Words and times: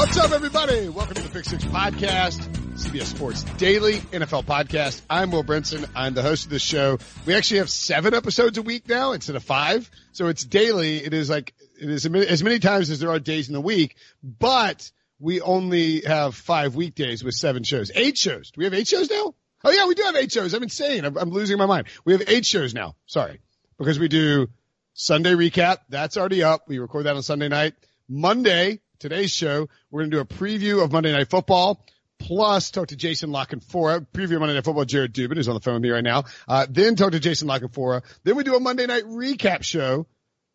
What's 0.00 0.16
up, 0.16 0.32
everybody? 0.32 0.88
Welcome 0.88 1.16
to 1.16 1.22
the 1.22 1.28
Pick 1.28 1.44
Six 1.44 1.62
Podcast, 1.62 2.38
CBS 2.72 3.04
Sports 3.04 3.42
Daily 3.58 3.96
NFL 3.98 4.46
Podcast. 4.46 5.02
I'm 5.10 5.30
Will 5.30 5.44
Brinson. 5.44 5.86
I'm 5.94 6.14
the 6.14 6.22
host 6.22 6.46
of 6.46 6.50
this 6.50 6.62
show. 6.62 6.98
We 7.26 7.34
actually 7.34 7.58
have 7.58 7.68
seven 7.68 8.14
episodes 8.14 8.56
a 8.56 8.62
week 8.62 8.88
now 8.88 9.12
instead 9.12 9.36
of 9.36 9.44
five. 9.44 9.90
So 10.12 10.28
it's 10.28 10.42
daily. 10.42 11.04
It 11.04 11.12
is 11.12 11.28
like, 11.28 11.52
it 11.78 11.90
is 11.90 12.06
as 12.06 12.42
many 12.42 12.60
times 12.60 12.88
as 12.88 12.98
there 12.98 13.10
are 13.10 13.18
days 13.18 13.48
in 13.48 13.52
the 13.52 13.60
week, 13.60 13.96
but 14.22 14.90
we 15.18 15.42
only 15.42 16.00
have 16.00 16.34
five 16.34 16.74
weekdays 16.74 17.22
with 17.22 17.34
seven 17.34 17.62
shows. 17.62 17.90
Eight 17.94 18.16
shows. 18.16 18.52
Do 18.52 18.60
we 18.60 18.64
have 18.64 18.72
eight 18.72 18.88
shows 18.88 19.10
now? 19.10 19.34
Oh 19.64 19.70
yeah, 19.70 19.86
we 19.86 19.94
do 19.94 20.04
have 20.04 20.16
eight 20.16 20.32
shows. 20.32 20.54
I'm 20.54 20.62
insane. 20.62 21.04
I'm, 21.04 21.18
I'm 21.18 21.30
losing 21.30 21.58
my 21.58 21.66
mind. 21.66 21.88
We 22.06 22.14
have 22.14 22.22
eight 22.26 22.46
shows 22.46 22.72
now. 22.72 22.96
Sorry. 23.04 23.38
Because 23.76 23.98
we 23.98 24.08
do 24.08 24.48
Sunday 24.94 25.34
recap. 25.34 25.80
That's 25.90 26.16
already 26.16 26.42
up. 26.42 26.62
We 26.68 26.78
record 26.78 27.04
that 27.04 27.16
on 27.16 27.22
Sunday 27.22 27.48
night. 27.48 27.74
Monday, 28.08 28.80
today's 29.00 29.32
show, 29.32 29.68
we're 29.90 30.02
going 30.02 30.10
to 30.10 30.16
do 30.18 30.20
a 30.20 30.26
preview 30.26 30.84
of 30.84 30.92
Monday 30.92 31.10
Night 31.10 31.28
Football. 31.28 31.84
Plus, 32.20 32.70
talk 32.70 32.88
to 32.88 32.96
Jason 32.96 33.32
La 33.32 33.46
Canfora. 33.46 34.06
Preview 34.12 34.38
Monday 34.38 34.54
Night 34.54 34.64
Football. 34.64 34.84
Jared 34.84 35.14
Dubin 35.14 35.38
is 35.38 35.48
on 35.48 35.54
the 35.54 35.60
phone 35.60 35.74
with 35.74 35.82
me 35.82 35.90
right 35.90 36.04
now. 36.04 36.24
Uh, 36.46 36.66
then 36.68 36.94
talk 36.94 37.12
to 37.12 37.18
Jason 37.18 37.48
La 37.48 37.58
Canfora. 37.58 38.02
Then 38.24 38.36
we 38.36 38.44
do 38.44 38.54
a 38.54 38.60
Monday 38.60 38.86
Night 38.86 39.04
recap 39.04 39.64
show 39.64 40.06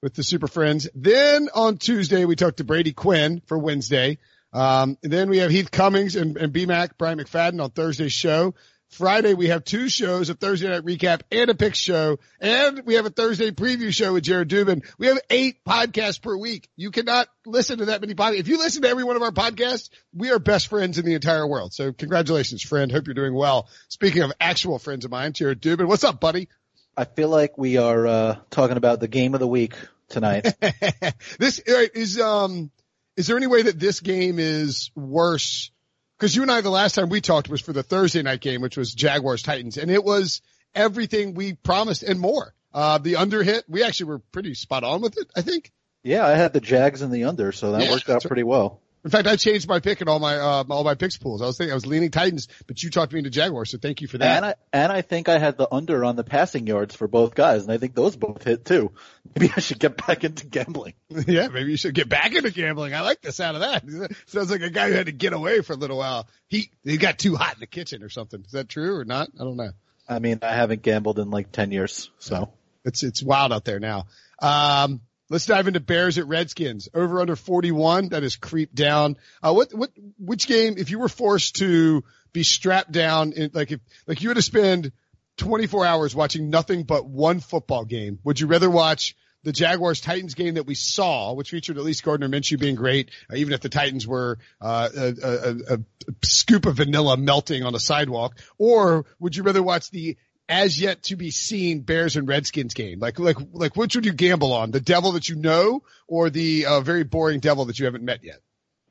with 0.01 0.13
the 0.13 0.23
Super 0.23 0.47
Friends. 0.47 0.88
Then 0.93 1.49
on 1.53 1.77
Tuesday, 1.77 2.23
we 2.25 2.35
talk 2.35 2.57
to 2.57 2.63
Brady 2.63 2.93
Quinn 2.93 3.41
for 3.47 3.57
Wednesday. 3.57 4.19
Um, 4.53 4.97
then 5.01 5.29
we 5.29 5.39
have 5.39 5.49
Heath 5.49 5.71
Cummings 5.71 6.16
and, 6.16 6.38
and 6.38 6.53
BMAC, 6.53 6.91
Brian 6.97 7.17
McFadden 7.17 7.61
on 7.61 7.71
Thursday's 7.71 8.13
show. 8.13 8.53
Friday, 8.89 9.33
we 9.33 9.50
have 9.50 9.66
two 9.66 9.89
shows, 9.89 10.30
a 10.30 10.36
Thursday 10.36 10.69
night 10.69 10.86
recap 10.86 11.22
and 11.31 11.50
a 11.50 11.55
pick 11.55 11.75
show. 11.75 12.17
And 12.39 12.83
we 12.86 12.94
have 12.94 13.05
a 13.05 13.09
Thursday 13.09 13.52
preview 13.52 13.94
show 13.94 14.13
with 14.13 14.23
Jared 14.23 14.50
Dubin. 14.50 14.85
We 14.97 15.07
have 15.07 15.19
eight 15.29 15.63
podcasts 15.66 16.22
per 16.22 16.38
week. 16.38 16.69
You 16.78 16.91
cannot 16.91 17.28
listen 17.46 17.79
to 17.79 17.85
that 17.85 18.01
many 18.01 18.16
podcasts. 18.16 18.40
If 18.40 18.47
you 18.47 18.57
listen 18.57 18.84
to 18.84 18.90
every 18.90 19.03
one 19.03 19.16
of 19.16 19.22
our 19.22 19.31
podcasts, 19.31 19.90
we 20.13 20.31
are 20.31 20.40
best 20.40 20.68
friends 20.68 20.97
in 20.97 21.06
the 21.06 21.13
entire 21.13 21.46
world. 21.46 21.73
So 21.73 21.91
congratulations, 21.91 22.62
friend. 22.62 22.91
Hope 22.91 23.07
you're 23.07 23.16
doing 23.16 23.34
well. 23.34 23.68
Speaking 23.90 24.22
of 24.22 24.31
actual 24.40 24.79
friends 24.79 25.03
of 25.03 25.12
mine, 25.12 25.34
Jared 25.34 25.62
Dubin, 25.62 25.88
what's 25.88 26.03
up, 26.03 26.22
buddy? 26.22 26.47
I 26.96 27.03
feel 27.03 27.29
like 27.29 27.57
we 27.57 27.78
are, 27.78 28.07
uh, 28.07 28.35
talking 28.50 28.78
about 28.78 29.02
the 29.02 29.09
game 29.09 29.34
of 29.34 29.41
the 29.41 29.47
week 29.47 29.73
tonight. 30.07 30.47
this 31.40 31.59
is, 31.59 32.19
um, 32.19 32.72
is 33.17 33.28
there 33.28 33.35
any 33.35 33.47
way 33.47 33.63
that 33.63 33.79
this 33.79 34.00
game 34.00 34.40
is 34.40 34.91
worse 34.96 35.72
because 36.18 36.36
you 36.36 36.42
and 36.42 36.52
I, 36.52 36.62
the 36.62 36.70
last 36.70 36.96
time 36.96 37.09
we 37.09 37.22
talked 37.22 37.50
was 37.50 37.62
for 37.62 37.74
the 37.74 37.84
Thursday 37.84 38.22
night 38.22 38.42
game, 38.42 38.62
which 38.62 38.78
was 38.78 38.94
Jaguars 38.94 39.44
Titans, 39.44 39.78
and 39.78 39.92
it 39.92 40.03
was 40.03 40.42
everything 40.74 41.34
we 41.34 41.53
promised 41.53 42.03
and 42.03 42.20
more. 42.20 42.53
Uh, 42.74 42.98
the 42.98 43.16
under 43.16 43.42
hit, 43.42 43.64
we 43.70 43.84
actually 43.84 44.08
were 44.08 44.20
pretty 44.20 44.53
spot 44.53 44.84
on 44.84 45.02
with 45.02 45.18
it, 45.18 45.28
I 45.36 45.42
think. 45.42 45.72
Yeah, 46.03 46.26
I 46.26 46.31
had 46.31 46.53
the 46.53 46.62
Jags 46.62 47.02
in 47.02 47.09
the 47.09 47.24
under, 47.24 47.52
so 47.52 47.72
that 47.72 47.84
yeah, 47.84 47.92
worked 47.92 48.09
out 48.09 48.24
pretty 48.24 48.44
well. 48.44 48.81
In 49.05 49.11
fact, 49.11 49.27
I 49.27 49.35
changed 49.35 49.67
my 49.67 49.79
pick 49.79 50.01
in 50.01 50.09
all 50.09 50.17
my 50.17 50.35
uh, 50.35 50.63
all 50.67 50.83
my 50.83 50.95
picks 50.95 51.16
pools. 51.16 51.43
I 51.43 51.45
was 51.45 51.59
thinking 51.59 51.71
I 51.71 51.75
was 51.75 51.85
leaning 51.85 52.09
Titans, 52.09 52.47
but 52.66 52.81
you 52.81 52.89
talked 52.89 53.13
me 53.13 53.19
into 53.19 53.29
Jaguars, 53.29 53.69
so 53.69 53.77
thank 53.77 54.01
you 54.01 54.07
for 54.07 54.17
that. 54.17 54.38
And 54.38 54.45
I 54.45 54.55
and 54.73 54.91
I 54.91 55.03
think 55.03 55.29
I 55.29 55.38
had 55.38 55.57
the 55.57 55.71
under 55.71 56.03
on 56.03 56.16
the 56.16 56.23
passing 56.23 56.66
yards 56.66 56.95
for 56.95 57.07
both 57.07 57.35
guys, 57.35 57.61
and 57.61 57.71
I 57.71 57.77
think 57.77 57.93
those 57.93 58.16
both 58.16 58.43
hit 58.43 58.66
too. 58.66 58.91
Maybe 59.35 59.53
I 59.55 59.59
should 59.59 59.77
get 59.77 59.95
back 60.07 60.23
into 60.23 60.47
gambling. 60.47 60.95
yeah, 61.27 61.49
maybe 61.49 61.69
you 61.69 61.77
should 61.77 61.93
get 61.93 62.09
back 62.09 62.33
into 62.33 62.49
gambling. 62.49 62.95
I 62.95 63.01
like 63.01 63.21
the 63.21 63.31
sound 63.31 63.57
of 63.57 63.61
that. 63.61 64.16
Sounds 64.25 64.49
like 64.49 64.61
a 64.61 64.71
guy 64.71 64.89
who 64.89 64.95
had 64.95 65.05
to 65.05 65.11
get 65.11 65.33
away 65.33 65.61
for 65.61 65.73
a 65.73 65.77
little 65.77 65.99
while. 65.99 66.27
He 66.47 66.72
he 66.83 66.97
got 66.97 67.19
too 67.19 67.35
hot 67.35 67.53
in 67.53 67.59
the 67.59 67.67
kitchen 67.67 68.01
or 68.01 68.09
something. 68.09 68.41
Is 68.43 68.53
that 68.53 68.69
true 68.69 68.95
or 68.95 69.05
not? 69.05 69.29
I 69.39 69.43
don't 69.43 69.55
know. 69.57 69.72
I 70.09 70.17
mean, 70.17 70.39
I 70.41 70.55
haven't 70.55 70.81
gambled 70.81 71.19
in 71.19 71.29
like 71.29 71.51
ten 71.51 71.72
years, 71.72 72.09
so 72.17 72.51
it's 72.83 73.03
it's 73.03 73.22
wild 73.22 73.53
out 73.53 73.66
there 73.66 73.79
now. 73.79 74.07
Um, 74.41 75.01
Let's 75.30 75.47
dive 75.47 75.68
into 75.68 75.80
Bears 75.80 76.18
at 76.18 76.28
Redskins. 76.28 76.88
Over 76.94 77.19
under 77.19 77.36
41. 77.36 78.09
That 78.09 78.24
is 78.24 78.36
creep 78.36 78.74
down. 78.75 79.18
Uh, 79.41 79.53
what, 79.53 79.74
what, 79.74 79.91
which 80.19 80.47
game, 80.47 80.75
if 80.78 80.91
you 80.91 81.00
were 81.00 81.09
forced 81.09 81.56
to 81.58 82.03
be 82.31 82.44
strapped 82.44 82.91
down 82.91 83.31
in, 83.34 83.52
like 83.53 83.72
if, 83.72 83.80
like 84.06 84.22
you 84.22 84.30
had 84.30 84.35
to 84.35 84.44
spend 84.44 84.91
24 85.38 85.85
hours 85.85 86.16
watching 86.16 86.50
nothing 86.50 86.84
but 86.84 87.08
one 87.08 87.40
football 87.40 87.85
game, 87.85 88.19
would 88.24 88.40
you 88.40 88.47
rather 88.47 88.69
watch 88.69 89.16
the 89.46 89.52
Jaguars 89.52 90.02
Titans 90.02 90.34
game 90.34 90.56
that 90.56 90.66
we 90.66 90.75
saw, 90.75 91.34
which 91.34 91.52
featured 91.52 91.78
at 91.78 91.84
least 91.84 92.03
Gardner 92.03 92.28
Minshew 92.28 92.59
being 92.59 92.75
great, 92.75 93.12
uh, 93.31 93.35
even 93.35 93.53
if 93.53 93.62
the 93.62 93.69
Titans 93.69 94.06
were 94.06 94.40
uh, 94.59 94.90
a, 94.96 95.14
a, 95.24 95.75
a, 95.75 95.80
scoop 96.24 96.66
of 96.66 96.78
vanilla 96.78 97.16
melting 97.16 97.64
on 97.64 97.75
a 97.75 97.80
sidewalk, 97.80 98.38
or 98.58 99.06
would 99.19 99.35
you 99.35 99.44
rather 99.44 99.62
watch 99.62 99.91
the 99.91 100.18
as 100.47 100.79
yet 100.79 101.03
to 101.03 101.16
be 101.16 101.31
seen 101.31 101.81
Bears 101.81 102.16
and 102.16 102.28
Redskins 102.28 102.73
game? 102.73 103.00
Like, 103.00 103.19
like, 103.19 103.38
like, 103.51 103.75
which 103.75 103.95
would 103.95 104.06
you 104.06 104.13
gamble 104.13 104.53
on? 104.53 104.72
The 104.72 104.79
devil 104.79 105.13
that 105.13 105.28
you 105.29 105.35
know 105.35 105.83
or 106.07 106.29
the 106.29 106.66
uh, 106.66 106.81
very 106.81 107.03
boring 107.03 107.39
devil 107.39 107.66
that 107.66 107.79
you 107.79 107.85
haven't 107.85 108.03
met 108.03 108.23
yet? 108.23 108.39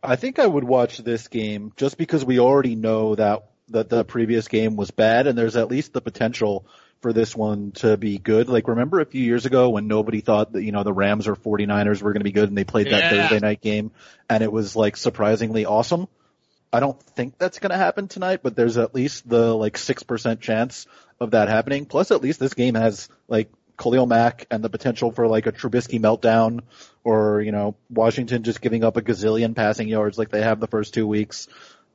I 0.02 0.16
think 0.16 0.38
I 0.38 0.46
would 0.46 0.64
watch 0.64 0.98
this 0.98 1.28
game 1.28 1.72
just 1.76 1.96
because 1.96 2.24
we 2.24 2.38
already 2.38 2.76
know 2.76 3.14
that 3.14 3.46
that 3.68 3.88
the 3.88 4.04
previous 4.04 4.48
game 4.48 4.76
was 4.76 4.90
bad 4.90 5.26
and 5.26 5.38
there's 5.38 5.56
at 5.56 5.70
least 5.70 5.94
the 5.94 6.02
potential 6.02 6.66
for 7.00 7.12
this 7.12 7.34
one 7.34 7.72
to 7.72 7.96
be 7.96 8.18
good. 8.18 8.48
Like 8.48 8.68
remember 8.68 9.00
a 9.00 9.06
few 9.06 9.22
years 9.22 9.46
ago 9.46 9.70
when 9.70 9.88
nobody 9.88 10.20
thought 10.20 10.52
that, 10.52 10.62
you 10.62 10.72
know, 10.72 10.82
the 10.82 10.92
Rams 10.92 11.26
or 11.28 11.34
49ers 11.34 12.02
were 12.02 12.12
going 12.12 12.20
to 12.20 12.24
be 12.24 12.32
good 12.32 12.48
and 12.48 12.58
they 12.58 12.64
played 12.64 12.90
that 12.90 13.10
Thursday 13.10 13.40
night 13.40 13.60
game 13.60 13.90
and 14.28 14.42
it 14.42 14.52
was 14.52 14.76
like 14.76 14.96
surprisingly 14.96 15.64
awesome. 15.64 16.08
I 16.74 16.80
don't 16.80 17.00
think 17.00 17.38
that's 17.38 17.60
going 17.60 17.70
to 17.70 17.76
happen 17.76 18.08
tonight, 18.08 18.40
but 18.42 18.56
there's 18.56 18.76
at 18.76 18.94
least 18.94 19.28
the 19.28 19.54
like 19.54 19.74
6% 19.74 20.40
chance 20.40 20.86
of 21.20 21.30
that 21.32 21.48
happening. 21.48 21.86
Plus, 21.86 22.10
at 22.10 22.20
least 22.20 22.40
this 22.40 22.54
game 22.54 22.74
has 22.74 23.08
like 23.28 23.50
Khalil 23.78 24.06
Mack 24.06 24.46
and 24.50 24.62
the 24.62 24.68
potential 24.68 25.12
for 25.12 25.28
like 25.28 25.46
a 25.46 25.52
Trubisky 25.52 26.00
meltdown 26.00 26.62
or, 27.04 27.40
you 27.40 27.52
know, 27.52 27.76
Washington 27.90 28.42
just 28.42 28.60
giving 28.60 28.82
up 28.82 28.96
a 28.96 29.02
gazillion 29.02 29.54
passing 29.54 29.88
yards 29.88 30.18
like 30.18 30.30
they 30.30 30.42
have 30.42 30.60
the 30.60 30.66
first 30.66 30.94
two 30.94 31.06
weeks. 31.06 31.48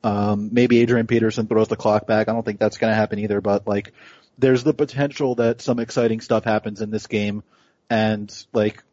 Um, 0.03 0.49
maybe 0.53 0.79
Adrian 0.79 1.07
Peterson 1.07 1.47
throws 1.47 1.67
the 1.67 1.75
clock 1.75 2.07
back. 2.07 2.29
I 2.29 2.33
don't 2.33 2.45
think 2.45 2.59
that's 2.59 2.77
going 2.77 2.91
to 2.91 2.95
happen 2.95 3.19
either, 3.19 3.41
but 3.41 3.67
like 3.67 3.91
there's 4.37 4.63
the 4.63 4.73
potential 4.73 5.35
that 5.35 5.61
some 5.61 5.79
exciting 5.79 6.21
stuff 6.21 6.45
happens 6.45 6.81
in 6.81 6.89
this 6.89 7.07
game 7.07 7.43
and 7.89 8.33
like 8.53 8.83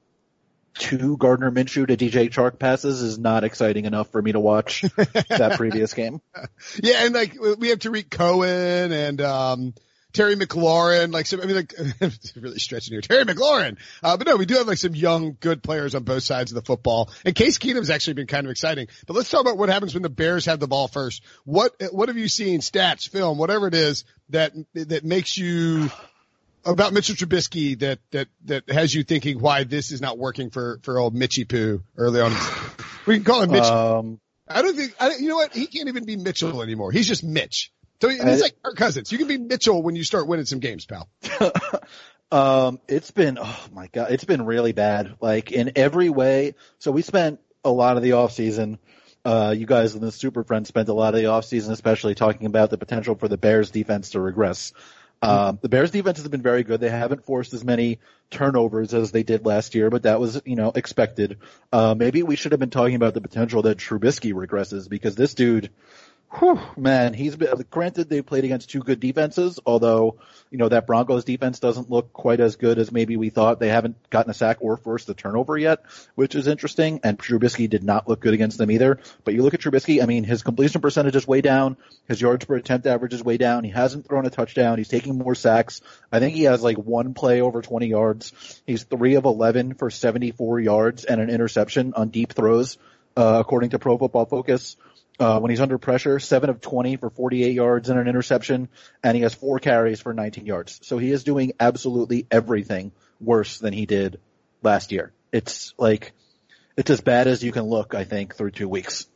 two 0.79 1.17
Gardner 1.17 1.51
Minshew 1.51 1.87
to 1.87 1.97
DJ 1.97 2.31
Chark 2.31 2.59
passes 2.59 3.03
is 3.03 3.19
not 3.19 3.45
exciting 3.45 3.85
enough 3.85 4.11
for 4.11 4.21
me 4.21 4.33
to 4.33 4.41
watch 4.41 4.83
that 5.29 5.55
previous 5.57 5.95
game. 5.95 6.21
Yeah, 6.83 7.05
and 7.05 7.15
like 7.15 7.37
we 7.59 7.69
have 7.69 7.79
Tarik 7.79 8.11
Cohen 8.11 8.93
and 8.93 9.21
um 9.21 9.75
Terry 10.17 10.35
McLaurin, 10.35 11.13
like 11.13 11.27
some, 11.27 11.43
I 11.43 11.45
mean, 11.45 11.57
like, 11.57 11.75
really 12.37 12.59
stretching 12.59 12.95
here. 12.95 13.03
Terry 13.03 13.25
McLaurin. 13.25 13.77
Uh, 14.03 14.17
but 14.17 14.27
no, 14.27 14.37
we 14.37 14.47
do 14.47 14.55
have 14.55 14.67
like 14.67 14.79
some 14.79 14.95
young, 14.95 15.37
good 15.39 15.63
players 15.63 15.95
on 15.95 16.05
both 16.05 16.23
sides 16.23 16.51
of 16.51 16.55
the 16.55 16.63
football. 16.63 17.11
And 17.27 17.35
Case 17.35 17.59
Keenum's 17.59 17.91
actually 17.91 18.15
been 18.15 18.27
kind 18.27 18.47
of 18.47 18.51
exciting. 18.51 18.89
But 19.07 19.15
let's 19.15 19.29
talk 19.29 19.43
about 19.43 19.59
what 19.59 19.69
happens 19.69 19.93
when 19.93 20.03
the 20.03 20.09
Bears 20.09 20.47
have 20.47 20.59
the 20.59 20.67
ball 20.67 20.89
first. 20.89 21.23
What, 21.45 21.75
what 21.93 22.09
have 22.09 22.17
you 22.17 22.29
seen, 22.29 22.61
stats, 22.61 23.07
film, 23.07 23.37
whatever 23.37 23.69
it 23.69 23.75
is 23.75 24.05
that, 24.31 24.55
that 24.73 25.05
makes 25.05 25.37
you, 25.37 25.91
about 26.67 26.93
Mitchell 26.93 27.15
Trubisky 27.15 27.79
that, 27.81 27.99
that, 28.11 28.29
that 28.45 28.71
has 28.71 28.95
you 28.95 29.05
thinking 29.05 29.41
why 29.41 29.65
this 29.65 29.93
is 29.93 30.01
not 30.01 30.19
working 30.19 30.51
for, 30.51 30.81
for 30.83 30.99
old 30.99 31.15
Mitchy 31.15 31.45
Poo 31.45 31.83
early 31.97 32.21
on? 32.21 32.33
We 33.07 33.15
can 33.15 33.25
call 33.25 33.43
him 33.43 33.53
Mitch. 33.53 33.65
Um, 33.65 34.21
I 34.49 34.63
don't 34.63 34.77
think, 34.77 34.95
I, 35.01 35.17
you 35.17 35.29
know 35.29 35.37
what? 35.37 35.55
He 35.55 35.67
can't 35.67 35.89
even 35.89 36.05
be 36.05 36.17
Mitchell 36.17 36.63
anymore. 36.63 36.93
He's 36.93 37.07
just 37.09 37.25
Mitch. 37.25 37.73
So 38.01 38.09
it's 38.11 38.43
like 38.43 38.63
Kirk 38.63 38.77
Cousins. 38.77 39.11
You 39.11 39.19
can 39.19 39.27
be 39.27 39.39
Mitchell 39.39 39.83
when 39.83 39.97
you 39.97 40.05
start 40.05 40.27
winning 40.27 40.45
some 40.45 40.59
games, 40.59 40.85
pal. 40.85 41.09
Um, 42.31 42.81
it's 42.89 43.11
been, 43.13 43.39
oh 43.41 43.67
my 43.73 43.87
God, 43.89 44.11
it's 44.11 44.25
been 44.25 44.45
really 44.45 44.73
bad. 44.73 45.17
Like 45.21 45.53
in 45.53 45.73
every 45.77 46.09
way. 46.09 46.55
So 46.79 46.91
we 46.91 47.03
spent 47.03 47.41
a 47.65 47.71
lot 47.71 47.97
of 47.97 48.03
the 48.03 48.13
off 48.13 48.33
season. 48.33 48.79
Uh, 49.25 49.55
you 49.57 49.67
guys 49.67 49.95
in 49.95 50.01
the 50.01 50.13
Super 50.13 50.45
Friends 50.45 50.69
spent 50.69 50.89
a 50.89 50.93
lot 50.93 51.15
of 51.15 51.21
the 51.21 51.27
off 51.27 51.45
season, 51.45 51.73
especially 51.73 52.15
talking 52.15 52.47
about 52.47 52.71
the 52.71 52.79
potential 52.79 53.17
for 53.17 53.27
the 53.27 53.37
Bears 53.37 53.71
defense 53.71 54.11
to 54.11 54.21
regress. 54.21 54.73
Um, 55.23 55.59
the 55.63 55.69
Bears 55.69 55.91
defense 55.91 56.19
has 56.19 56.29
been 56.29 56.43
very 56.43 56.63
good. 56.63 56.81
They 56.81 56.91
haven't 56.91 57.25
forced 57.25 57.55
as 57.55 57.65
many 57.65 57.99
turnovers 58.31 58.93
as 58.95 59.13
they 59.13 59.23
did 59.23 59.47
last 59.47 59.75
year, 59.75 59.91
but 59.91 60.03
that 60.03 60.21
was, 60.21 60.41
you 60.45 60.57
know, 60.57 60.73
expected. 60.75 61.39
Uh, 61.73 61.95
maybe 61.97 62.23
we 62.23 62.37
should 62.37 62.53
have 62.53 62.61
been 62.61 62.71
talking 62.71 62.97
about 62.97 63.15
the 63.15 63.21
potential 63.21 63.63
that 63.63 63.79
Trubisky 63.79 64.33
regresses 64.33 64.89
because 64.89 65.15
this 65.15 65.35
dude, 65.35 65.71
Whew, 66.29 66.61
man, 66.77 67.15
he's 67.15 67.37
been, 67.37 67.65
granted 67.71 68.09
they 68.09 68.21
played 68.21 68.45
against 68.45 68.69
two 68.69 68.81
good 68.81 68.99
defenses, 68.99 69.61
although, 69.65 70.19
you 70.51 70.59
know, 70.59 70.69
that 70.69 70.87
Broncos 70.87 71.25
defense 71.25 71.61
doesn't 71.61 71.89
look 71.89 72.13
quite 72.13 72.41
as 72.41 72.57
good 72.57 72.79
as 72.79 72.91
maybe 72.91 73.17
we 73.17 73.31
thought. 73.31 73.61
They 73.61 73.69
haven't 73.69 74.11
gotten 74.11 74.31
a 74.31 74.35
sack 74.35 74.57
or 74.61 74.77
forced 74.77 75.09
a 75.09 75.15
turnover 75.15 75.57
yet, 75.57 75.85
which 76.17 76.35
is 76.35 76.49
interesting, 76.49 77.01
and 77.05 77.17
Trubisky 77.17 77.71
did 77.71 77.85
not 77.85 78.09
look 78.09 78.21
good 78.21 78.35
against 78.35 78.59
them 78.59 78.73
either. 78.73 78.99
But 79.25 79.35
you 79.35 79.43
look 79.43 79.55
at 79.55 79.61
Trubisky, 79.61 80.03
I 80.03 80.07
mean, 80.07 80.25
his 80.25 80.43
completion 80.43 80.81
percentage 80.81 81.15
is 81.15 81.29
way 81.29 81.43
down, 81.43 81.77
his 82.09 82.21
yards 82.21 82.45
per 82.45 82.57
attempt 82.57 82.89
average 82.89 83.15
is 83.15 83.23
way 83.23 83.37
down, 83.37 83.63
he 83.63 83.71
hasn't 83.71 84.09
thrown 84.09 84.27
a 84.27 84.31
touchdown, 84.31 84.79
he's 84.79 84.89
taking 84.89 85.17
more 85.17 85.37
sacks. 85.37 85.81
I 86.11 86.19
think 86.19 86.35
he 86.35 86.43
has 86.43 86.61
like 86.61 86.77
one 86.77 87.15
play 87.15 87.41
over 87.41 87.63
20 87.63 87.87
yards. 87.87 88.33
He's 88.67 88.83
three 88.83 89.15
of 89.15 89.27
11 89.27 89.75
for 89.75 89.91
74 89.91 90.59
yards 90.59 91.05
and 91.05 91.21
an 91.21 91.31
interception 91.31 91.95
on 91.95 92.09
deep 92.09 92.33
throws, 92.33 92.79
uh, 93.17 93.39
according 93.41 93.71
to 93.71 93.79
Pro 93.79 93.97
Football 93.97 94.27
Focus 94.27 94.77
uh, 95.19 95.41
when 95.41 95.51
he's 95.51 95.61
under 95.61 95.79
pressure, 95.79 96.19
seven 96.19 96.51
of 96.51 96.61
20 96.61 96.97
for 96.97 97.11
48 97.11 97.55
yards 97.55 97.89
and 97.89 97.99
an 97.99 98.09
interception, 98.09 98.69
and 99.03 99.17
he 99.17 99.23
has 99.23 99.35
four 99.35 99.59
carries 99.59 100.01
for 100.01 100.13
19 100.13 100.47
yards. 100.47 100.81
So 100.83 100.99
he 100.99 101.11
is 101.11 101.25
doing 101.25 101.53
absolutely 101.59 102.27
everything 102.31 102.93
worse 103.21 103.59
than 103.59 103.73
he 103.73 103.87
did 103.87 104.21
last 104.63 104.93
year. 104.93 105.13
It's 105.33 105.75
like, 105.79 106.13
it's 106.77 106.91
as 106.91 107.01
bad 107.01 107.27
as 107.27 107.43
you 107.43 107.53
can 107.53 107.65
look, 107.65 107.95
I 107.95 108.05
think, 108.05 108.37
through 108.37 108.51
two 108.51 108.69
weeks. 108.69 109.07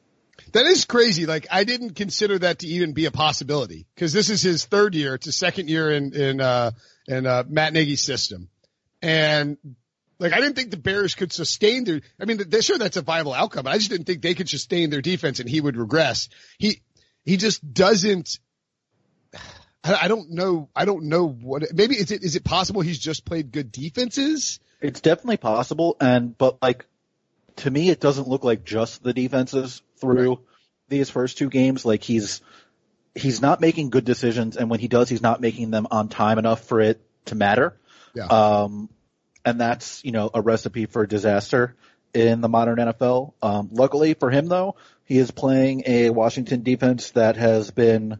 That 0.52 0.66
is 0.66 0.84
crazy. 0.84 1.26
Like 1.26 1.46
I 1.50 1.64
didn't 1.64 1.94
consider 1.94 2.38
that 2.38 2.60
to 2.60 2.66
even 2.66 2.92
be 2.92 3.04
a 3.04 3.10
possibility 3.10 3.86
because 3.94 4.12
this 4.12 4.30
is 4.30 4.42
his 4.42 4.64
third 4.64 4.94
year. 4.94 5.14
It's 5.14 5.26
his 5.26 5.36
second 5.36 5.68
year 5.68 5.90
in, 5.90 6.14
in, 6.14 6.40
uh, 6.40 6.72
in, 7.06 7.26
uh, 7.26 7.44
Matt 7.46 7.72
Nagy's 7.72 8.02
system. 8.02 8.48
And 9.02 9.58
like 10.20 10.34
I 10.34 10.40
didn't 10.40 10.54
think 10.54 10.70
the 10.70 10.76
Bears 10.76 11.14
could 11.14 11.32
sustain 11.32 11.84
their. 11.84 12.02
I 12.20 12.26
mean, 12.26 12.42
they're 12.46 12.62
sure 12.62 12.76
that's 12.76 12.98
a 12.98 13.02
viable 13.02 13.32
outcome. 13.32 13.64
But 13.64 13.70
I 13.70 13.78
just 13.78 13.90
didn't 13.90 14.06
think 14.06 14.20
they 14.20 14.34
could 14.34 14.48
sustain 14.48 14.90
their 14.90 15.00
defense 15.00 15.40
and 15.40 15.48
he 15.48 15.60
would 15.60 15.76
regress. 15.76 16.28
He 16.58 16.82
he 17.24 17.38
just 17.38 17.72
doesn't. 17.72 18.38
I, 19.82 19.94
I 20.02 20.08
don't 20.08 20.30
know. 20.30 20.68
I 20.76 20.84
don't 20.84 21.04
know 21.04 21.26
what. 21.26 21.64
Maybe 21.72 21.96
is 21.96 22.10
it 22.10 22.22
is 22.22 22.36
it 22.36 22.44
possible 22.44 22.82
he's 22.82 22.98
just 22.98 23.24
played 23.24 23.50
good 23.50 23.72
defenses? 23.72 24.60
It's 24.82 25.00
definitely 25.00 25.38
possible, 25.38 25.96
and 26.00 26.36
but 26.36 26.62
like 26.62 26.86
to 27.56 27.70
me, 27.70 27.88
it 27.88 28.00
doesn't 28.00 28.28
look 28.28 28.44
like 28.44 28.64
just 28.64 29.02
the 29.02 29.14
defenses 29.14 29.82
through 30.00 30.40
these 30.88 31.08
first 31.08 31.38
two 31.38 31.48
games. 31.48 31.86
Like 31.86 32.02
he's 32.02 32.42
he's 33.14 33.40
not 33.40 33.62
making 33.62 33.88
good 33.88 34.04
decisions, 34.04 34.58
and 34.58 34.68
when 34.68 34.80
he 34.80 34.88
does, 34.88 35.08
he's 35.08 35.22
not 35.22 35.40
making 35.40 35.70
them 35.70 35.86
on 35.90 36.08
time 36.08 36.38
enough 36.38 36.64
for 36.64 36.80
it 36.80 37.00
to 37.26 37.34
matter. 37.34 37.74
Yeah. 38.14 38.26
Um, 38.26 38.90
and 39.44 39.60
that's 39.60 40.04
you 40.04 40.12
know 40.12 40.30
a 40.32 40.40
recipe 40.40 40.86
for 40.86 41.06
disaster 41.06 41.76
in 42.14 42.40
the 42.40 42.48
modern 42.48 42.78
NFL. 42.78 43.34
Um, 43.42 43.68
luckily 43.72 44.14
for 44.14 44.30
him, 44.30 44.46
though, 44.46 44.76
he 45.04 45.18
is 45.18 45.30
playing 45.30 45.84
a 45.86 46.10
Washington 46.10 46.62
defense 46.62 47.10
that 47.12 47.36
has 47.36 47.70
been 47.70 48.18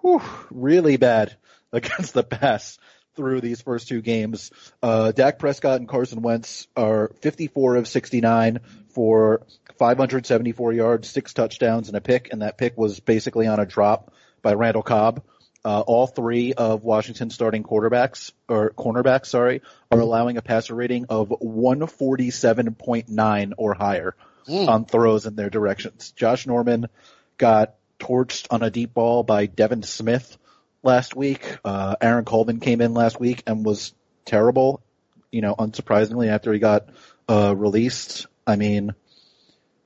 whew, 0.00 0.22
really 0.50 0.96
bad 0.96 1.36
against 1.72 2.14
the 2.14 2.22
pass 2.22 2.78
through 3.16 3.40
these 3.40 3.60
first 3.60 3.88
two 3.88 4.00
games. 4.00 4.50
Uh, 4.82 5.12
Dak 5.12 5.38
Prescott 5.38 5.80
and 5.80 5.88
Carson 5.88 6.22
Wentz 6.22 6.68
are 6.76 7.12
54 7.20 7.76
of 7.76 7.88
69 7.88 8.60
for 8.94 9.42
574 9.78 10.72
yards, 10.72 11.08
six 11.08 11.32
touchdowns, 11.32 11.88
and 11.88 11.96
a 11.96 12.00
pick, 12.00 12.32
and 12.32 12.42
that 12.42 12.58
pick 12.58 12.76
was 12.76 13.00
basically 13.00 13.46
on 13.46 13.60
a 13.60 13.66
drop 13.66 14.12
by 14.42 14.54
Randall 14.54 14.82
Cobb. 14.82 15.22
Uh, 15.62 15.80
all 15.80 16.06
three 16.06 16.54
of 16.54 16.84
Washington's 16.84 17.34
starting 17.34 17.62
quarterbacks 17.62 18.32
or 18.48 18.70
cornerbacks, 18.70 19.26
sorry, 19.26 19.60
are 19.90 20.00
allowing 20.00 20.38
a 20.38 20.42
passer 20.42 20.74
rating 20.74 21.04
of 21.10 21.28
147.9 21.28 23.52
or 23.58 23.74
higher 23.74 24.16
on 24.48 24.84
throws 24.84 25.26
in 25.26 25.36
their 25.36 25.50
directions. 25.50 26.12
Josh 26.12 26.46
Norman 26.46 26.88
got 27.36 27.74
torched 27.98 28.46
on 28.50 28.62
a 28.62 28.70
deep 28.70 28.94
ball 28.94 29.22
by 29.22 29.46
Devin 29.46 29.82
Smith 29.82 30.38
last 30.82 31.14
week. 31.14 31.58
Uh, 31.64 31.96
Aaron 32.00 32.24
Colvin 32.24 32.60
came 32.60 32.80
in 32.80 32.94
last 32.94 33.20
week 33.20 33.42
and 33.46 33.64
was 33.64 33.94
terrible, 34.24 34.82
you 35.30 35.42
know, 35.42 35.54
unsurprisingly 35.54 36.28
after 36.28 36.52
he 36.52 36.58
got, 36.58 36.88
uh, 37.28 37.54
released. 37.56 38.26
I 38.46 38.56
mean, 38.56 38.94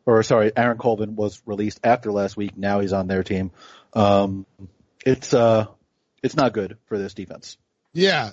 or 0.07 0.23
sorry, 0.23 0.53
Aaron 0.57 0.79
Colvin 0.79 1.17
was 1.17 1.43
released 1.47 1.81
after 1.83 2.13
last 2.13 2.37
week. 2.37 2.57
Now 2.57 2.81
he's 2.81 2.93
on 2.93 3.09
their 3.09 3.23
team. 3.23 3.51
Um, 3.93 4.47
it's, 5.05 5.33
uh, 5.33 5.67
it's 6.23 6.37
not 6.37 6.53
good 6.53 6.79
for 6.87 6.99
this 6.99 7.15
defense. 7.15 7.59
Yeah. 7.93 8.31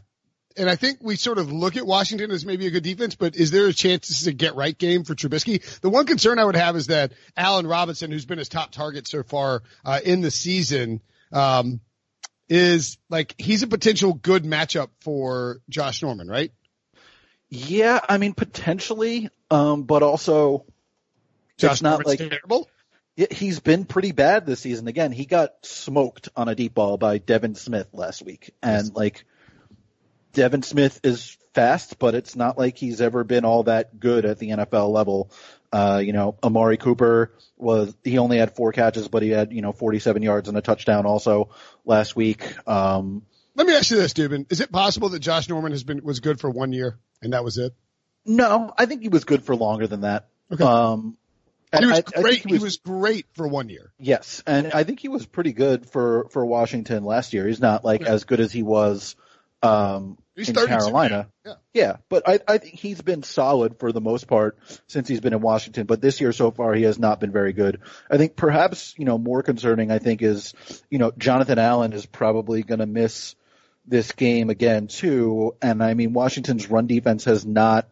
And 0.57 0.69
I 0.69 0.75
think 0.75 0.99
we 1.01 1.15
sort 1.15 1.37
of 1.37 1.51
look 1.51 1.77
at 1.77 1.85
Washington 1.85 2.31
as 2.31 2.45
maybe 2.45 2.67
a 2.67 2.71
good 2.71 2.83
defense, 2.83 3.15
but 3.15 3.35
is 3.35 3.51
there 3.51 3.67
a 3.67 3.73
chance 3.73 4.09
this 4.09 4.21
is 4.21 4.27
a 4.27 4.33
get 4.33 4.55
right 4.55 4.77
game 4.77 5.03
for 5.03 5.15
Trubisky? 5.15 5.63
The 5.79 5.89
one 5.89 6.05
concern 6.05 6.39
I 6.39 6.45
would 6.45 6.57
have 6.57 6.75
is 6.75 6.87
that 6.87 7.13
Allen 7.37 7.67
Robinson, 7.67 8.11
who's 8.11 8.25
been 8.25 8.37
his 8.37 8.49
top 8.49 8.71
target 8.71 9.07
so 9.07 9.23
far 9.23 9.63
uh, 9.85 9.99
in 10.03 10.21
the 10.21 10.31
season, 10.31 11.01
um, 11.31 11.79
is 12.49 12.97
like 13.09 13.33
he's 13.37 13.63
a 13.63 13.67
potential 13.67 14.13
good 14.13 14.43
matchup 14.43 14.89
for 14.99 15.61
Josh 15.69 16.01
Norman, 16.01 16.27
right? 16.27 16.51
Yeah, 17.49 17.99
I 18.07 18.17
mean 18.17 18.33
potentially, 18.33 19.29
um, 19.49 19.83
but 19.83 20.03
also 20.03 20.65
Josh 21.57 21.73
it's 21.73 21.81
not 21.81 22.01
Norman's 22.01 22.19
like 22.19 22.29
terrible. 22.29 22.69
He's 23.15 23.59
been 23.59 23.85
pretty 23.85 24.13
bad 24.13 24.45
this 24.45 24.61
season. 24.61 24.87
Again, 24.87 25.11
he 25.11 25.25
got 25.25 25.53
smoked 25.63 26.29
on 26.35 26.47
a 26.47 26.55
deep 26.55 26.73
ball 26.73 26.97
by 26.97 27.17
Devin 27.17 27.55
Smith 27.55 27.87
last 27.93 28.23
week. 28.23 28.51
And 28.63 28.95
like, 28.95 29.25
Devin 30.33 30.63
Smith 30.63 30.99
is 31.03 31.37
fast, 31.53 31.99
but 31.99 32.15
it's 32.15 32.35
not 32.35 32.57
like 32.57 32.77
he's 32.77 33.01
ever 33.01 33.23
been 33.23 33.43
all 33.43 33.63
that 33.63 33.99
good 33.99 34.25
at 34.25 34.39
the 34.39 34.49
NFL 34.49 34.91
level. 34.91 35.29
Uh, 35.73 36.01
you 36.03 36.13
know, 36.13 36.37
Amari 36.41 36.77
Cooper 36.77 37.33
was, 37.57 37.93
he 38.03 38.17
only 38.17 38.37
had 38.37 38.55
four 38.55 38.71
catches, 38.71 39.07
but 39.07 39.23
he 39.23 39.29
had, 39.29 39.51
you 39.51 39.61
know, 39.61 39.73
47 39.73 40.21
yards 40.21 40.47
and 40.47 40.57
a 40.57 40.61
touchdown 40.61 41.05
also 41.05 41.49
last 41.85 42.15
week. 42.15 42.43
Um, 42.67 43.23
Let 43.55 43.67
me 43.67 43.75
ask 43.75 43.91
you 43.91 43.97
this, 43.97 44.13
Dubin. 44.13 44.51
Is 44.51 44.61
it 44.61 44.71
possible 44.71 45.09
that 45.09 45.19
Josh 45.19 45.49
Norman 45.49 45.73
has 45.73 45.83
been 45.83 46.01
was 46.03 46.21
good 46.21 46.39
for 46.39 46.49
one 46.49 46.71
year 46.71 46.97
and 47.21 47.33
that 47.33 47.43
was 47.43 47.57
it? 47.57 47.73
no, 48.25 48.73
I 48.77 48.85
think 48.85 49.01
he 49.01 49.09
was 49.09 49.23
good 49.23 49.43
for 49.43 49.55
longer 49.55 49.87
than 49.87 50.01
that. 50.01 50.29
Okay. 50.51 50.63
Um, 50.63 51.17
He 51.77 51.85
was 51.85 51.95
I- 51.95 51.97
I 51.99 52.01
think 52.01 52.43
great. 52.43 52.45
he 52.45 52.57
was 52.59 52.77
great 52.77 53.25
for 53.33 53.47
one 53.47 53.69
year. 53.69 53.91
Yes, 53.99 54.43
and 54.45 54.71
I 54.73 54.83
think 54.83 54.99
he 54.99 55.07
was 55.07 55.25
pretty 55.25 55.53
good 55.53 55.89
for 55.89 56.27
for 56.31 56.45
Washington 56.45 57.03
last 57.05 57.33
year. 57.33 57.47
He's 57.47 57.61
not 57.61 57.85
like 57.85 58.01
as 58.03 58.25
good 58.25 58.39
as 58.39 58.51
he 58.51 58.63
was 58.63 59.15
um 59.63 60.17
He's 60.35 60.47
in 60.49 60.55
Carolina. 60.55 61.27
yeah. 61.45 61.53
Yeah, 61.73 61.97
but 62.09 62.27
I 62.27 62.39
I 62.47 62.57
think 62.57 62.75
he's 62.75 63.01
been 63.01 63.21
solid 63.21 63.77
for 63.79 63.91
the 63.91 64.01
most 64.01 64.27
part 64.27 64.57
since 64.87 65.07
he's 65.07 65.19
been 65.19 65.33
in 65.33 65.41
Washington, 65.41 65.85
but 65.85 66.01
this 66.01 66.19
year 66.21 66.31
so 66.31 66.51
far 66.51 66.73
he 66.73 66.83
has 66.83 66.97
not 66.97 67.19
been 67.19 67.31
very 67.31 67.53
good. 67.53 67.79
I 68.09 68.17
think 68.17 68.35
perhaps, 68.35 68.95
you 68.97 69.05
know, 69.05 69.17
more 69.17 69.43
concerning 69.43 69.91
I 69.91 69.99
think 69.99 70.21
is, 70.21 70.53
you 70.89 70.97
know, 70.99 71.11
Jonathan 71.17 71.59
Allen 71.59 71.93
is 71.93 72.05
probably 72.05 72.63
going 72.63 72.79
to 72.79 72.85
miss 72.85 73.35
this 73.85 74.11
game 74.13 74.49
again 74.49 74.87
too, 74.87 75.55
and 75.61 75.83
I 75.83 75.93
mean 75.93 76.13
Washington's 76.13 76.69
run 76.69 76.87
defense 76.87 77.25
has 77.25 77.45
not 77.45 77.87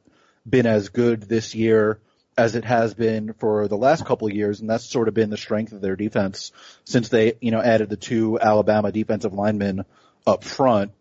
been 0.47 0.65
as 0.65 0.89
good 0.89 1.23
this 1.23 1.53
year 1.55 1.99
as 2.39 2.55
it 2.55 2.63
has 2.63 2.93
been 2.93 3.33
for 3.33 3.67
the 3.67 3.77
last 3.77 4.05
couple 4.05 4.27
of 4.27 4.33
years, 4.33 4.61
and 4.61 4.69
that's 4.69 4.85
sort 4.85 5.09
of 5.09 5.13
been 5.13 5.29
the 5.29 5.37
strength 5.37 5.73
of 5.73 5.81
their 5.81 5.97
defense 5.97 6.53
since 6.85 7.09
they, 7.09 7.33
you 7.41 7.51
know, 7.51 7.61
added 7.61 7.89
the 7.89 7.97
two 7.97 8.39
Alabama 8.39 8.91
defensive 8.91 9.33
linemen 9.33 9.83
up 10.25 10.45
front. 10.45 10.93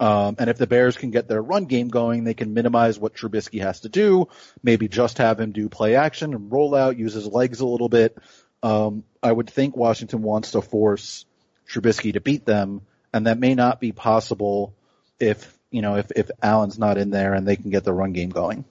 Um, 0.00 0.36
and 0.38 0.48
if 0.48 0.56
the 0.56 0.66
Bears 0.66 0.96
can 0.96 1.10
get 1.10 1.28
their 1.28 1.42
run 1.42 1.66
game 1.66 1.88
going, 1.88 2.24
they 2.24 2.34
can 2.34 2.54
minimize 2.54 2.98
what 2.98 3.14
Trubisky 3.14 3.60
has 3.60 3.80
to 3.80 3.88
do. 3.88 4.28
Maybe 4.62 4.88
just 4.88 5.18
have 5.18 5.38
him 5.38 5.52
do 5.52 5.68
play 5.68 5.96
action 5.96 6.34
and 6.34 6.50
roll 6.50 6.74
out, 6.74 6.96
use 6.96 7.12
his 7.12 7.26
legs 7.26 7.60
a 7.60 7.66
little 7.66 7.88
bit. 7.88 8.16
Um, 8.62 9.04
I 9.22 9.30
would 9.30 9.50
think 9.50 9.76
Washington 9.76 10.22
wants 10.22 10.52
to 10.52 10.62
force 10.62 11.26
Trubisky 11.68 12.14
to 12.14 12.20
beat 12.20 12.46
them, 12.46 12.80
and 13.12 13.26
that 13.26 13.38
may 13.38 13.54
not 13.54 13.78
be 13.78 13.92
possible 13.92 14.74
if 15.20 15.54
you 15.70 15.82
know 15.82 15.96
if 15.96 16.10
if 16.16 16.30
Allen's 16.42 16.78
not 16.78 16.96
in 16.96 17.10
there 17.10 17.34
and 17.34 17.46
they 17.46 17.56
can 17.56 17.70
get 17.70 17.84
the 17.84 17.92
run 17.92 18.12
game 18.14 18.30
going. 18.30 18.64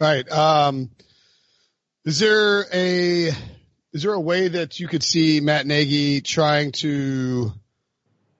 All 0.00 0.08
right. 0.08 0.30
Um, 0.30 0.90
is 2.04 2.18
there 2.18 2.66
a 2.72 3.28
is 3.92 4.02
there 4.02 4.12
a 4.12 4.20
way 4.20 4.48
that 4.48 4.80
you 4.80 4.88
could 4.88 5.02
see 5.02 5.40
Matt 5.40 5.66
Nagy 5.66 6.20
trying 6.20 6.72
to 6.72 7.52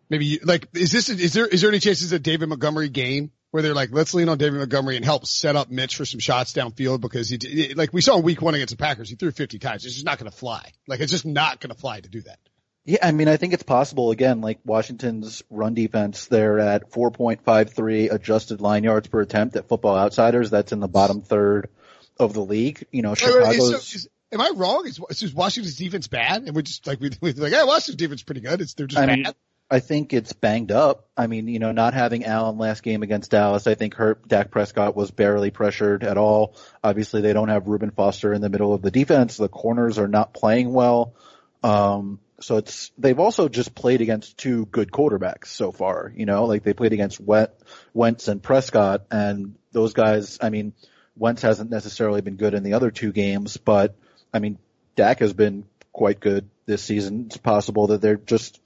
maybe 0.09 0.41
like 0.43 0.69
is 0.75 0.93
this 0.93 1.09
is 1.09 1.33
there 1.33 1.47
is 1.47 1.61
there 1.61 1.71
any 1.71 1.81
chances 1.81 2.11
that 2.11 2.23
David 2.23 2.49
Montgomery 2.49 2.89
game 2.89 3.31
where 3.51 3.63
they're 3.63 3.75
like, 3.75 3.91
let's 3.93 4.13
lean 4.15 4.29
on 4.29 4.39
David 4.39 4.59
Montgomery 4.59 4.97
and 4.97 5.05
help 5.05 5.27
set 5.27 5.57
up 5.57 5.71
Mitch 5.71 5.97
for 5.97 6.05
some 6.05 6.21
shots 6.21 6.53
downfield 6.53 7.01
because 7.01 7.31
he, 7.31 7.73
like 7.75 7.93
we 7.93 8.01
saw 8.01 8.19
in 8.19 8.23
week 8.23 8.43
one 8.43 8.55
against 8.55 8.73
the 8.73 8.77
Packers, 8.77 9.09
he 9.09 9.17
threw 9.17 9.31
50 9.31 9.59
times. 9.59 9.85
It's 9.85 9.95
just 9.95 10.05
not 10.05 10.19
going 10.19 10.31
to 10.31 10.37
fly. 10.37 10.73
Like 10.87 11.01
it's 11.01 11.11
just 11.13 11.25
not 11.25 11.61
going 11.61 11.75
to 11.75 11.81
fly 11.81 12.01
to 12.01 12.09
do 12.09 12.21
that. 12.23 12.39
Yeah, 12.85 12.99
I 13.03 13.13
mean, 13.13 13.29
I 13.29 13.37
think 13.37 13.53
it's 13.53 13.63
possible. 13.63 14.11
Again, 14.11 14.41
like 14.41 14.61
Washington's 14.65 15.43
run 15.51 15.75
defense, 15.75 16.27
they're 16.27 16.59
at 16.59 16.91
4.53 16.91 18.13
adjusted 18.13 18.61
line 18.61 18.85
yards 18.85 19.09
per 19.09 19.21
attempt 19.21 19.57
at 19.57 19.69
Football 19.69 19.97
Outsiders. 19.97 20.51
That's 20.51 20.73
in 20.73 20.81
the 20.81 20.89
bottom 20.89 21.23
third 21.23 21.69
of 22.19 22.33
the 22.33 22.45
league. 22.45 22.87
You 22.93 23.03
know, 23.03 23.15
Chicago's. 23.15 24.09
Am 24.31 24.43
I 24.43 24.51
wrong? 24.55 24.87
Is, 24.87 25.01
is 25.23 25.33
Washington's 25.33 25.77
defense 25.77 26.07
bad? 26.07 26.43
And 26.43 26.55
we're 26.55 26.63
just 26.63 26.87
like 26.87 27.01
we 27.01 27.11
we 27.21 27.33
like, 27.33 27.53
yeah, 27.53 27.65
Washington's 27.65 27.97
defense 27.97 28.21
is 28.21 28.25
pretty 28.25 28.43
good. 28.43 28.61
It's 28.61 28.75
they're 28.75 28.87
just 28.87 29.01
I 29.01 29.07
bad. 29.07 29.17
mean, 29.17 29.27
I 29.71 29.81
think 29.81 30.13
it's 30.13 30.33
banged 30.33 30.73
up. 30.73 31.09
I 31.17 31.27
mean, 31.27 31.49
you 31.49 31.59
know, 31.59 31.73
not 31.73 31.93
having 31.93 32.25
Allen 32.25 32.57
last 32.57 32.83
game 32.83 33.03
against 33.03 33.31
Dallas, 33.31 33.67
I 33.67 33.75
think 33.75 33.95
hurt 33.95 34.27
Dak 34.27 34.51
Prescott 34.51 34.97
was 34.97 35.11
barely 35.11 35.51
pressured 35.51 36.05
at 36.05 36.17
all. 36.17 36.57
Obviously, 36.83 37.21
they 37.21 37.35
don't 37.35 37.49
have 37.49 37.67
Reuben 37.69 37.91
Foster 37.91 38.33
in 38.33 38.41
the 38.41 38.49
middle 38.49 38.73
of 38.73 38.81
the 38.81 38.91
defense. 38.91 39.37
The 39.37 39.49
corners 39.49 39.99
are 39.99 40.09
not 40.09 40.33
playing 40.33 40.73
well. 40.73 41.15
Um, 41.63 42.21
so 42.41 42.57
it's 42.57 42.93
they've 42.97 43.19
also 43.19 43.49
just 43.49 43.75
played 43.75 44.01
against 44.01 44.39
two 44.39 44.65
good 44.67 44.91
quarterbacks 44.91 45.47
so 45.47 45.73
far. 45.73 46.13
You 46.17 46.25
know, 46.25 46.45
like 46.45 46.63
they 46.63 46.73
played 46.73 46.93
against 46.93 47.21
Wentz 47.21 48.29
and 48.29 48.43
Prescott, 48.43 49.07
and 49.11 49.57
those 49.73 49.93
guys. 49.93 50.39
I 50.41 50.49
mean, 50.49 50.73
Wentz 51.19 51.43
hasn't 51.43 51.71
necessarily 51.71 52.21
been 52.21 52.37
good 52.37 52.55
in 52.55 52.63
the 52.63 52.75
other 52.75 52.91
two 52.91 53.13
games, 53.13 53.57
but 53.57 53.97
I 54.33 54.39
mean, 54.39 54.59
Dak 54.97 55.21
has 55.21 55.33
been 55.33 55.65
quite 55.93 56.21
good 56.21 56.49
this 56.67 56.83
season. 56.83 57.25
It's 57.27 57.37
possible 57.37 57.89
that 57.89 58.01
they're 58.01 58.17
just 58.17 58.61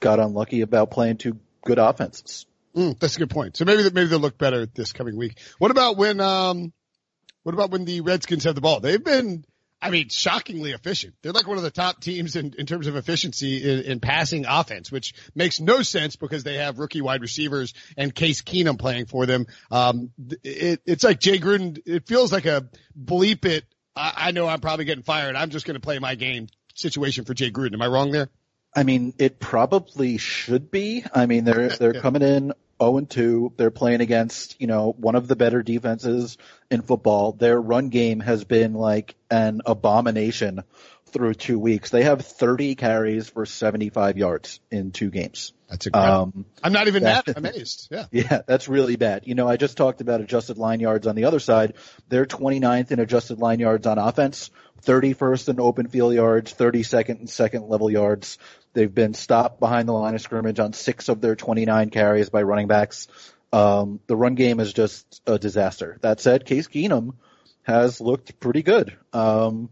got 0.00 0.18
unlucky 0.18 0.62
about 0.62 0.90
playing 0.90 1.18
two 1.18 1.38
good 1.64 1.78
offenses. 1.78 2.46
Mm, 2.74 2.98
that's 2.98 3.16
a 3.16 3.18
good 3.18 3.30
point. 3.30 3.56
So 3.56 3.64
maybe 3.64 3.82
maybe 3.84 4.06
they'll 4.06 4.18
look 4.18 4.38
better 4.38 4.66
this 4.66 4.92
coming 4.92 5.16
week. 5.16 5.38
What 5.58 5.70
about 5.70 5.96
when 5.96 6.20
um, 6.20 6.72
what 7.42 7.54
about 7.54 7.70
when 7.70 7.84
the 7.84 8.00
Redskins 8.00 8.44
have 8.44 8.54
the 8.54 8.60
ball? 8.60 8.80
They've 8.80 9.02
been 9.02 9.44
I 9.82 9.90
mean, 9.90 10.08
shockingly 10.08 10.70
efficient. 10.70 11.14
They're 11.22 11.32
like 11.32 11.48
one 11.48 11.56
of 11.56 11.64
the 11.64 11.70
top 11.72 12.00
teams 12.00 12.36
in, 12.36 12.54
in 12.56 12.66
terms 12.66 12.86
of 12.86 12.94
efficiency 12.94 13.68
in, 13.68 13.80
in 13.80 14.00
passing 14.00 14.46
offense, 14.46 14.92
which 14.92 15.12
makes 15.34 15.60
no 15.60 15.82
sense 15.82 16.14
because 16.14 16.44
they 16.44 16.58
have 16.58 16.78
rookie 16.78 17.00
wide 17.00 17.20
receivers 17.20 17.74
and 17.96 18.14
Case 18.14 18.42
Keenum 18.42 18.78
playing 18.78 19.06
for 19.06 19.26
them. 19.26 19.46
Um, 19.72 20.12
it, 20.44 20.82
it's 20.86 21.02
like 21.02 21.18
Jay 21.18 21.38
Gruden. 21.38 21.82
It 21.84 22.06
feels 22.06 22.32
like 22.32 22.46
a 22.46 22.68
bleep 22.98 23.44
it. 23.44 23.64
I, 23.96 24.12
I 24.16 24.30
know 24.30 24.46
I'm 24.46 24.60
probably 24.60 24.84
getting 24.84 25.02
fired. 25.02 25.34
I'm 25.34 25.50
just 25.50 25.66
going 25.66 25.74
to 25.74 25.80
play 25.80 25.98
my 25.98 26.14
game 26.14 26.46
situation 26.76 27.24
for 27.24 27.34
Jay 27.34 27.50
Gruden. 27.50 27.74
Am 27.74 27.82
I 27.82 27.88
wrong 27.88 28.12
there? 28.12 28.28
I 28.74 28.84
mean, 28.84 29.14
it 29.18 29.40
probably 29.40 30.16
should 30.16 30.70
be. 30.70 31.04
I 31.12 31.26
mean, 31.26 31.44
they're 31.44 31.70
they're 31.70 31.92
coming 32.00 32.22
in 32.22 32.52
0 32.82 32.98
and 32.98 33.10
2. 33.10 33.54
They're 33.56 33.70
playing 33.70 34.00
against, 34.00 34.60
you 34.60 34.66
know, 34.66 34.94
one 34.98 35.14
of 35.14 35.28
the 35.28 35.36
better 35.36 35.62
defenses 35.62 36.36
in 36.70 36.82
football. 36.82 37.32
Their 37.32 37.60
run 37.60 37.88
game 37.88 38.20
has 38.20 38.44
been 38.44 38.74
like 38.74 39.14
an 39.30 39.62
abomination 39.66 40.62
through 41.12 41.34
two 41.34 41.58
weeks. 41.58 41.90
They 41.90 42.04
have 42.04 42.22
30 42.22 42.74
carries 42.74 43.28
for 43.28 43.46
75 43.46 44.16
yards 44.16 44.60
in 44.70 44.92
two 44.92 45.10
games. 45.10 45.52
That's 45.68 45.86
incredible. 45.86 46.32
Um, 46.36 46.46
I'm 46.62 46.72
not 46.72 46.88
even 46.88 47.04
that, 47.04 47.28
amazed. 47.36 47.88
Yeah. 47.90 48.06
Yeah, 48.10 48.42
that's 48.46 48.68
really 48.68 48.96
bad. 48.96 49.26
You 49.26 49.34
know, 49.34 49.48
I 49.48 49.56
just 49.56 49.76
talked 49.76 50.00
about 50.00 50.20
adjusted 50.20 50.58
line 50.58 50.80
yards 50.80 51.06
on 51.06 51.14
the 51.14 51.24
other 51.24 51.40
side. 51.40 51.74
They're 52.08 52.26
29th 52.26 52.90
in 52.90 52.98
adjusted 52.98 53.38
line 53.38 53.58
yards 53.58 53.86
on 53.86 53.98
offense, 53.98 54.50
31st 54.84 55.48
in 55.50 55.60
open 55.60 55.88
field 55.88 56.14
yards, 56.14 56.54
32nd 56.54 57.20
in 57.20 57.26
second 57.26 57.68
level 57.68 57.90
yards. 57.90 58.38
They've 58.74 58.92
been 58.92 59.14
stopped 59.14 59.60
behind 59.60 59.88
the 59.88 59.92
line 59.92 60.14
of 60.14 60.20
scrimmage 60.20 60.60
on 60.60 60.72
six 60.72 61.08
of 61.08 61.20
their 61.20 61.36
29 61.36 61.90
carries 61.90 62.30
by 62.30 62.42
running 62.42 62.68
backs. 62.68 63.08
Um, 63.52 64.00
the 64.06 64.16
run 64.16 64.34
game 64.34 64.60
is 64.60 64.72
just 64.72 65.22
a 65.26 65.38
disaster. 65.38 65.98
That 66.00 66.20
said, 66.20 66.46
Case 66.46 66.68
Keenum 66.68 67.14
has 67.62 68.00
looked 68.00 68.40
pretty 68.40 68.62
good. 68.62 68.96
Um, 69.12 69.68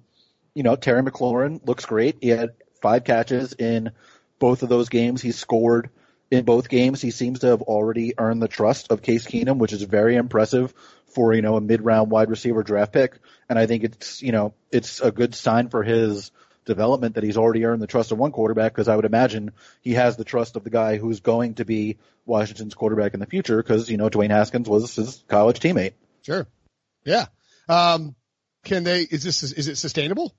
you 0.55 0.63
know, 0.63 0.77
Terry 0.77 1.03
McLaurin 1.03 1.67
looks 1.67 1.87
great. 1.87 2.17
He 2.21 2.29
had 2.29 2.51
five 2.81 3.05
catches 3.05 3.53
in 3.53 3.93
both 4.39 4.63
of 4.63 4.69
those 4.69 4.89
games. 4.89 5.23
He 5.23 5.33
scored 5.33 5.91
in 6.31 6.45
both 6.45 6.69
games. 6.69 7.01
He 7.01 7.11
seems 7.11 7.41
to 7.41 7.49
have 7.49 7.63
already 7.63 8.15
earned 8.19 8.43
the 8.43 8.49
trust 8.49 8.91
of 8.91 9.03
Case 9.03 9.27
Keenum, 9.27 9.59
which 9.59 9.73
is 9.73 9.83
very 9.83 10.17
impressive 10.17 10.73
for, 11.07 11.35
you 11.35 11.43
know, 11.43 11.57
a 11.57 11.61
mid-round 11.61 12.11
wide 12.11 12.31
receiver 12.31 12.63
draft 12.63 12.93
pick. 12.93 13.19
And 13.49 13.59
I 13.59 13.67
think 13.67 13.85
it's, 13.85 14.23
you 14.23 14.33
know, 14.33 14.55
it's 14.71 15.01
a 15.01 15.11
good 15.11 15.35
sign 15.35 15.69
for 15.69 15.83
his 15.83 16.31
development 16.65 17.17
that 17.17 17.25
he's 17.25 17.37
already 17.37 17.65
earned 17.65 17.83
the 17.83 17.87
trust 17.87 18.13
of 18.13 18.19
one 18.19 18.33
quarterback 18.33 18.73
because 18.73 18.87
I 18.89 18.95
would 18.95 19.05
imagine 19.05 19.53
he 19.81 19.95
has 19.95 20.17
the 20.17 20.25
trust 20.25 20.57
of 20.57 20.65
the 20.65 20.71
guy 20.71 20.99
who's 20.99 21.21
going 21.21 21.55
to 21.55 21.65
be 21.65 21.99
Washington's 22.27 22.75
quarterback 22.75 23.15
in 23.15 23.21
the 23.21 23.27
future 23.27 23.57
because, 23.57 23.91
you 23.91 23.97
know, 23.97 24.09
Dwayne 24.09 24.31
Haskins 24.31 24.69
was 24.69 24.95
his 24.95 25.25
college 25.27 25.59
teammate. 25.59 25.95
Sure. 26.23 26.47
Yeah. 27.05 27.27
Um, 27.69 28.15
can 28.65 28.85
they, 28.85 29.03
is 29.03 29.23
this, 29.23 29.43
is 29.43 29.69
it 29.69 29.77
sustainable? 29.77 30.35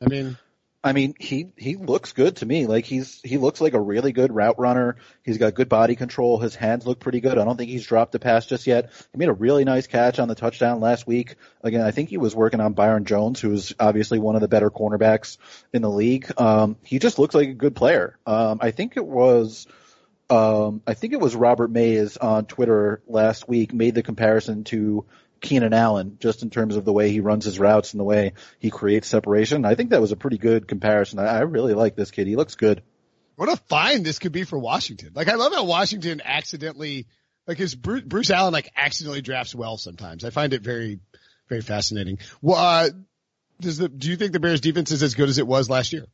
I 0.00 0.08
mean, 0.08 0.36
I 0.84 0.92
mean, 0.92 1.14
he 1.20 1.52
he 1.56 1.76
looks 1.76 2.12
good 2.12 2.36
to 2.36 2.46
me. 2.46 2.66
Like 2.66 2.84
he's 2.84 3.20
he 3.22 3.38
looks 3.38 3.60
like 3.60 3.74
a 3.74 3.80
really 3.80 4.10
good 4.10 4.34
route 4.34 4.58
runner. 4.58 4.96
He's 5.22 5.38
got 5.38 5.54
good 5.54 5.68
body 5.68 5.94
control. 5.94 6.40
His 6.40 6.56
hands 6.56 6.84
look 6.84 6.98
pretty 6.98 7.20
good. 7.20 7.38
I 7.38 7.44
don't 7.44 7.56
think 7.56 7.70
he's 7.70 7.86
dropped 7.86 8.16
a 8.16 8.18
pass 8.18 8.46
just 8.46 8.66
yet. 8.66 8.90
He 9.12 9.18
made 9.18 9.28
a 9.28 9.32
really 9.32 9.64
nice 9.64 9.86
catch 9.86 10.18
on 10.18 10.26
the 10.26 10.34
touchdown 10.34 10.80
last 10.80 11.06
week. 11.06 11.36
Again, 11.62 11.82
I 11.82 11.92
think 11.92 12.08
he 12.08 12.18
was 12.18 12.34
working 12.34 12.60
on 12.60 12.72
Byron 12.72 13.04
Jones, 13.04 13.40
who's 13.40 13.72
obviously 13.78 14.18
one 14.18 14.34
of 14.34 14.40
the 14.40 14.48
better 14.48 14.70
cornerbacks 14.70 15.38
in 15.72 15.82
the 15.82 15.90
league. 15.90 16.32
Um, 16.36 16.76
he 16.82 16.98
just 16.98 17.20
looks 17.20 17.34
like 17.34 17.48
a 17.48 17.54
good 17.54 17.76
player. 17.76 18.18
Um, 18.26 18.58
I 18.60 18.72
think 18.72 18.96
it 18.96 19.06
was. 19.06 19.68
Um, 20.30 20.82
I 20.86 20.94
think 20.94 21.12
it 21.12 21.20
was 21.20 21.36
Robert 21.36 21.70
Mays 21.70 22.16
on 22.16 22.46
Twitter 22.46 23.02
last 23.06 23.46
week 23.46 23.74
made 23.74 23.94
the 23.94 24.02
comparison 24.02 24.64
to 24.64 25.04
Keenan 25.42 25.74
Allen, 25.74 26.16
just 26.20 26.42
in 26.42 26.50
terms 26.50 26.76
of 26.76 26.84
the 26.84 26.92
way 26.92 27.10
he 27.10 27.20
runs 27.20 27.44
his 27.44 27.58
routes 27.58 27.92
and 27.92 28.00
the 28.00 28.04
way 28.04 28.32
he 28.60 28.70
creates 28.70 29.08
separation. 29.08 29.64
I 29.64 29.74
think 29.74 29.90
that 29.90 30.00
was 30.00 30.12
a 30.12 30.16
pretty 30.16 30.38
good 30.38 30.66
comparison. 30.66 31.18
I, 31.18 31.26
I 31.26 31.40
really 31.40 31.74
like 31.74 31.96
this 31.96 32.10
kid. 32.10 32.28
He 32.28 32.36
looks 32.36 32.54
good. 32.54 32.82
What 33.36 33.48
a 33.48 33.56
find 33.56 34.06
this 34.06 34.18
could 34.18 34.32
be 34.32 34.44
for 34.44 34.58
Washington. 34.58 35.10
Like 35.14 35.28
I 35.28 35.34
love 35.34 35.52
how 35.52 35.64
Washington 35.64 36.22
accidentally, 36.24 37.06
like 37.46 37.58
his 37.58 37.74
Bruce, 37.74 38.02
Bruce 38.02 38.30
Allen 38.30 38.52
like 38.52 38.70
accidentally 38.76 39.20
drafts 39.20 39.54
well 39.54 39.76
sometimes. 39.76 40.24
I 40.24 40.30
find 40.30 40.52
it 40.52 40.62
very, 40.62 41.00
very 41.48 41.60
fascinating. 41.60 42.18
Well, 42.40 42.56
uh, 42.56 42.90
does 43.60 43.78
the, 43.78 43.88
do 43.88 44.10
you 44.10 44.16
think 44.16 44.32
the 44.32 44.40
Bears 44.40 44.60
defense 44.60 44.92
is 44.92 45.02
as 45.02 45.14
good 45.14 45.28
as 45.28 45.38
it 45.38 45.46
was 45.46 45.68
last 45.68 45.92
year? 45.92 46.06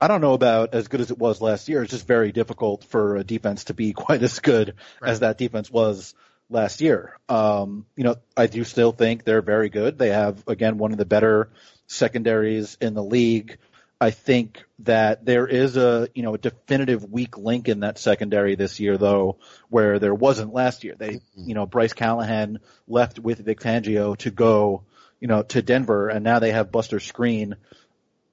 I 0.00 0.06
don't 0.06 0.20
know 0.20 0.34
about 0.34 0.74
as 0.74 0.86
good 0.86 1.00
as 1.00 1.10
it 1.10 1.18
was 1.18 1.40
last 1.40 1.68
year. 1.68 1.82
It's 1.82 1.90
just 1.90 2.06
very 2.06 2.30
difficult 2.30 2.84
for 2.84 3.16
a 3.16 3.24
defense 3.24 3.64
to 3.64 3.74
be 3.74 3.92
quite 3.94 4.22
as 4.22 4.38
good 4.38 4.74
right. 5.00 5.10
as 5.10 5.20
that 5.20 5.38
defense 5.38 5.70
was 5.70 6.14
last 6.50 6.80
year. 6.80 7.18
Um, 7.28 7.86
you 7.96 8.04
know, 8.04 8.16
I 8.36 8.46
do 8.46 8.64
still 8.64 8.92
think 8.92 9.24
they're 9.24 9.42
very 9.42 9.68
good. 9.68 9.98
They 9.98 10.10
have, 10.10 10.42
again, 10.46 10.78
one 10.78 10.92
of 10.92 10.98
the 10.98 11.04
better 11.04 11.50
secondaries 11.86 12.76
in 12.80 12.94
the 12.94 13.02
league. 13.02 13.58
I 14.00 14.10
think 14.10 14.64
that 14.80 15.24
there 15.24 15.46
is 15.46 15.76
a, 15.76 16.08
you 16.14 16.22
know, 16.22 16.34
a 16.34 16.38
definitive 16.38 17.10
weak 17.10 17.36
link 17.36 17.68
in 17.68 17.80
that 17.80 17.98
secondary 17.98 18.54
this 18.54 18.78
year 18.78 18.96
though, 18.96 19.38
where 19.70 19.98
there 19.98 20.14
wasn't 20.14 20.54
last 20.54 20.84
year. 20.84 20.94
They, 20.96 21.20
you 21.34 21.54
know, 21.54 21.66
Bryce 21.66 21.94
Callahan 21.94 22.60
left 22.86 23.18
with 23.18 23.44
Vic 23.44 23.60
Fangio 23.60 24.16
to 24.18 24.30
go, 24.30 24.84
you 25.18 25.26
know, 25.26 25.42
to 25.42 25.62
Denver 25.62 26.08
and 26.08 26.22
now 26.22 26.38
they 26.38 26.52
have 26.52 26.70
Buster 26.70 26.98
Skrine 26.98 27.54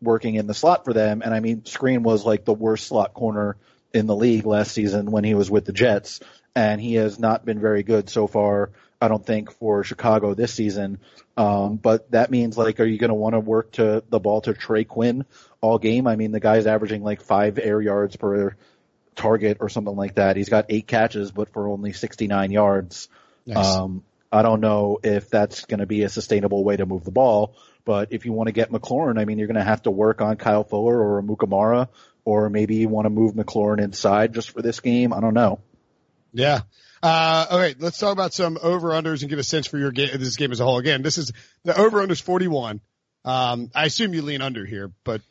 working 0.02 0.36
in 0.36 0.46
the 0.46 0.54
slot 0.54 0.86
for 0.86 0.94
them. 0.94 1.24
And 1.24 1.34
I 1.34 1.40
mean, 1.40 1.62
Skrine 1.62 2.04
was 2.04 2.24
like 2.24 2.46
the 2.46 2.54
worst 2.54 2.86
slot 2.86 3.16
corner 3.16 3.58
in 3.96 4.08
the 4.08 4.16
league 4.16 4.46
last 4.46 4.72
season 4.72 5.10
when 5.10 5.24
he 5.24 5.34
was 5.34 5.50
with 5.50 5.66
the 5.66 5.74
Jets 5.74 6.20
and 6.56 6.80
he 6.80 6.96
has 6.96 7.20
not 7.20 7.46
been 7.46 7.60
very 7.60 7.84
good 7.84 8.10
so 8.10 8.28
far. 8.28 8.72
I 9.02 9.08
don't 9.08 9.26
think 9.26 9.52
for 9.52 9.84
Chicago 9.84 10.34
this 10.34 10.54
season. 10.54 11.00
Um, 11.38 11.76
but 11.76 12.12
that 12.12 12.32
means 12.32 12.58
like, 12.58 12.80
are 12.80 12.86
you 12.86 12.98
going 12.98 13.10
to 13.10 13.16
want 13.16 13.34
to 13.34 13.40
work 13.40 13.74
to 13.74 14.04
the 14.10 14.20
ball 14.20 14.42
to 14.42 14.54
Trey 14.54 14.84
Quinn 14.84 15.26
all 15.62 15.78
game? 15.80 16.08
I 16.08 16.16
mean, 16.16 16.32
the 16.32 16.40
guy's 16.40 16.66
averaging 16.66 17.04
like 17.04 17.22
five 17.22 17.60
air 17.60 17.82
yards 17.82 18.16
per 18.16 18.56
target 19.16 19.58
or 19.60 19.70
something 19.70 19.96
like 19.96 20.16
that. 20.16 20.38
He's 20.38 20.50
got 20.50 20.66
eight 20.70 20.88
catches, 20.88 21.32
but 21.32 21.50
for 21.50 21.68
only 21.68 21.94
69 21.94 22.52
yards. 22.52 23.10
Nice. 23.46 23.66
Um, 23.66 24.04
I 24.32 24.42
don't 24.42 24.62
know 24.62 25.00
if 25.04 25.30
that's 25.30 25.66
going 25.66 25.80
to 25.80 25.86
be 25.86 26.04
a 26.04 26.10
sustainable 26.10 26.64
way 26.64 26.78
to 26.78 26.86
move 26.86 27.06
the 27.06 27.12
ball, 27.12 27.56
but 27.86 28.10
if 28.12 28.26
you 28.26 28.34
want 28.34 28.48
to 28.48 28.54
get 28.54 28.72
McLaurin, 28.72 29.20
I 29.20 29.26
mean, 29.26 29.38
you're 29.38 29.48
going 29.48 29.56
to 29.56 29.64
have 29.64 29.84
to 29.84 29.92
work 29.92 30.22
on 30.22 30.36
Kyle 30.38 30.64
Fuller 30.64 31.00
or 31.00 31.22
Amukamara, 31.22 31.90
or 32.26 32.50
maybe 32.50 32.76
you 32.76 32.90
want 32.90 33.06
to 33.06 33.10
move 33.10 33.36
McLaurin 33.36 33.82
inside 33.82 34.34
just 34.34 34.50
for 34.50 34.62
this 34.62 34.80
game. 34.80 35.14
I 35.14 35.22
don't 35.22 35.34
know. 35.34 35.60
Yeah. 36.34 36.62
Uh, 37.02 37.46
okay, 37.52 37.76
let's 37.80 38.00
talk 38.00 38.12
about 38.12 38.34
some 38.34 38.58
over 38.62 38.90
unders 38.90 39.22
and 39.22 39.30
get 39.30 39.38
a 39.38 39.44
sense 39.44 39.68
for 39.68 39.78
your 39.78 39.92
game, 39.92 40.10
this 40.14 40.36
game 40.36 40.52
as 40.52 40.60
a 40.60 40.66
whole. 40.66 40.80
Again, 40.80 41.04
this 41.04 41.18
is 41.18 41.32
the 41.64 41.80
over 41.80 42.06
unders 42.06 42.22
41. 42.22 42.82
Um, 43.24 43.70
I 43.76 43.86
assume 43.86 44.14
you 44.14 44.24
lean 44.24 44.42
under 44.42 44.66
here, 44.66 44.92
but 45.04 45.22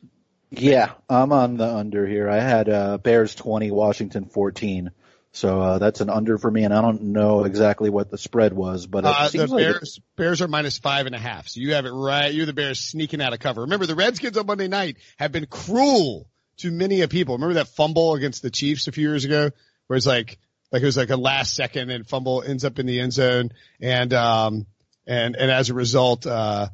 yeah, 0.50 0.92
I'm 1.08 1.32
on 1.32 1.56
the 1.56 1.66
under 1.66 2.06
here. 2.06 2.28
I 2.28 2.38
had 2.38 2.68
uh, 2.68 2.98
Bears 2.98 3.34
20, 3.34 3.70
Washington 3.70 4.26
14. 4.26 4.90
So 5.32 5.60
uh, 5.60 5.78
that's 5.78 6.00
an 6.00 6.10
under 6.10 6.38
for 6.38 6.48
me, 6.48 6.62
and 6.62 6.72
I 6.72 6.80
don't 6.80 7.02
know 7.02 7.42
exactly 7.42 7.90
what 7.90 8.08
the 8.08 8.18
spread 8.18 8.52
was, 8.52 8.86
but 8.86 9.04
uh, 9.04 9.28
the 9.30 9.48
Bears 9.48 10.00
Bears 10.14 10.40
are 10.42 10.46
minus 10.46 10.78
five 10.78 11.06
and 11.06 11.14
a 11.14 11.18
half. 11.18 11.48
So 11.48 11.58
you 11.58 11.74
have 11.74 11.86
it 11.86 11.90
right. 11.90 12.32
You're 12.32 12.46
the 12.46 12.52
Bears 12.52 12.78
sneaking 12.78 13.20
out 13.20 13.32
of 13.32 13.40
cover. 13.40 13.62
Remember, 13.62 13.84
the 13.84 13.96
Redskins 13.96 14.38
on 14.38 14.46
Monday 14.46 14.68
night 14.68 14.96
have 15.18 15.32
been 15.32 15.46
cruel 15.46 16.28
to 16.58 16.70
many 16.70 17.06
people. 17.06 17.34
Remember 17.34 17.54
that 17.54 17.68
fumble 17.68 18.14
against 18.14 18.42
the 18.42 18.50
Chiefs 18.50 18.88
a 18.88 18.92
few 18.92 19.08
years 19.08 19.24
ago, 19.24 19.50
where 19.86 19.96
it's 19.96 20.06
like 20.06 20.38
like 20.74 20.82
it 20.82 20.86
was 20.86 20.96
like 20.96 21.10
a 21.10 21.16
last 21.16 21.54
second 21.54 21.90
and 21.90 22.04
fumble 22.04 22.42
ends 22.42 22.64
up 22.64 22.80
in 22.80 22.86
the 22.86 22.98
end 22.98 23.12
zone. 23.12 23.52
And, 23.80 24.12
um, 24.12 24.66
and, 25.06 25.36
and 25.36 25.48
as 25.48 25.70
a 25.70 25.74
result, 25.74 26.26
uh, 26.26 26.68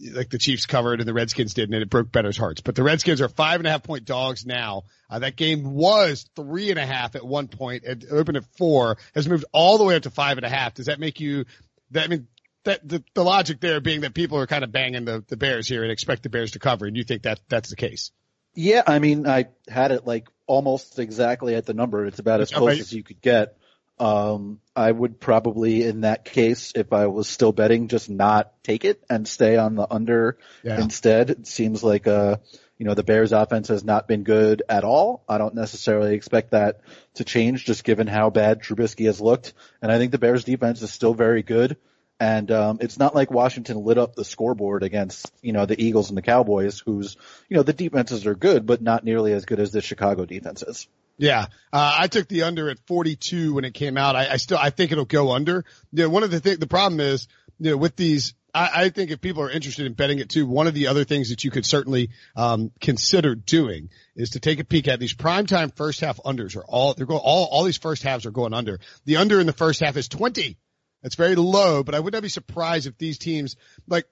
like 0.00 0.30
the 0.30 0.38
Chiefs 0.38 0.64
covered 0.64 1.00
and 1.00 1.08
the 1.08 1.12
Redskins 1.12 1.52
didn't, 1.52 1.74
and 1.74 1.82
it 1.82 1.90
broke 1.90 2.10
Bettor's 2.10 2.38
hearts. 2.38 2.62
But 2.62 2.76
the 2.76 2.82
Redskins 2.82 3.20
are 3.20 3.28
five 3.28 3.60
and 3.60 3.66
a 3.66 3.70
half 3.70 3.82
point 3.82 4.06
dogs 4.06 4.46
now. 4.46 4.84
Uh, 5.10 5.18
that 5.18 5.36
game 5.36 5.74
was 5.74 6.26
three 6.34 6.70
and 6.70 6.78
a 6.78 6.86
half 6.86 7.14
at 7.14 7.26
one 7.26 7.46
point. 7.46 7.84
It 7.84 8.06
opened 8.10 8.38
at 8.38 8.44
four, 8.56 8.96
has 9.14 9.28
moved 9.28 9.44
all 9.52 9.76
the 9.76 9.84
way 9.84 9.96
up 9.96 10.04
to 10.04 10.10
five 10.10 10.38
and 10.38 10.46
a 10.46 10.48
half. 10.48 10.72
Does 10.72 10.86
that 10.86 10.98
make 10.98 11.20
you, 11.20 11.44
that, 11.90 12.04
I 12.04 12.08
mean, 12.08 12.28
that 12.64 12.88
the, 12.88 13.04
the 13.12 13.22
logic 13.22 13.60
there 13.60 13.80
being 13.80 14.00
that 14.00 14.14
people 14.14 14.38
are 14.38 14.46
kind 14.46 14.64
of 14.64 14.72
banging 14.72 15.04
the, 15.04 15.24
the 15.28 15.36
Bears 15.36 15.68
here 15.68 15.82
and 15.82 15.92
expect 15.92 16.22
the 16.22 16.30
Bears 16.30 16.52
to 16.52 16.58
cover, 16.58 16.86
and 16.86 16.96
you 16.96 17.04
think 17.04 17.24
that 17.24 17.40
that's 17.50 17.68
the 17.68 17.76
case? 17.76 18.12
Yeah, 18.54 18.82
I 18.86 18.98
mean, 18.98 19.26
I 19.26 19.46
had 19.68 19.92
it 19.92 20.06
like 20.06 20.28
almost 20.46 20.98
exactly 20.98 21.54
at 21.54 21.66
the 21.66 21.74
number. 21.74 22.06
It's 22.06 22.18
about 22.18 22.40
as 22.40 22.50
close 22.50 22.80
as 22.80 22.92
you 22.92 23.02
could 23.02 23.20
get. 23.20 23.56
Um, 23.98 24.60
I 24.74 24.90
would 24.90 25.20
probably, 25.20 25.84
in 25.84 26.00
that 26.00 26.24
case, 26.24 26.72
if 26.74 26.92
I 26.92 27.06
was 27.06 27.28
still 27.28 27.52
betting, 27.52 27.88
just 27.88 28.10
not 28.10 28.52
take 28.64 28.84
it 28.84 29.02
and 29.08 29.28
stay 29.28 29.56
on 29.56 29.76
the 29.76 29.86
under 29.88 30.38
yeah. 30.62 30.80
instead. 30.80 31.30
It 31.30 31.46
seems 31.46 31.84
like, 31.84 32.06
uh, 32.06 32.38
you 32.78 32.86
know, 32.86 32.94
the 32.94 33.04
Bears 33.04 33.32
offense 33.32 33.68
has 33.68 33.84
not 33.84 34.08
been 34.08 34.24
good 34.24 34.62
at 34.68 34.82
all. 34.82 35.22
I 35.28 35.38
don't 35.38 35.54
necessarily 35.54 36.14
expect 36.14 36.50
that 36.50 36.80
to 37.14 37.24
change 37.24 37.64
just 37.64 37.84
given 37.84 38.08
how 38.08 38.30
bad 38.30 38.62
Trubisky 38.62 39.06
has 39.06 39.20
looked. 39.20 39.54
And 39.80 39.92
I 39.92 39.98
think 39.98 40.10
the 40.10 40.18
Bears 40.18 40.42
defense 40.42 40.82
is 40.82 40.92
still 40.92 41.14
very 41.14 41.42
good. 41.42 41.76
And, 42.22 42.52
um, 42.52 42.78
it's 42.80 43.00
not 43.00 43.16
like 43.16 43.32
Washington 43.32 43.82
lit 43.82 43.98
up 43.98 44.14
the 44.14 44.24
scoreboard 44.24 44.84
against, 44.84 45.32
you 45.42 45.52
know, 45.52 45.66
the 45.66 45.82
Eagles 45.82 46.08
and 46.08 46.16
the 46.16 46.22
Cowboys, 46.22 46.78
whose, 46.78 47.16
you 47.48 47.56
know, 47.56 47.64
the 47.64 47.72
defenses 47.72 48.26
are 48.26 48.36
good, 48.36 48.64
but 48.64 48.80
not 48.80 49.02
nearly 49.02 49.32
as 49.32 49.44
good 49.44 49.58
as 49.58 49.72
the 49.72 49.80
Chicago 49.80 50.24
defenses. 50.24 50.86
Yeah, 51.18 51.46
uh, 51.72 51.96
I 51.98 52.06
took 52.06 52.28
the 52.28 52.44
under 52.44 52.70
at 52.70 52.78
42 52.86 53.54
when 53.54 53.64
it 53.64 53.74
came 53.74 53.96
out. 53.96 54.14
I, 54.14 54.34
I 54.34 54.36
still, 54.36 54.56
I 54.56 54.70
think 54.70 54.92
it'll 54.92 55.04
go 55.04 55.32
under. 55.32 55.64
You 55.92 56.04
know, 56.04 56.10
one 56.10 56.22
of 56.22 56.30
the 56.30 56.38
thing, 56.38 56.60
the 56.60 56.68
problem 56.68 57.00
is, 57.00 57.26
you 57.58 57.72
know, 57.72 57.76
with 57.76 57.96
these, 57.96 58.34
I, 58.54 58.70
I 58.72 58.88
think 58.90 59.10
if 59.10 59.20
people 59.20 59.42
are 59.42 59.50
interested 59.50 59.86
in 59.86 59.94
betting 59.94 60.20
it 60.20 60.28
too, 60.28 60.46
one 60.46 60.68
of 60.68 60.74
the 60.74 60.86
other 60.86 61.02
things 61.02 61.30
that 61.30 61.42
you 61.42 61.50
could 61.50 61.66
certainly, 61.66 62.10
um, 62.36 62.70
consider 62.80 63.34
doing 63.34 63.90
is 64.14 64.30
to 64.30 64.38
take 64.38 64.60
a 64.60 64.64
peek 64.64 64.86
at 64.86 65.00
these 65.00 65.12
primetime 65.12 65.74
first 65.74 65.98
half 65.98 66.18
unders 66.18 66.56
are 66.56 66.64
all, 66.68 66.94
they're 66.94 67.04
going, 67.04 67.20
all, 67.20 67.48
all 67.50 67.64
these 67.64 67.78
first 67.78 68.04
halves 68.04 68.26
are 68.26 68.30
going 68.30 68.54
under. 68.54 68.78
The 69.06 69.16
under 69.16 69.40
in 69.40 69.48
the 69.48 69.52
first 69.52 69.80
half 69.80 69.96
is 69.96 70.06
20. 70.06 70.56
That's 71.02 71.16
very 71.16 71.34
low, 71.34 71.82
but 71.82 71.94
I 71.94 72.00
would 72.00 72.12
not 72.12 72.22
be 72.22 72.28
surprised 72.28 72.86
if 72.86 72.96
these 72.98 73.18
teams, 73.18 73.56
like, 73.88 74.06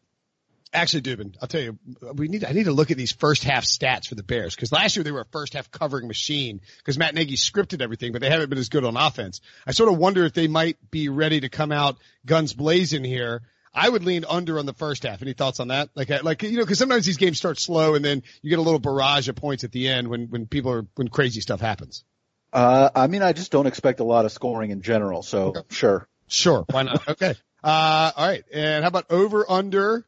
Actually, 0.73 1.03
Dubin, 1.03 1.35
I'll 1.43 1.49
tell 1.49 1.61
you, 1.61 1.79
we 2.15 2.29
need, 2.29 2.45
I 2.45 2.53
need 2.53 2.65
to 2.65 2.73
look 2.73 2.93
at 2.93 2.97
these 2.97 3.11
first 3.11 3.43
half 3.43 3.65
stats 3.65 4.07
for 4.07 4.15
the 4.15 4.23
Bears 4.23 4.55
because 4.55 4.71
last 4.71 4.95
year 4.95 5.03
they 5.03 5.11
were 5.11 5.23
a 5.23 5.27
first 5.33 5.55
half 5.55 5.69
covering 5.73 6.07
machine 6.07 6.61
because 6.79 6.97
Matt 6.97 7.15
Nagy 7.15 7.35
scripted 7.35 7.83
everything, 7.83 8.13
but 8.13 8.21
they 8.21 8.31
haven't 8.31 8.51
been 8.51 8.59
as 8.59 8.69
good 8.69 8.85
on 8.85 8.97
offense. 8.97 9.41
I 9.67 9.73
sort 9.73 9.93
of 9.93 9.99
wonder 9.99 10.25
if 10.25 10.33
they 10.33 10.47
might 10.47 10.77
be 10.93 11.09
ready 11.09 11.41
to 11.41 11.49
come 11.49 11.73
out 11.73 11.99
guns 12.25 12.53
blazing 12.53 13.03
here. 13.03 13.43
I 13.75 13.89
would 13.89 14.05
lean 14.05 14.25
under 14.29 14.61
on 14.61 14.67
the 14.67 14.73
first 14.73 15.03
half. 15.03 15.23
Any 15.23 15.33
thoughts 15.33 15.59
on 15.59 15.69
that? 15.69 15.91
Like, 15.97 16.23
like, 16.23 16.43
you 16.45 16.59
know, 16.59 16.67
cause 16.67 16.79
sometimes 16.79 17.05
these 17.05 17.17
games 17.17 17.39
start 17.39 17.59
slow 17.59 17.97
and 17.97 18.05
then 18.05 18.23
you 18.41 18.51
get 18.51 18.61
a 18.61 18.63
little 18.63 18.81
barrage 18.81 19.29
of 19.29 19.35
points 19.35 19.65
at 19.65 19.73
the 19.73 19.89
end 19.89 20.07
when, 20.07 20.29
when 20.29 20.47
people 20.47 20.71
are, 20.71 20.87
when 20.95 21.09
crazy 21.09 21.41
stuff 21.41 21.61
happens. 21.61 22.05
Uh, 22.53 22.91
I 22.95 23.09
mean, 23.09 23.23
I 23.23 23.33
just 23.33 23.51
don't 23.51 23.67
expect 23.67 23.99
a 23.99 24.05
lot 24.05 24.25
of 24.25 24.31
scoring 24.31 24.71
in 24.71 24.83
general. 24.83 25.23
So 25.23 25.49
okay. 25.49 25.61
sure. 25.71 26.09
Sure. 26.31 26.65
Why 26.71 26.83
not? 26.83 27.09
okay. 27.09 27.35
Uh, 27.63 28.13
all 28.17 28.27
right. 28.27 28.45
And 28.53 28.83
how 28.83 28.89
about 28.89 29.11
over 29.11 29.51
under 29.51 30.07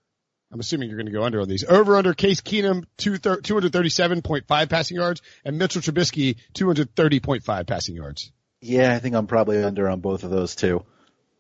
I'm 0.53 0.61
assuming 0.61 0.91
you're 0.91 0.99
going 0.99 1.07
to 1.07 1.13
go 1.13 1.23
under 1.23 1.41
on 1.41 1.49
these. 1.49 1.65
Over 1.65 1.97
under 1.97 2.13
Case 2.13 2.43
Keenum, 2.43 2.85
237.5 2.99 4.69
passing 4.69 4.97
yards 4.99 5.23
and 5.47 5.57
Mitchell 5.57 5.81
Trubisky, 5.81 6.37
230.5 6.55 7.67
passing 7.67 7.97
yards. 7.97 8.31
Yeah, 8.61 8.95
I 8.95 8.99
think 8.99 9.15
I'm 9.15 9.27
probably 9.27 9.63
under 9.65 9.89
on 9.89 10.01
both 10.01 10.25
of 10.25 10.31
those 10.31 10.55
too. 10.55 10.85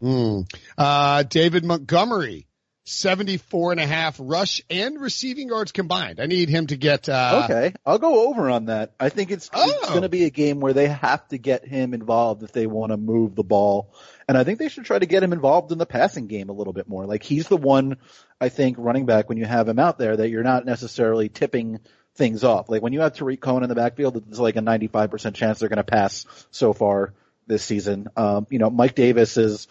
Mm. 0.02 0.50
Uh, 0.78 1.22
David 1.24 1.64
Montgomery, 1.64 2.46
74 2.84 3.72
and 3.72 3.80
a 3.80 3.86
half 3.86 4.16
rush 4.18 4.60
and 4.68 5.00
receiving 5.00 5.48
yards 5.48 5.70
combined. 5.70 6.18
I 6.18 6.26
need 6.26 6.48
him 6.48 6.66
to 6.66 6.76
get, 6.76 7.08
uh, 7.08 7.42
Okay. 7.44 7.74
I'll 7.86 7.98
go 7.98 8.28
over 8.28 8.50
on 8.50 8.66
that. 8.66 8.92
I 8.98 9.08
think 9.08 9.30
it's, 9.30 9.48
oh. 9.52 9.68
it's 9.68 9.88
going 9.88 10.02
to 10.02 10.08
be 10.08 10.24
a 10.24 10.30
game 10.30 10.58
where 10.60 10.72
they 10.72 10.88
have 10.88 11.26
to 11.28 11.38
get 11.38 11.64
him 11.64 11.94
involved 11.94 12.42
if 12.42 12.52
they 12.52 12.66
want 12.66 12.90
to 12.90 12.96
move 12.96 13.36
the 13.36 13.44
ball. 13.44 13.94
And 14.26 14.36
I 14.36 14.44
think 14.44 14.58
they 14.58 14.68
should 14.68 14.84
try 14.84 14.98
to 14.98 15.06
get 15.06 15.22
him 15.22 15.32
involved 15.32 15.70
in 15.70 15.78
the 15.78 15.86
passing 15.86 16.26
game 16.26 16.48
a 16.48 16.52
little 16.52 16.72
bit 16.72 16.88
more. 16.88 17.06
Like 17.06 17.22
he's 17.22 17.46
the 17.48 17.56
one, 17.56 17.98
I 18.40 18.48
think, 18.48 18.76
running 18.78 19.06
back 19.06 19.28
when 19.28 19.38
you 19.38 19.44
have 19.44 19.68
him 19.68 19.78
out 19.78 19.98
there 19.98 20.16
that 20.16 20.28
you're 20.28 20.42
not 20.42 20.64
necessarily 20.64 21.28
tipping 21.28 21.78
things 22.16 22.42
off. 22.44 22.68
Like 22.68 22.82
when 22.82 22.92
you 22.92 23.00
have 23.00 23.14
Tarik 23.14 23.40
Cohen 23.40 23.62
in 23.62 23.68
the 23.68 23.74
backfield, 23.74 24.16
it's 24.28 24.38
like 24.38 24.56
a 24.56 24.60
95% 24.60 25.34
chance 25.34 25.60
they're 25.60 25.68
going 25.68 25.76
to 25.76 25.84
pass 25.84 26.26
so 26.50 26.72
far 26.72 27.14
this 27.46 27.64
season. 27.64 28.08
Um, 28.16 28.46
you 28.50 28.58
know, 28.58 28.70
Mike 28.70 28.94
Davis 28.94 29.36
is 29.36 29.68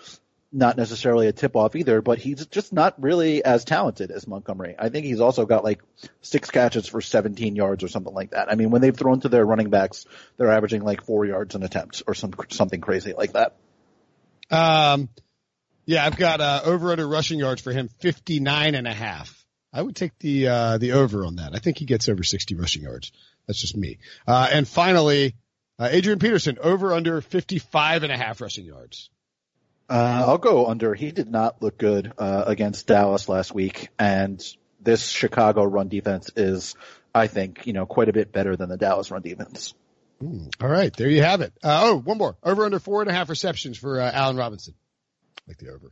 not 0.51 0.75
necessarily 0.75 1.27
a 1.27 1.31
tip 1.31 1.55
off 1.55 1.75
either, 1.75 2.01
but 2.01 2.17
he's 2.17 2.45
just 2.47 2.73
not 2.73 3.01
really 3.01 3.43
as 3.43 3.63
talented 3.63 4.11
as 4.11 4.27
Montgomery. 4.27 4.75
I 4.77 4.89
think 4.89 5.05
he's 5.05 5.21
also 5.21 5.45
got 5.45 5.63
like 5.63 5.81
six 6.21 6.51
catches 6.51 6.87
for 6.87 6.99
17 6.99 7.55
yards 7.55 7.83
or 7.83 7.87
something 7.87 8.13
like 8.13 8.31
that. 8.31 8.51
I 8.51 8.55
mean, 8.55 8.69
when 8.69 8.81
they've 8.81 8.95
thrown 8.95 9.21
to 9.21 9.29
their 9.29 9.45
running 9.45 9.69
backs, 9.69 10.05
they're 10.37 10.51
averaging 10.51 10.83
like 10.83 11.05
four 11.05 11.25
yards 11.25 11.55
an 11.55 11.63
attempt 11.63 12.03
or 12.05 12.13
some 12.13 12.33
something 12.49 12.81
crazy 12.81 13.13
like 13.13 13.33
that. 13.33 13.55
Um, 14.49 15.09
yeah, 15.85 16.05
I've 16.05 16.17
got 16.17 16.41
uh, 16.41 16.61
over 16.65 16.91
under 16.91 17.07
rushing 17.07 17.39
yards 17.39 17.61
for 17.61 17.71
him 17.71 17.89
59 17.99 18.75
and 18.75 18.87
a 18.87 18.93
half. 18.93 19.45
I 19.73 19.81
would 19.81 19.95
take 19.95 20.19
the 20.19 20.47
uh, 20.47 20.77
the 20.77 20.93
over 20.93 21.25
on 21.25 21.37
that. 21.37 21.51
I 21.55 21.59
think 21.59 21.77
he 21.77 21.85
gets 21.85 22.09
over 22.09 22.23
60 22.23 22.55
rushing 22.55 22.83
yards. 22.83 23.13
That's 23.47 23.59
just 23.59 23.77
me. 23.77 23.99
Uh, 24.27 24.49
and 24.51 24.67
finally, 24.67 25.35
uh, 25.79 25.87
Adrian 25.89 26.19
Peterson 26.19 26.57
over 26.61 26.93
under 26.93 27.21
55 27.21 28.03
and 28.03 28.11
a 28.11 28.17
half 28.17 28.41
rushing 28.41 28.65
yards. 28.65 29.09
Uh, 29.89 30.23
I'll 30.27 30.37
go 30.37 30.67
under. 30.67 30.93
He 30.93 31.11
did 31.11 31.29
not 31.29 31.61
look 31.61 31.77
good 31.77 32.13
uh, 32.17 32.43
against 32.47 32.87
Dallas 32.87 33.27
last 33.27 33.53
week, 33.53 33.89
and 33.99 34.41
this 34.79 35.07
Chicago 35.07 35.63
run 35.63 35.89
defense 35.89 36.31
is, 36.35 36.75
I 37.13 37.27
think, 37.27 37.67
you 37.67 37.73
know, 37.73 37.85
quite 37.85 38.09
a 38.09 38.13
bit 38.13 38.31
better 38.31 38.55
than 38.55 38.69
the 38.69 38.77
Dallas 38.77 39.11
run 39.11 39.21
defense. 39.21 39.73
Mm, 40.21 40.49
all 40.61 40.69
right, 40.69 40.95
there 40.95 41.09
you 41.09 41.21
have 41.23 41.41
it. 41.41 41.53
Uh, 41.63 41.81
oh, 41.83 41.97
one 41.99 42.17
more. 42.17 42.37
Over 42.43 42.65
under 42.65 42.79
four 42.79 43.01
and 43.01 43.09
a 43.09 43.13
half 43.13 43.29
receptions 43.29 43.77
for 43.77 43.99
uh, 43.99 44.11
Allen 44.11 44.37
Robinson. 44.37 44.75
Like 45.47 45.57
the 45.57 45.69
over. 45.69 45.91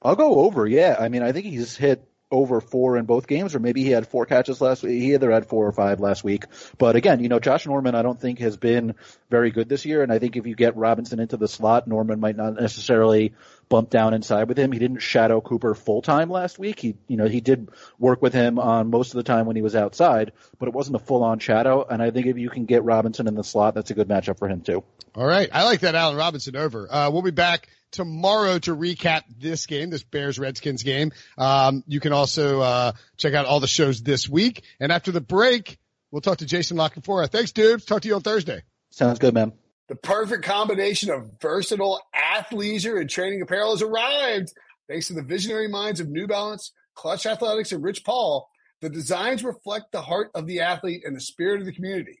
I'll 0.00 0.16
go 0.16 0.40
over. 0.40 0.66
Yeah, 0.66 0.96
I 0.98 1.08
mean, 1.08 1.22
I 1.22 1.32
think 1.32 1.46
he's 1.46 1.76
hit 1.76 2.08
over 2.30 2.60
four 2.60 2.96
in 2.96 3.04
both 3.04 3.26
games, 3.26 3.54
or 3.54 3.60
maybe 3.60 3.82
he 3.82 3.90
had 3.90 4.08
four 4.08 4.26
catches 4.26 4.60
last 4.60 4.82
week. 4.82 5.00
He 5.00 5.14
either 5.14 5.30
had 5.30 5.46
four 5.46 5.66
or 5.66 5.72
five 5.72 6.00
last 6.00 6.24
week. 6.24 6.44
But 6.76 6.96
again, 6.96 7.20
you 7.20 7.28
know, 7.28 7.38
Josh 7.38 7.66
Norman, 7.66 7.94
I 7.94 8.02
don't 8.02 8.20
think 8.20 8.40
has 8.40 8.56
been 8.56 8.94
very 9.30 9.52
good 9.52 9.68
this 9.68 9.84
year. 9.84 10.02
And 10.02 10.12
I 10.12 10.18
think 10.18 10.36
if 10.36 10.46
you 10.46 10.56
get 10.56 10.76
Robinson 10.76 11.20
into 11.20 11.36
the 11.36 11.46
slot, 11.46 11.86
Norman 11.86 12.18
might 12.18 12.36
not 12.36 12.54
necessarily 12.54 13.34
bump 13.68 13.90
down 13.90 14.12
inside 14.12 14.48
with 14.48 14.58
him. 14.58 14.72
He 14.72 14.78
didn't 14.78 14.98
shadow 14.98 15.40
Cooper 15.40 15.74
full 15.74 16.02
time 16.02 16.28
last 16.28 16.58
week. 16.58 16.80
He, 16.80 16.96
you 17.06 17.16
know, 17.16 17.26
he 17.26 17.40
did 17.40 17.68
work 17.98 18.22
with 18.22 18.32
him 18.32 18.58
on 18.58 18.90
most 18.90 19.12
of 19.12 19.16
the 19.16 19.24
time 19.24 19.46
when 19.46 19.56
he 19.56 19.62
was 19.62 19.76
outside, 19.76 20.32
but 20.58 20.68
it 20.68 20.74
wasn't 20.74 20.96
a 20.96 21.00
full 21.00 21.22
on 21.22 21.38
shadow. 21.38 21.86
And 21.88 22.02
I 22.02 22.10
think 22.10 22.26
if 22.26 22.38
you 22.38 22.50
can 22.50 22.64
get 22.64 22.82
Robinson 22.82 23.28
in 23.28 23.34
the 23.36 23.44
slot, 23.44 23.74
that's 23.74 23.90
a 23.90 23.94
good 23.94 24.08
matchup 24.08 24.38
for 24.38 24.48
him 24.48 24.62
too. 24.62 24.82
All 25.14 25.26
right. 25.26 25.48
I 25.52 25.64
like 25.64 25.80
that 25.80 25.94
Allen 25.94 26.16
Robinson 26.16 26.56
over. 26.56 26.92
Uh, 26.92 27.10
we'll 27.10 27.22
be 27.22 27.30
back 27.30 27.68
tomorrow 27.96 28.58
to 28.60 28.76
recap 28.76 29.22
this 29.38 29.66
game, 29.66 29.90
this 29.90 30.04
Bears 30.04 30.38
Redskins 30.38 30.82
game. 30.82 31.12
Um, 31.36 31.82
you 31.86 31.98
can 31.98 32.12
also 32.12 32.60
uh, 32.60 32.92
check 33.16 33.34
out 33.34 33.46
all 33.46 33.58
the 33.58 33.66
shows 33.66 34.02
this 34.02 34.28
week. 34.28 34.62
And 34.78 34.92
after 34.92 35.10
the 35.10 35.20
break, 35.20 35.78
we'll 36.10 36.20
talk 36.20 36.38
to 36.38 36.46
Jason 36.46 36.76
La 36.76 36.88
Canfora. 36.88 37.28
Thanks, 37.28 37.52
dude. 37.52 37.84
Talk 37.86 38.02
to 38.02 38.08
you 38.08 38.14
on 38.14 38.20
Thursday. 38.20 38.62
Sounds 38.90 39.18
good, 39.18 39.34
man. 39.34 39.52
The 39.88 39.96
perfect 39.96 40.44
combination 40.44 41.10
of 41.10 41.40
versatile 41.40 42.00
athleisure 42.14 43.00
and 43.00 43.08
training 43.08 43.40
apparel 43.42 43.72
has 43.72 43.82
arrived. 43.82 44.52
Thanks 44.88 45.08
to 45.08 45.14
the 45.14 45.22
visionary 45.22 45.68
minds 45.68 46.00
of 46.00 46.08
New 46.08 46.26
Balance, 46.26 46.72
Clutch 46.94 47.26
Athletics, 47.26 47.72
and 47.72 47.82
Rich 47.82 48.04
Paul, 48.04 48.48
the 48.80 48.90
designs 48.90 49.42
reflect 49.42 49.92
the 49.92 50.02
heart 50.02 50.30
of 50.34 50.46
the 50.46 50.60
athlete 50.60 51.02
and 51.04 51.16
the 51.16 51.20
spirit 51.20 51.60
of 51.60 51.66
the 51.66 51.72
community. 51.72 52.20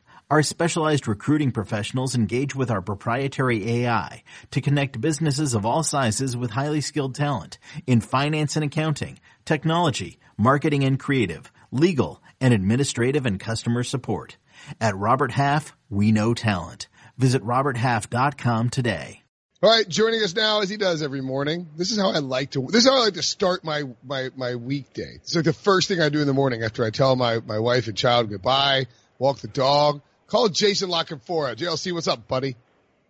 Our 0.31 0.43
specialized 0.43 1.09
recruiting 1.09 1.51
professionals 1.51 2.15
engage 2.15 2.55
with 2.55 2.71
our 2.71 2.81
proprietary 2.81 3.69
AI 3.69 4.23
to 4.51 4.61
connect 4.61 5.01
businesses 5.01 5.53
of 5.53 5.65
all 5.65 5.83
sizes 5.83 6.37
with 6.37 6.51
highly 6.51 6.79
skilled 6.79 7.15
talent 7.15 7.59
in 7.85 7.99
finance 7.99 8.55
and 8.55 8.63
accounting, 8.63 9.19
technology, 9.43 10.19
marketing 10.37 10.85
and 10.85 10.97
creative, 10.97 11.51
legal, 11.69 12.23
and 12.39 12.53
administrative 12.53 13.25
and 13.25 13.41
customer 13.41 13.83
support. 13.83 14.37
At 14.79 14.95
Robert 14.95 15.33
Half, 15.33 15.75
we 15.89 16.13
know 16.13 16.33
talent. 16.33 16.87
Visit 17.17 17.43
roberthalf.com 17.43 18.69
today. 18.69 19.23
All 19.61 19.69
right, 19.69 19.85
joining 19.85 20.23
us 20.23 20.33
now 20.33 20.61
as 20.61 20.69
he 20.69 20.77
does 20.77 21.03
every 21.03 21.21
morning. 21.21 21.67
This 21.75 21.91
is 21.91 21.99
how 21.99 22.11
I 22.11 22.19
like 22.19 22.51
to. 22.51 22.65
This 22.67 22.85
is 22.85 22.89
how 22.89 22.95
I 22.95 23.03
like 23.03 23.15
to 23.15 23.21
start 23.21 23.65
my 23.65 23.83
my 24.01 24.29
my 24.37 24.55
weekday. 24.55 25.15
It's 25.15 25.35
like 25.35 25.43
the 25.43 25.51
first 25.51 25.89
thing 25.89 25.99
I 25.99 26.07
do 26.07 26.21
in 26.21 26.25
the 26.25 26.33
morning 26.33 26.63
after 26.63 26.85
I 26.85 26.89
tell 26.89 27.17
my 27.17 27.41
my 27.41 27.59
wife 27.59 27.87
and 27.87 27.97
child 27.97 28.29
goodbye, 28.29 28.85
walk 29.19 29.39
the 29.39 29.49
dog, 29.49 30.01
call 30.31 30.47
Jason 30.47 30.89
La 30.89 31.03
Canfora. 31.03 31.55
JLC, 31.55 31.91
what's 31.91 32.07
up, 32.07 32.27
buddy? 32.27 32.55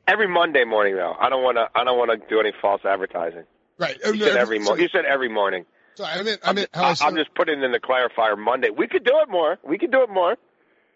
Every 0.07 0.27
Monday 0.27 0.65
morning, 0.65 0.95
though. 0.95 1.15
I 1.17 1.29
don't 1.29 1.43
want 1.43 1.57
to. 1.57 1.69
I 1.75 1.83
don't 1.83 1.97
want 1.97 2.11
to 2.11 2.27
do 2.27 2.39
any 2.39 2.51
false 2.59 2.81
advertising. 2.83 3.43
Right. 3.77 3.97
You 4.03 4.17
said 4.17 4.35
every 4.35 4.59
morning. 4.59 4.83
You 4.83 4.89
said 4.89 5.05
every 5.05 5.29
morning. 5.29 5.65
Sorry, 5.95 6.19
I 6.19 6.23
meant 6.23 6.41
I 6.43 6.53
meant 6.53 6.69
how 6.73 6.83
I. 6.85 6.95
I'm 7.01 7.15
just 7.15 7.33
putting 7.35 7.61
in 7.61 7.71
the 7.71 7.79
clarifier 7.79 8.37
Monday. 8.37 8.69
We 8.69 8.87
could 8.87 9.05
do 9.05 9.13
it 9.21 9.29
more. 9.29 9.57
We 9.63 9.77
could 9.77 9.91
do 9.91 10.01
it 10.01 10.09
more. 10.09 10.35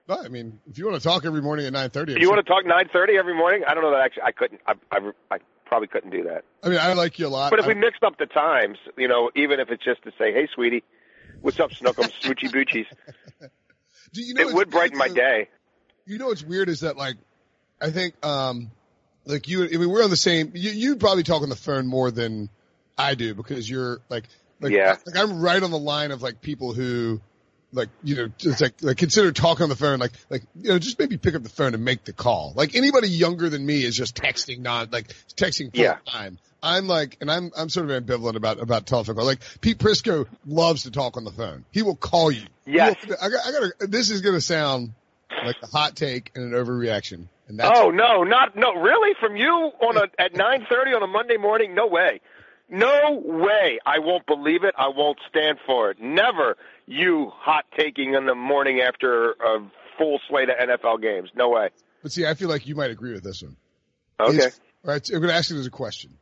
Well, 0.07 0.21
I 0.23 0.27
mean, 0.27 0.59
if 0.69 0.77
you 0.77 0.85
want 0.85 1.01
to 1.01 1.07
talk 1.07 1.25
every 1.25 1.41
morning 1.41 1.65
at 1.67 1.73
nine 1.73 1.89
thirty, 1.91 2.19
you 2.19 2.29
want 2.29 2.45
to 2.45 2.51
talk 2.51 2.65
nine 2.65 2.89
thirty 2.91 3.17
every 3.17 3.35
morning? 3.35 3.63
I 3.67 3.73
don't 3.73 3.83
know 3.83 3.91
that 3.91 4.01
actually. 4.01 4.23
I 4.23 4.31
couldn't. 4.31 4.61
I, 4.65 4.73
I, 4.91 5.11
I 5.31 5.37
probably 5.65 5.87
couldn't 5.87 6.11
do 6.11 6.23
that. 6.23 6.43
I 6.63 6.69
mean, 6.69 6.79
I 6.79 6.93
like 6.93 7.19
you 7.19 7.27
a 7.27 7.29
lot. 7.29 7.51
But 7.51 7.59
if 7.59 7.65
I, 7.65 7.69
we 7.69 7.73
mixed 7.75 8.03
up 8.03 8.17
the 8.17 8.25
times, 8.25 8.77
you 8.97 9.07
know, 9.07 9.31
even 9.35 9.59
if 9.59 9.69
it's 9.69 9.83
just 9.83 10.03
to 10.03 10.11
say, 10.17 10.33
"Hey, 10.33 10.47
sweetie, 10.53 10.83
what's 11.41 11.59
up, 11.59 11.71
Snookums, 11.71 12.11
Smoochie 12.21 12.51
Boochies," 12.51 12.85
do 14.13 14.21
you 14.21 14.33
know 14.33 14.47
it 14.47 14.53
would 14.53 14.69
brighten 14.69 14.97
my 14.97 15.09
day. 15.09 15.49
You 16.05 16.17
know 16.17 16.27
what's 16.27 16.43
weird 16.43 16.69
is 16.69 16.81
that 16.81 16.97
like, 16.97 17.15
I 17.81 17.89
think 17.91 18.13
um, 18.25 18.71
like 19.25 19.47
you. 19.47 19.63
I 19.65 19.69
mean, 19.77 19.89
we're 19.89 20.03
on 20.03 20.09
the 20.09 20.17
same. 20.17 20.51
You 20.55 20.71
you 20.71 20.95
probably 20.97 21.23
talk 21.23 21.41
on 21.41 21.49
the 21.49 21.55
phone 21.55 21.87
more 21.87 22.11
than 22.11 22.49
I 22.97 23.15
do 23.15 23.33
because 23.33 23.69
you're 23.69 23.99
like 24.09 24.25
like 24.61 24.71
Yeah. 24.71 24.95
like 25.05 25.17
I'm 25.17 25.41
right 25.41 25.61
on 25.61 25.71
the 25.71 25.79
line 25.79 26.11
of 26.11 26.21
like 26.21 26.41
people 26.41 26.73
who 26.73 27.19
like 27.73 27.89
you 28.03 28.15
know 28.15 28.27
just 28.37 28.61
like 28.61 28.75
like 28.81 28.97
consider 28.97 29.31
talking 29.33 29.63
on 29.63 29.69
the 29.69 29.75
phone 29.75 29.99
like 29.99 30.13
like 30.29 30.43
you 30.55 30.69
know 30.69 30.79
just 30.79 30.97
maybe 30.97 31.17
pick 31.17 31.35
up 31.35 31.43
the 31.43 31.49
phone 31.49 31.73
and 31.73 31.83
make 31.83 32.05
the 32.05 32.13
call. 32.13 32.53
Like 32.55 32.75
anybody 32.75 33.09
younger 33.09 33.49
than 33.49 33.65
me 33.65 33.83
is 33.83 33.95
just 33.95 34.15
texting 34.15 34.59
not 34.59 34.93
like 34.93 35.07
texting 35.35 35.73
full 35.75 35.83
Yeah. 35.83 35.97
time. 36.07 36.37
I'm 36.63 36.87
like, 36.87 37.17
and 37.19 37.29
I'm 37.29 37.51
I'm 37.57 37.69
sort 37.69 37.89
of 37.91 38.03
ambivalent 38.05 38.35
about 38.35 38.61
about 38.61 38.85
telephone 38.85 39.15
calls. 39.15 39.27
Like 39.27 39.41
Pete 39.59 39.77
Prisco 39.79 40.27
loves 40.45 40.83
to 40.83 40.91
talk 40.91 41.17
on 41.17 41.23
the 41.25 41.31
phone. 41.31 41.65
He 41.71 41.81
will 41.81 41.95
call 41.97 42.31
you. 42.31 42.45
Yes. 42.65 42.95
will- 43.07 43.17
I 43.21 43.29
got. 43.29 43.45
I 43.45 43.51
got. 43.51 43.91
This 43.91 44.09
is 44.09 44.21
going 44.21 44.35
to 44.35 44.41
sound 44.41 44.93
like 45.45 45.61
a 45.63 45.67
hot 45.67 45.95
take 45.95 46.31
and 46.35 46.53
an 46.53 46.65
overreaction, 46.65 47.27
and 47.47 47.59
that's 47.59 47.79
Oh 47.79 47.89
no, 47.91 48.23
not 48.23 48.55
no, 48.55 48.73
really? 48.73 49.15
From 49.19 49.35
you 49.35 49.51
on 49.51 49.97
a 49.97 50.03
at 50.19 50.35
nine 50.35 50.65
thirty 50.69 50.91
on 50.93 51.03
a 51.03 51.07
Monday 51.07 51.37
morning? 51.37 51.75
No 51.75 51.87
way. 51.87 52.21
No 52.69 53.21
way. 53.23 53.79
I 53.85 53.99
won't 53.99 54.25
believe 54.25 54.63
it. 54.63 54.73
I 54.77 54.87
won't 54.87 55.19
stand 55.29 55.59
for 55.65 55.91
it. 55.91 55.99
Never 55.99 56.57
you 56.87 57.31
hot 57.33 57.65
taking 57.77 58.13
in 58.15 58.25
the 58.25 58.35
morning 58.35 58.81
after 58.81 59.31
a 59.31 59.59
full 59.97 60.19
slate 60.27 60.49
of 60.49 60.55
NFL 60.57 61.01
games. 61.01 61.29
No 61.35 61.49
way. 61.49 61.69
But 62.01 62.11
see, 62.11 62.25
I 62.25 62.33
feel 62.33 62.49
like 62.49 62.67
you 62.67 62.75
might 62.75 62.91
agree 62.91 63.13
with 63.13 63.23
this 63.23 63.41
one. 63.41 63.55
Okay. 64.19 64.37
Is, 64.37 64.59
all 64.83 64.91
right, 64.91 65.05
so 65.05 65.15
I'm 65.15 65.21
going 65.21 65.29
to 65.29 65.35
ask 65.35 65.49
you 65.49 65.57
as 65.57 65.65
a 65.65 65.71
question: 65.71 66.17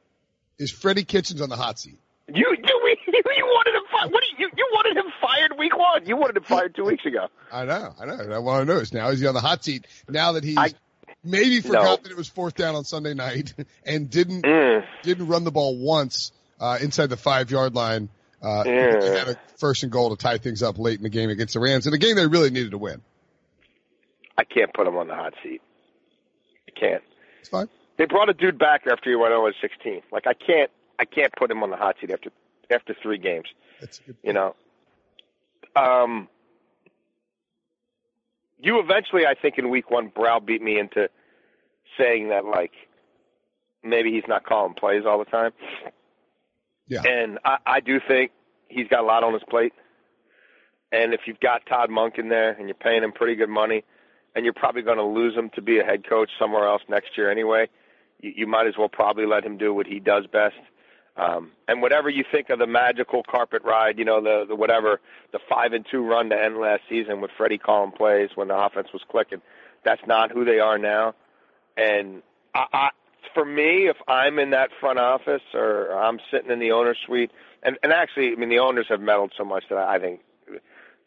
Is 0.58 0.72
Freddie 0.72 1.04
Kitchens 1.04 1.42
on 1.42 1.50
the 1.50 1.56
hot 1.56 1.80
seat? 1.80 2.00
You 2.28 2.36
you 2.36 2.56
you, 3.08 3.22
you 3.38 3.46
wanted 3.46 3.76
him 3.76 3.82
fired. 3.92 4.12
What 4.12 4.24
do 4.24 4.44
you 4.44 4.50
you 4.56 4.68
wanted 4.74 4.98
him 4.98 5.12
fired 5.22 5.58
week 5.58 5.78
one? 5.78 6.06
You 6.06 6.16
wanted 6.18 6.38
him 6.38 6.44
fired 6.44 6.76
two 6.76 6.86
weeks 6.86 7.06
ago. 7.06 7.28
I 7.52 7.66
know, 7.66 7.94
I 8.00 8.06
know. 8.06 8.34
I 8.34 8.40
want 8.40 8.68
to 8.68 8.74
know 8.74 8.80
is 8.80 8.94
now 8.94 9.10
is 9.10 9.20
he 9.20 9.28
on 9.28 9.34
the 9.34 9.42
hot 9.42 9.64
seat 9.64 9.86
now 10.08 10.32
that 10.34 10.44
he's 10.44 10.58
I- 10.58 10.72
maybe 11.24 11.60
forgot 11.62 11.84
No. 11.84 11.96
that 11.98 12.12
it 12.12 12.18
was 12.18 12.28
fourth 12.30 12.56
down 12.56 12.76
on 12.76 12.86
Sunday 12.86 13.14
night 13.14 13.54
and 13.86 14.10
didn't 14.10 14.44
Mm. 14.44 14.86
didn't 15.04 15.28
run 15.28 15.44
the 15.44 15.52
ball 15.52 15.78
once 15.78 16.32
uh, 16.60 16.78
inside 16.82 17.08
the 17.08 17.18
five 17.18 17.52
yard 17.52 17.76
line. 17.76 18.10
Uh, 18.42 18.64
Yeah. 18.66 19.00
They 19.00 19.18
had 19.20 19.28
a 19.30 19.36
first 19.58 19.84
and 19.84 19.92
goal 19.92 20.16
to 20.16 20.22
tie 20.22 20.38
things 20.38 20.64
up 20.64 20.78
late 20.80 20.98
in 20.98 21.04
the 21.04 21.10
game 21.10 21.30
against 21.30 21.54
the 21.56 21.60
Rams, 21.60 21.88
in 21.88 21.94
a 21.94 21.98
game 21.98 22.16
they 22.16 22.28
really 22.28 22.50
needed 22.52 22.72
to 22.72 22.78
win. 22.78 23.02
I 24.38 24.44
can't 24.46 24.74
put 24.74 24.88
him 24.88 24.96
on 24.98 25.08
the 25.08 25.16
hot 25.16 25.34
seat. 25.44 25.62
I 26.68 26.80
can't. 26.80 27.04
It's 27.42 27.50
fine. 27.50 27.68
They 27.98 28.06
brought 28.06 28.30
a 28.30 28.34
dude 28.34 28.58
back 28.58 28.84
after 28.92 29.10
he 29.10 29.16
went 29.16 29.32
0 29.32 29.52
16. 29.62 30.02
Like 30.12 30.26
I 30.26 30.34
can't 30.34 30.72
I 31.00 31.06
can't 31.06 31.34
put 31.38 31.50
him 31.52 31.64
on 31.64 31.70
the 31.70 31.76
hot 31.78 31.96
seat 32.00 32.12
after 32.12 32.30
after 32.72 32.96
three 33.02 33.18
games. 33.18 33.48
That's 33.82 34.00
a 34.00 34.04
good. 34.04 34.18
you 34.24 34.34
know. 34.34 34.56
Um, 35.76 36.28
you 38.60 38.80
eventually, 38.80 39.26
I 39.26 39.34
think, 39.34 39.58
in 39.58 39.70
week 39.70 39.90
one, 39.92 40.08
browbeat 40.14 40.62
me 40.62 40.80
into 40.80 41.10
saying 41.98 42.30
that 42.30 42.46
like 42.46 42.72
maybe 43.84 44.12
he's 44.12 44.24
not 44.28 44.46
calling 44.46 44.74
plays 44.74 45.04
all 45.06 45.20
the 45.20 45.26
time, 45.26 45.52
Yeah. 46.88 47.02
and 47.04 47.40
I, 47.44 47.58
I 47.66 47.80
do 47.82 48.00
think 48.08 48.32
he's 48.70 48.88
got 48.88 49.02
a 49.02 49.06
lot 49.06 49.24
on 49.24 49.34
his 49.34 49.44
plate. 49.50 49.74
And 50.92 51.14
if 51.14 51.22
you've 51.26 51.40
got 51.40 51.66
Todd 51.66 51.90
Monk 51.90 52.18
in 52.20 52.30
there 52.30 52.52
and 52.52 52.68
you're 52.68 52.76
paying 52.76 53.04
him 53.04 53.12
pretty 53.12 53.36
good 53.36 53.50
money, 53.50 53.84
and 54.36 54.46
you're 54.46 54.54
probably 54.54 54.84
going 54.84 54.98
to 54.98 55.04
lose 55.04 55.36
him 55.36 55.50
to 55.56 55.62
be 55.62 55.80
a 55.80 55.84
head 55.84 56.08
coach 56.08 56.30
somewhere 56.40 56.68
else 56.68 56.82
next 56.88 57.18
year 57.18 57.30
anyway, 57.32 57.68
you, 58.22 58.32
you 58.38 58.48
might 58.48 58.68
as 58.68 58.76
well 58.78 58.90
probably 58.90 59.26
let 59.26 59.44
him 59.44 59.58
do 59.58 59.74
what 59.74 59.88
he 59.88 60.00
does 60.00 60.26
best. 60.28 60.56
Um, 61.16 61.52
and 61.68 61.82
whatever 61.82 62.10
you 62.10 62.24
think 62.32 62.50
of 62.50 62.58
the 62.58 62.66
magical 62.66 63.24
carpet 63.24 63.62
ride, 63.64 64.00
you 64.00 64.06
know, 64.06 64.22
the, 64.22 64.46
the 64.48 64.56
whatever, 64.56 65.00
the 65.32 65.40
five 65.48 65.74
and 65.74 65.86
two 65.90 66.04
run 66.04 66.30
to 66.30 66.42
end 66.42 66.58
last 66.58 66.82
season 66.90 67.22
with 67.22 67.30
Freddie 67.38 67.60
calling 67.60 67.92
plays 67.92 68.32
when 68.36 68.48
the 68.48 68.58
offense 68.58 68.88
was 68.92 69.04
clicking, 69.10 69.42
that's 69.86 70.02
not 70.08 70.32
who 70.32 70.44
they 70.44 70.60
are 70.60 70.80
now. 70.80 71.14
And 71.78 72.24
I, 72.56 72.66
I, 72.74 72.90
for 73.34 73.46
me, 73.46 73.88
if 73.88 73.98
I'm 74.08 74.40
in 74.40 74.52
that 74.52 74.70
front 74.80 74.98
office 74.98 75.44
or 75.54 75.92
I'm 75.92 76.20
sitting 76.32 76.50
in 76.50 76.60
the 76.60 76.72
owner's 76.72 76.98
suite, 77.06 77.32
and, 77.62 77.78
and 77.84 77.94
actually, 77.94 78.32
I 78.32 78.36
mean, 78.36 78.50
the 78.50 78.60
owners 78.60 78.88
have 78.90 79.00
meddled 79.00 79.34
so 79.38 79.46
much 79.46 79.66
that 79.70 79.78
I 79.78 80.00
think 80.00 80.22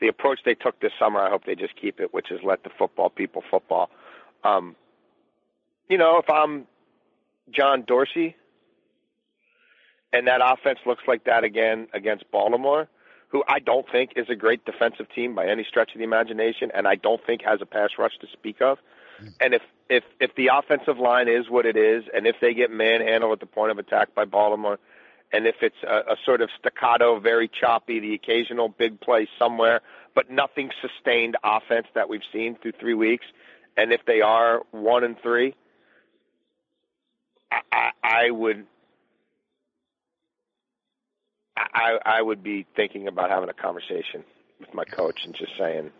the 0.01 0.09
approach 0.09 0.41
they 0.45 0.55
took 0.55 0.79
this 0.81 0.93
summer, 0.99 1.21
I 1.21 1.31
hope 1.31 1.45
they 1.45 1.55
just 1.55 1.75
keep 1.81 2.01
it, 2.01 2.15
which 2.15 2.31
is 2.31 2.41
let 2.45 2.63
the 2.63 2.71
football 2.79 3.11
people 3.11 3.43
football. 3.51 3.91
Um, 4.45 4.77
you 5.89 5.99
know, 5.99 6.19
if 6.19 6.29
I'm 6.31 6.67
John 7.51 7.83
Dorsey, 7.87 8.37
and 10.13 10.27
that 10.27 10.41
offense 10.43 10.79
looks 10.87 11.03
like 11.07 11.25
that 11.25 11.45
again 11.45 11.89
against 11.93 12.31
Baltimore, 12.31 12.89
who 13.29 13.43
I 13.49 13.59
don't 13.59 13.87
think 13.91 14.13
is 14.17 14.27
a 14.29 14.37
great 14.37 14.65
defensive 14.65 15.07
team 15.15 15.35
by 15.35 15.47
any 15.47 15.65
stretch 15.65 15.93
of 15.95 15.99
the 15.99 16.05
imagination, 16.05 16.71
and 16.75 16.87
I 16.87 16.95
don't 16.95 17.25
think 17.27 17.43
has 17.43 17.61
a 17.61 17.67
pass 17.67 17.91
rush 17.99 18.17
to 18.21 18.27
speak 18.33 18.61
of. 18.61 18.79
Hmm. 19.19 19.27
And 19.41 19.55
if 19.55 19.63
if 19.89 20.05
if 20.21 20.35
the 20.37 20.51
offensive 20.53 20.99
line 20.99 21.29
is 21.29 21.49
what 21.49 21.67
it 21.67 21.77
is, 21.77 22.05
and 22.15 22.27
if 22.27 22.37
they 22.41 22.55
get 22.55 22.71
manhandled 22.71 23.33
at 23.33 23.41
the 23.41 23.47
point 23.47 23.73
of 23.73 23.79
attack 23.79 24.15
by 24.15 24.25
Baltimore, 24.25 24.79
and 25.33 25.47
if 25.47 25.57
it's 25.61 25.83
a, 25.83 26.13
a 26.13 26.17
sort 26.25 26.41
of 26.41 26.51
staccato, 26.59 27.19
very 27.19 27.49
choppy, 27.49 28.01
the 28.01 28.15
occasional 28.15 28.69
big 28.69 29.01
play 29.01 29.29
somewhere, 29.39 29.81
but 30.15 30.31
nothing 30.31 30.71
sustained 30.81 31.37
offense 31.43 31.87
that 31.95 32.09
we've 32.09 32.27
seen 32.33 32.57
through 32.61 32.73
three 32.81 32.95
weeks, 32.95 33.27
and 33.77 33.93
if 33.93 34.05
they 34.07 34.21
are 34.21 34.63
one 34.71 35.05
and 35.05 35.17
three, 35.21 35.55
I, 37.51 37.61
I, 37.73 37.91
I 38.03 38.31
would 38.31 38.67
I, 41.57 41.99
I 42.05 42.23
would 42.23 42.43
be 42.43 42.67
thinking 42.77 43.09
about 43.09 43.31
having 43.31 43.49
a 43.49 43.55
conversation 43.55 44.25
with 44.61 44.73
my 44.75 44.85
coach 44.85 45.25
and 45.25 45.35
just 45.35 45.53
saying, 45.59 45.91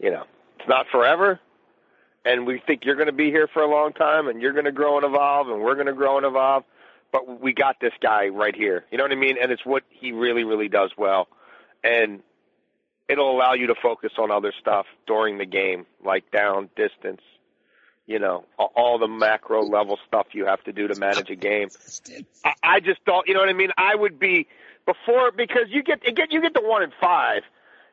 you 0.00 0.10
know, 0.10 0.24
it's 0.58 0.68
not 0.68 0.86
forever, 0.90 1.40
and 2.24 2.46
we 2.46 2.60
think 2.66 2.84
you're 2.84 2.96
going 2.96 3.06
to 3.06 3.12
be 3.12 3.30
here 3.30 3.46
for 3.46 3.62
a 3.62 3.70
long 3.70 3.92
time, 3.92 4.28
and 4.28 4.42
you're 4.42 4.52
going 4.52 4.64
to 4.64 4.72
grow 4.72 4.96
and 4.96 5.06
evolve, 5.06 5.48
and 5.48 5.60
we're 5.60 5.74
going 5.74 5.86
to 5.86 5.92
grow 5.92 6.16
and 6.16 6.26
evolve, 6.26 6.64
but 7.12 7.40
we 7.40 7.52
got 7.52 7.76
this 7.80 7.92
guy 8.00 8.28
right 8.28 8.54
here. 8.54 8.84
You 8.90 8.98
know 8.98 9.04
what 9.04 9.12
I 9.12 9.16
mean? 9.16 9.36
And 9.40 9.52
it's 9.52 9.64
what 9.64 9.84
he 9.90 10.12
really, 10.12 10.44
really 10.44 10.68
does 10.68 10.90
well, 10.98 11.28
and 11.84 12.20
it'll 13.08 13.30
allow 13.30 13.54
you 13.54 13.68
to 13.68 13.74
focus 13.80 14.12
on 14.18 14.30
other 14.30 14.52
stuff 14.60 14.86
during 15.06 15.38
the 15.38 15.46
game, 15.46 15.86
like 16.04 16.30
down, 16.32 16.68
distance, 16.76 17.20
you 18.06 18.18
know, 18.18 18.44
all 18.58 18.98
the 18.98 19.08
macro 19.08 19.62
level 19.62 19.98
stuff 20.06 20.28
you 20.32 20.46
have 20.46 20.62
to 20.64 20.72
do 20.72 20.88
to 20.88 20.94
manage 20.94 21.28
a 21.30 21.34
game. 21.36 21.68
I, 22.44 22.52
I 22.62 22.80
just 22.80 23.04
don't. 23.04 23.26
You 23.26 23.34
know 23.34 23.40
what 23.40 23.48
I 23.48 23.52
mean? 23.54 23.70
I 23.76 23.94
would 23.94 24.18
be 24.18 24.46
before 24.86 25.32
because 25.32 25.64
you 25.68 25.82
get 25.82 26.02
get 26.02 26.30
you 26.32 26.40
get 26.40 26.54
the 26.54 26.62
one 26.62 26.82
and 26.82 26.92
five. 27.00 27.42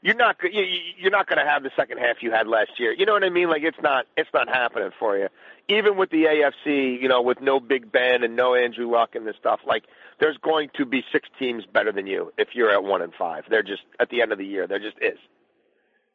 You're 0.01 0.15
not 0.15 0.35
you- 0.43 0.81
you're 0.97 1.11
not 1.11 1.27
going 1.27 1.43
to 1.43 1.49
have 1.49 1.63
the 1.63 1.71
second 1.75 1.97
half 1.97 2.17
you 2.21 2.31
had 2.31 2.47
last 2.47 2.71
year. 2.77 2.93
You 2.93 3.05
know 3.05 3.13
what 3.13 3.23
I 3.23 3.29
mean? 3.29 3.49
Like 3.49 3.63
it's 3.63 3.81
not 3.81 4.05
it's 4.15 4.29
not 4.33 4.47
happening 4.47 4.91
for 4.99 5.17
you. 5.17 5.29
Even 5.69 5.95
with 5.97 6.09
the 6.09 6.25
AFC, 6.25 7.01
you 7.01 7.07
know, 7.07 7.21
with 7.21 7.39
no 7.39 7.59
Big 7.61 7.89
Ben 7.91 8.21
and 8.23 8.35
no 8.35 8.53
Andrew 8.53 8.91
Luck 8.91 9.15
and 9.15 9.25
this 9.25 9.35
stuff, 9.39 9.61
like 9.65 9.85
there's 10.19 10.37
going 10.37 10.69
to 10.77 10.85
be 10.85 11.03
six 11.11 11.27
teams 11.39 11.63
better 11.65 11.91
than 11.93 12.05
you 12.05 12.33
if 12.37 12.49
you're 12.53 12.69
at 12.69 12.83
one 12.83 13.01
and 13.01 13.13
five. 13.17 13.45
They're 13.49 13.63
just 13.63 13.81
at 13.99 14.09
the 14.09 14.21
end 14.21 14.31
of 14.33 14.37
the 14.37 14.45
year. 14.45 14.67
There 14.67 14.79
just 14.79 14.97
is. 15.01 15.17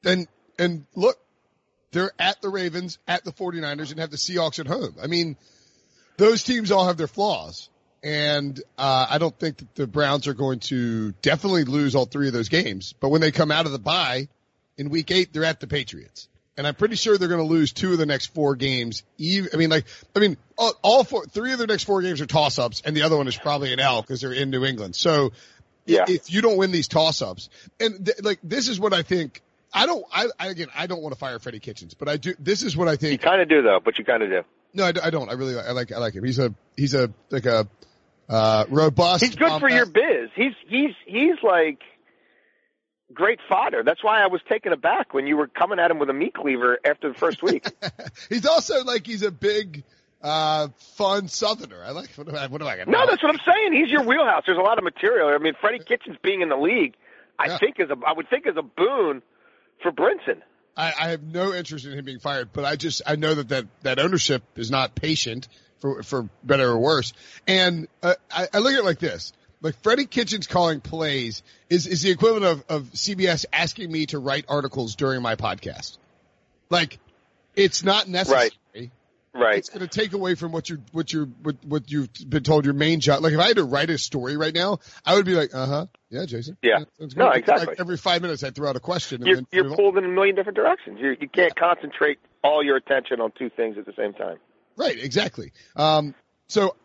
And 0.05 0.29
and 0.59 0.87
look, 0.95 1.17
they're 1.93 2.13
at 2.19 2.41
the 2.43 2.49
Ravens, 2.49 2.99
at 3.09 3.25
the 3.25 3.33
49ers, 3.33 3.91
and 3.91 4.01
have 4.01 4.11
the 4.11 4.17
Seahawks 4.17 4.59
at 4.59 4.67
home. 4.67 4.95
I 5.03 5.07
mean, 5.07 5.37
those 6.17 6.43
teams 6.43 6.71
all 6.71 6.87
have 6.87 6.97
their 6.97 7.07
flaws. 7.07 7.69
And 8.03 8.61
uh, 8.77 9.07
I 9.11 9.19
don't 9.19 9.37
think 9.37 9.59
that 9.59 9.75
the 9.75 9.87
Browns 9.89 10.29
are 10.29 10.35
going 10.35 10.61
to 10.61 11.13
definitely 11.21 11.65
lose 11.65 11.97
all 11.97 12.05
three 12.05 12.29
of 12.29 12.33
those 12.33 12.49
games. 12.49 12.95
But 13.01 13.09
when 13.09 13.21
they 13.21 13.33
come 13.33 13.51
out 13.51 13.67
of 13.67 13.73
the 13.73 13.79
bye 13.81 14.29
in 14.77 14.91
week 14.91 15.11
eight, 15.11 15.33
they're 15.33 15.45
at 15.45 15.59
the 15.59 15.67
Patriots. 15.67 16.29
And 16.57 16.67
I'm 16.67 16.75
pretty 16.77 16.95
sure 16.97 17.19
they're 17.19 17.29
going 17.29 17.41
to 17.41 17.47
lose 17.47 17.73
two 17.73 17.93
of 17.93 17.99
the 17.99 18.07
next 18.07 18.27
four 18.35 18.55
games. 18.57 19.03
Even, 19.17 19.51
I 19.53 19.57
mean, 19.57 19.71
like, 19.71 19.87
I 20.15 20.21
mean, 20.21 20.37
all, 20.57 20.73
all 20.83 21.05
four, 21.05 21.25
three 21.27 21.53
of 21.53 21.59
their 21.59 21.67
next 21.67 21.85
four 21.85 22.03
games 22.03 22.21
are 22.21 22.27
toss 22.27 22.59
ups, 22.59 22.83
and 22.85 22.97
the 22.97 23.03
other 23.03 23.17
one 23.17 23.27
is 23.29 23.37
probably 23.37 23.73
an 23.73 23.81
L 23.81 24.01
because 24.03 24.21
they're 24.21 24.33
in 24.33 24.51
New 24.51 24.65
England. 24.65 24.95
So, 24.97 25.33
Yeah. 25.87 26.05
if 26.09 26.33
you 26.33 26.41
don't 26.41 26.57
win 26.57 26.71
these 26.73 26.89
toss 26.89 27.23
ups, 27.23 27.49
and 27.81 28.05
th- 28.07 28.23
like, 28.23 28.39
this 28.43 28.69
is 28.69 28.79
what 28.79 28.93
I 28.93 29.03
think. 29.03 29.41
I 29.73 29.87
don't, 29.87 30.05
I, 30.13 30.27
I 30.39 30.47
again, 30.49 30.69
I 30.75 30.87
don't 30.87 31.03
want 31.03 31.13
to 31.15 31.19
fire 31.19 31.39
Freddie 31.39 31.61
Kitchens, 31.61 31.95
but 31.95 32.09
I 32.09 32.17
do, 32.17 32.35
this 32.39 32.63
is 32.63 32.77
what 32.77 32.89
I 32.89 32.97
think. 32.97 33.13
You 33.13 33.19
kind 33.19 33.41
of 33.43 33.49
do 33.49 33.63
though, 33.63 33.81
but 33.85 33.99
you 33.99 34.05
kind 34.05 34.23
of 34.23 34.31
do. 34.31 34.43
No, 34.75 34.85
I, 34.85 34.93
I 35.05 35.11
don't. 35.11 35.29
I 35.29 35.33
really 35.33 35.59
I 35.59 35.73
like 35.73 35.93
I 35.93 35.99
like 35.99 36.15
him. 36.15 36.25
He's 36.25 36.39
a 36.39 36.55
he's 36.77 36.95
a 36.95 37.11
like 37.31 37.47
a 37.47 37.67
uh, 38.29 38.65
robust. 38.69 39.25
He's 39.25 39.35
good 39.35 39.61
for 39.61 39.69
your 39.71 39.87
biz. 39.87 40.31
He's 40.35 40.53
he's 40.69 40.91
he's 41.07 41.37
like 41.43 41.81
great 43.13 43.41
fodder. 43.49 43.83
That's 43.83 44.05
why 44.05 44.23
I 44.23 44.27
was 44.27 44.41
taken 44.49 44.73
aback 44.73 45.15
when 45.15 45.27
you 45.27 45.37
were 45.37 45.49
coming 45.49 45.79
at 45.79 45.91
him 45.91 45.99
with 45.99 46.11
a 46.11 46.13
meat 46.13 46.35
cleaver 46.35 46.79
after 46.85 47.09
the 47.09 47.19
first 47.19 47.43
week. 47.43 47.67
he's 48.29 48.47
also 48.47 48.85
like 48.85 49.07
he's 49.07 49.23
a 49.23 49.31
big 49.31 49.85
uh, 50.23 50.69
fun 50.97 51.29
Southerner. 51.29 51.83
I 51.83 51.93
like. 51.93 52.11
What 52.17 52.29
do 52.29 52.37
I? 52.37 52.47
What 52.47 52.61
do 52.61 52.67
I 52.67 52.77
got? 52.77 52.89
No, 52.89 53.07
that's 53.07 53.23
what 53.23 53.33
I'm 53.33 53.41
saying. 53.47 53.73
He's 53.73 53.91
your 53.91 54.03
wheelhouse. 54.03 54.43
There's 54.47 54.59
a 54.59 54.63
lot 54.63 54.79
of 54.79 54.85
material. 54.85 55.29
I 55.29 55.39
mean, 55.39 55.55
Freddie 55.61 55.79
Kitchens 55.83 56.17
being 56.23 56.43
in 56.43 56.49
the 56.51 56.57
league, 56.57 56.95
I 57.39 57.47
Yeah. 57.47 57.59
think 57.59 57.81
is 57.81 57.89
a 57.91 57.97
I 58.07 58.13
would 58.13 58.29
think 58.29 58.47
is 58.47 58.57
a 58.57 58.63
boon 58.63 59.23
for 59.83 59.93
Brinson. 59.93 60.43
I, 60.77 60.93
I 60.99 61.09
have 61.09 61.23
no 61.23 61.53
interest 61.53 61.85
in 61.85 61.93
him 61.93 62.05
being 62.05 62.21
fired, 62.21 62.51
but 62.53 62.65
I 62.65 62.77
just 62.77 63.03
I 63.07 63.17
know 63.17 63.35
that 63.35 63.49
that, 63.49 63.67
that 63.83 63.99
ownership 63.99 64.43
is 64.57 64.71
not 64.71 64.95
patient 64.95 65.49
for 65.81 66.03
for 66.03 66.29
better 66.45 66.69
or 66.69 66.79
worse. 66.79 67.13
And 67.47 67.89
uh, 68.03 68.15
I, 68.31 68.49
I 68.55 68.59
look 68.59 68.73
at 68.73 68.79
it 68.79 68.85
like 68.85 69.01
this: 69.01 69.33
like 69.61 69.81
Freddie 69.83 70.07
Kitchens 70.07 70.47
calling 70.47 70.81
plays 70.81 71.43
is 71.69 71.87
is 71.87 72.03
the 72.03 72.11
equivalent 72.11 72.45
of 72.45 72.65
of 72.69 72.85
CBS 72.93 73.45
asking 73.53 73.91
me 73.91 74.07
to 74.07 74.19
write 74.19 74.45
articles 74.49 74.95
during 74.95 75.21
my 75.21 75.35
podcast. 75.35 75.99
Like, 76.71 76.99
it's 77.57 77.83
not 77.83 78.09
necessary. 78.09 78.51
Right. 78.75 78.91
It's 79.59 79.69
going 79.69 79.87
to 79.87 79.89
take 79.89 80.13
away 80.13 80.35
from 80.35 80.53
what 80.53 80.69
you 80.69 80.83
what 80.93 81.13
you 81.13 81.33
what, 81.43 81.57
what 81.65 81.91
you've 81.91 82.11
been 82.29 82.43
told 82.43 82.65
your 82.65 82.75
main 82.75 83.01
job. 83.01 83.23
Like 83.23 83.33
if 83.33 83.41
I 83.41 83.49
had 83.49 83.57
to 83.57 83.65
write 83.65 83.91
a 83.91 83.99
story 83.99 84.37
right 84.37 84.55
now, 84.55 84.79
I 85.05 85.15
would 85.15 85.27
be 85.27 85.35
like, 85.35 85.55
uh 85.55 85.67
huh, 85.67 85.87
yeah, 86.11 86.25
Jason. 86.27 86.57
Yeah. 86.63 86.79
sounds 86.99 87.17
No, 87.17 87.31
exactly. 87.31 87.67
Like 87.67 87.81
every 87.81 87.97
five 87.97 88.23
minutes, 88.23 88.43
I 88.43 88.51
throw 88.51 88.69
out 88.69 88.77
a 88.77 88.81
question. 88.81 89.23
And 89.23 89.27
You're 89.27 89.37
then 89.37 89.47
you're 89.53 89.77
pulled 89.77 89.99
in 89.99 90.05
a 90.05 90.09
million 90.09 90.35
different 90.35 90.57
directions. 90.57 90.99
You 91.01 91.17
you 91.21 91.29
can't 91.29 91.55
concentrate 91.55 92.19
all 92.43 92.65
your 92.65 92.77
attention 92.77 93.21
on 93.21 93.33
two 93.39 93.51
things 93.51 93.77
at 93.79 93.87
the 93.87 93.95
same 93.97 94.13
time. 94.13 94.39
Right, 94.77 94.97
exactly. 94.99 95.53
Um, 95.75 96.15
so 96.47 96.77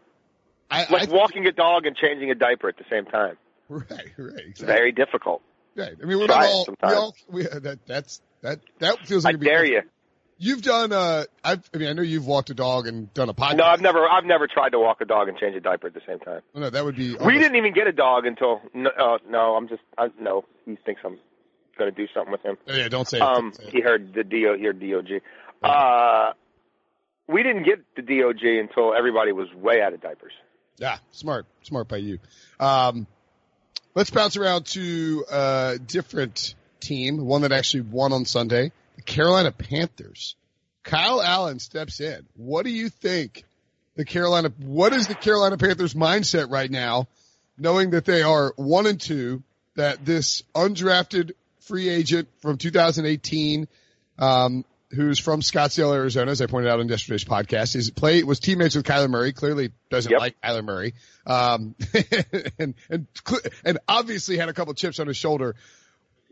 I, 0.70 0.88
Like 0.90 1.10
I 1.10 1.12
walking 1.14 1.46
a 1.46 1.52
dog 1.52 1.86
and 1.86 1.96
changing 1.96 2.32
a 2.32 2.36
diaper 2.36 2.68
at 2.68 2.78
the 2.78 2.86
same 2.90 3.06
time. 3.06 3.38
right, 3.70 3.88
right, 3.90 4.40
exactly. 4.40 4.66
Very 4.66 4.92
difficult. 4.92 5.42
Right. 5.76 5.94
I 6.02 6.06
mean, 6.06 6.20
we're 6.20 6.28
Try 6.28 6.42
not 6.42 6.46
it 6.46 6.84
all, 6.84 6.90
we 6.90 6.96
all, 6.96 7.16
we, 7.30 7.44
that, 7.44 7.80
that's, 7.86 8.22
that, 8.42 8.60
that 8.80 9.08
feels 9.08 9.24
like 9.24 9.40
be 9.40 9.46
dare 9.46 9.66
you. 9.66 9.82
You've 10.38 10.62
done, 10.62 10.91
uh, 10.91 11.24
I've, 11.43 11.69
I 11.74 11.78
mean, 11.78 11.89
I 11.89 11.93
know 11.93 12.02
you've 12.02 12.26
walked 12.26 12.50
a 12.50 12.54
dog 12.54 12.88
and 12.88 13.13
done 13.13 13.30
a 13.30 13.34
podcast. 13.34 13.58
No, 13.58 13.63
I've 13.65 13.82
never 13.82 14.08
I've 14.08 14.26
never 14.26 14.48
tried 14.48 14.69
to 14.69 14.80
walk 14.80 15.00
a 15.02 15.06
dog 15.06 15.30
and 15.30 15.38
change 15.38 15.56
a 15.56 15.62
diaper 15.62 15.88
at 15.88 15.93
the 15.93 16.02
same 16.08 16.19
time. 16.19 16.41
No, 16.54 16.69
that 16.69 16.84
would 16.84 16.96
be. 16.96 17.15
We 17.15 17.34
didn't 17.38 17.56
even 17.56 17.74
get 17.74 17.88
a 17.88 17.91
dog 17.91 18.26
until 18.26 18.62
no, 18.74 18.89
uh, 18.89 19.17
no 19.30 19.56
I'm 19.56 19.67
just 19.67 19.82
I, 19.98 20.08
no. 20.19 20.46
He 20.65 20.76
thinks 20.86 21.02
I'm 21.06 21.19
going 21.78 21.93
to 21.93 21.96
do 21.96 22.08
something 22.13 22.32
with 22.32 22.43
him. 22.43 22.58
Oh, 22.67 22.74
yeah, 22.74 22.88
don't 22.89 23.08
say 23.08 23.17
it. 23.17 23.22
Um, 23.22 23.52
Don't 23.52 23.56
say 23.56 23.63
it. 23.65 23.74
he 23.74 23.82
heard 23.82 24.13
the 24.13 24.24
do 24.24 24.56
he 24.58 24.63
heard 24.65 24.80
dog. 24.80 25.22
Uh, 25.63 26.34
we 27.28 27.43
didn't 27.43 27.63
get 27.63 27.80
the 27.96 28.02
dog 28.02 28.60
until 28.60 28.93
everybody 28.93 29.32
was 29.32 29.48
way 29.54 29.82
out 29.82 29.93
of 29.93 30.02
diapers. 30.02 30.34
Yeah, 30.78 30.98
smart, 31.12 31.46
smart 31.62 31.88
by 31.88 31.98
you. 31.98 32.19
Um, 32.60 33.08
let's 33.96 34.10
bounce 34.10 34.36
around 34.38 34.65
to 34.67 35.26
a 35.32 35.80
different 35.86 36.56
team, 36.80 37.26
one 37.26 37.43
that 37.43 37.52
actually 37.52 37.82
won 37.82 38.12
on 38.12 38.26
Sunday, 38.26 38.72
the 38.96 39.02
Carolina 39.02 39.52
Panthers. 39.52 40.36
Kyle 40.84 41.22
Allen 41.22 41.60
steps 41.60 42.00
in. 42.02 42.26
What 42.36 42.66
do 42.66 42.72
you 42.72 42.90
think 42.90 43.46
the 43.96 44.06
Carolina, 44.06 44.52
what 44.60 44.94
is 44.94 45.08
the 45.08 45.16
Carolina 45.16 45.58
Panthers 45.58 45.94
mindset 45.94 46.50
right 46.52 46.70
now, 46.70 47.08
knowing 47.58 47.92
that 47.92 48.06
they 48.06 48.22
are 48.22 48.54
one 48.58 48.86
and 48.88 49.00
two, 49.00 49.44
that 49.76 50.04
this 50.06 50.44
undrafted 50.54 51.32
free 51.62 51.88
agent 51.90 52.28
from 52.42 52.58
2018, 52.58 53.68
um, 54.20 54.66
who's 54.92 55.18
from 55.20 55.42
Scottsdale, 55.42 55.96
Arizona, 55.96 56.32
as 56.32 56.42
I 56.42 56.46
pointed 56.48 56.70
out 56.70 56.80
in 56.80 56.88
yesterday's 56.88 57.24
podcast, 57.24 57.76
is 57.76 57.90
play 57.90 58.22
was 58.24 58.40
teammates 58.40 58.76
with 58.76 58.86
Kyler 58.86 59.10
Murray. 59.10 59.32
Clearly 59.34 59.72
doesn't 59.90 60.12
Yep. 60.12 60.20
like 60.20 60.36
Kyler 60.44 60.64
Murray, 60.64 60.94
um, 61.26 61.76
and 62.60 62.76
and 62.90 63.08
and 63.64 63.80
obviously 63.88 64.38
had 64.38 64.50
a 64.50 64.54
couple 64.54 64.74
chips 64.74 65.00
on 65.00 65.08
his 65.08 65.18
shoulder. 65.18 65.56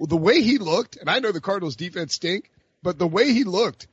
Well, 0.01 0.07
the 0.07 0.17
way 0.17 0.41
he 0.41 0.57
looked, 0.57 0.97
and 0.97 1.07
I 1.11 1.19
know 1.19 1.31
the 1.31 1.39
Cardinals' 1.39 1.75
defense 1.75 2.15
stink, 2.15 2.49
but 2.81 2.97
the 2.97 3.05
way 3.05 3.33
he 3.33 3.43
looked, 3.43 3.85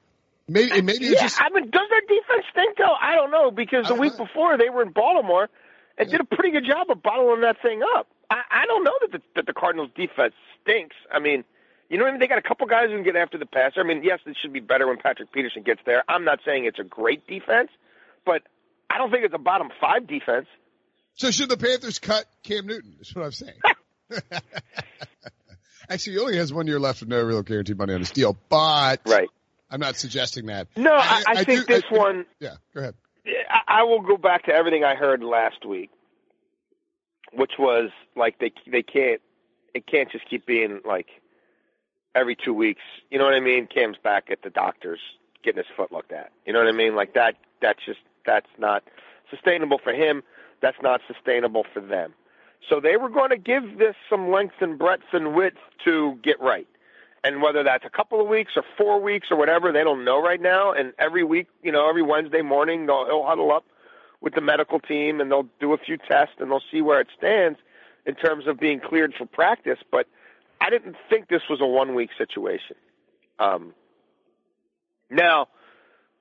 maybe 0.49 0.71
and 0.71 0.87
maybe 0.87 1.05
yeah, 1.05 1.21
just 1.21 1.39
I 1.39 1.51
mean, 1.51 1.69
does 1.69 1.87
their 1.91 2.01
defense 2.01 2.47
stink 2.51 2.79
though? 2.79 2.95
I 2.99 3.15
don't 3.15 3.31
know 3.31 3.51
because 3.51 3.89
the 3.89 3.95
week 3.95 4.19
know. 4.19 4.25
before 4.25 4.57
they 4.57 4.71
were 4.71 4.81
in 4.81 4.93
Baltimore 4.93 5.51
and 5.99 6.11
did 6.11 6.19
a 6.19 6.25
pretty 6.25 6.51
good 6.51 6.65
job 6.65 6.87
of 6.89 7.03
bottling 7.03 7.43
that 7.43 7.61
thing 7.61 7.83
up. 7.95 8.07
I, 8.31 8.41
I 8.51 8.65
don't 8.65 8.85
know 8.85 8.95
that 9.03 9.13
the, 9.13 9.23
that 9.37 9.45
the 9.45 9.53
Cardinals' 9.53 9.91
defense 9.95 10.33
stinks. 10.63 10.97
I 11.13 11.19
mean, 11.19 11.45
you 11.91 11.99
know 11.99 12.05
what 12.05 12.09
I 12.09 12.13
mean? 12.13 12.21
They 12.21 12.27
got 12.27 12.39
a 12.39 12.49
couple 12.49 12.67
guys 12.67 12.87
who 12.89 12.95
can 12.95 13.05
get 13.05 13.15
after 13.15 13.37
the 13.37 13.45
passer. 13.45 13.81
I 13.81 13.83
mean, 13.83 14.03
yes, 14.03 14.21
it 14.25 14.35
should 14.41 14.55
be 14.55 14.61
better 14.61 14.87
when 14.89 14.97
Patrick 14.97 15.31
Peterson 15.31 15.63
gets 15.63 15.81
there. 15.85 16.05
I'm 16.09 16.25
not 16.25 16.39
saying 16.43 16.65
it's 16.65 16.79
a 16.79 16.85
great 16.85 17.27
defense, 17.27 17.69
but 18.25 18.41
I 18.89 18.97
don't 18.97 19.11
think 19.11 19.27
it's 19.27 19.35
a 19.35 19.39
bottom 19.39 19.69
five 19.79 20.07
defense. 20.07 20.47
So 21.17 21.31
should 21.31 21.51
the 21.51 21.59
Panthers 21.59 21.99
cut 21.99 22.25
Cam 22.45 22.67
Newton? 22.67 22.97
Is 22.99 23.15
what 23.15 23.27
I'm 23.27 23.33
saying. 23.33 23.61
Actually, 25.91 26.15
he 26.15 26.19
only 26.19 26.37
has 26.37 26.53
one 26.53 26.67
year 26.67 26.79
left 26.79 27.01
with 27.01 27.09
no 27.09 27.23
real 27.23 27.43
guaranteed 27.43 27.79
money 27.79 27.95
on 27.95 28.01
his 28.01 28.11
deal, 28.11 28.37
but 28.49 29.01
Right. 29.07 29.29
I'm 29.71 29.81
not 29.81 29.97
suggesting 29.97 30.47
that. 30.47 30.69
No, 30.77 30.93
I, 30.95 31.23
I, 31.29 31.45
think 31.45 31.67
do- 31.67 31.75
this 31.75 31.85
I- 31.91 31.97
one. 31.97 32.27
Yeah, 32.41 32.57
go 32.75 32.81
ahead. 32.81 32.95
I, 33.51 33.81
I 33.81 33.83
will 33.85 34.01
go 34.01 34.17
back 34.17 34.45
to 34.45 34.53
everything 34.53 34.85
I 34.85 34.95
heard 34.95 35.23
last 35.23 35.65
week, 35.67 35.91
which 37.33 37.53
was 37.59 37.91
like 38.17 38.39
they 38.39 38.53
they 38.71 38.83
can't 38.83 39.21
it 39.75 39.87
can't 39.87 40.11
just 40.11 40.29
keep 40.29 40.47
being 40.47 40.81
like 40.87 41.09
every 42.15 42.37
two 42.37 42.55
weeks. 42.55 42.81
You 43.11 43.19
know 43.19 43.25
what 43.25 43.35
I 43.35 43.41
mean? 43.41 43.67
Cam's 43.67 43.99
back 44.03 44.31
at 44.31 44.43
the 44.43 44.51
doctor's 44.51 45.01
getting 45.45 45.59
his 45.59 45.67
foot 45.77 45.93
looked 45.93 46.13
at. 46.13 46.33
You 46.47 46.53
know 46.53 46.59
what 46.61 46.69
I 46.69 46.77
mean? 46.77 46.95
Like 46.97 47.15
that. 47.15 47.35
That's 47.61 47.81
just 47.85 48.01
that's 48.25 48.49
not 48.59 48.83
sustainable 49.31 49.79
for 49.83 49.93
him. 49.93 50.23
That's 50.63 50.77
not 50.83 51.01
sustainable 51.13 51.65
for 51.75 51.81
them. 51.81 52.15
So 52.69 52.81
they 52.81 52.97
were 52.97 53.09
going 53.09 53.31
to 53.31 53.39
give 53.39 53.79
this 53.79 53.95
some 54.11 54.31
length 54.31 54.57
and 54.61 54.79
breadth 54.79 55.05
and 55.13 55.35
width 55.35 55.57
to 55.85 56.19
get 56.23 56.41
right. 56.41 56.67
And 57.25 57.43
whether 57.43 57.63
that's 57.63 57.85
a 57.85 57.91
couple 57.91 58.21
of 58.21 58.29
weeks 58.29 58.53
or 58.57 58.63
four 58.77 59.01
weeks 59.01 59.29
or 59.31 59.37
whatever, 59.37 59.73
they 59.73 59.85
don't 59.85 60.05
know 60.05 60.23
right 60.23 60.41
now. 60.41 60.73
And 60.73 60.93
every 60.99 61.25
week, 61.25 61.49
you 61.63 61.73
know, 61.73 61.89
every 61.89 62.03
Wednesday 62.03 62.43
morning, 62.43 62.87
they'll, 62.87 63.07
they'll 63.07 63.25
huddle 63.25 63.51
up 63.51 63.65
with 64.21 64.35
the 64.35 64.41
medical 64.41 64.81
team 64.81 65.21
and 65.21 65.31
they'll 65.31 65.49
do 65.61 65.73
a 65.73 65.79
few 65.79 65.97
tests 65.97 66.35
and 66.39 66.51
they'll 66.51 66.63
see 66.71 66.81
where 66.81 67.01
it 67.01 67.09
stands 67.17 67.59
in 68.07 68.15
terms 68.15 68.47
of 68.47 68.59
being 68.59 68.81
cleared 68.81 69.15
for 69.15 69.27
practice. 69.27 69.79
But 69.91 70.07
I 70.61 70.71
didn't 70.71 70.97
think 71.09 71.29
this 71.29 71.43
was 71.49 71.61
a 71.61 71.67
one 71.67 71.95
week 71.95 72.11
situation. 72.17 72.77
Um, 73.39 73.75
now, 75.11 75.49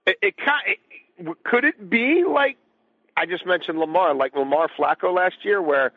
it, 0.05 0.17
it, 0.21 0.35
it 0.37 1.43
could 1.43 1.63
it 1.65 1.89
be 1.89 2.23
like 2.23 2.57
I 3.15 3.25
just 3.25 3.45
mentioned 3.45 3.79
Lamar, 3.79 4.13
like 4.13 4.35
Lamar 4.35 4.69
Flacco 4.77 5.13
last 5.13 5.37
year, 5.43 5.61
where 5.61 5.91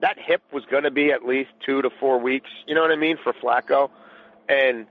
that 0.00 0.18
hip 0.18 0.42
was 0.52 0.64
going 0.70 0.84
to 0.84 0.90
be 0.90 1.10
at 1.10 1.24
least 1.24 1.50
two 1.64 1.82
to 1.82 1.90
four 2.00 2.18
weeks. 2.18 2.50
You 2.66 2.74
know 2.74 2.82
what 2.82 2.90
I 2.90 2.96
mean 2.96 3.16
for 3.22 3.32
Flacco, 3.32 3.90
and 4.48 4.86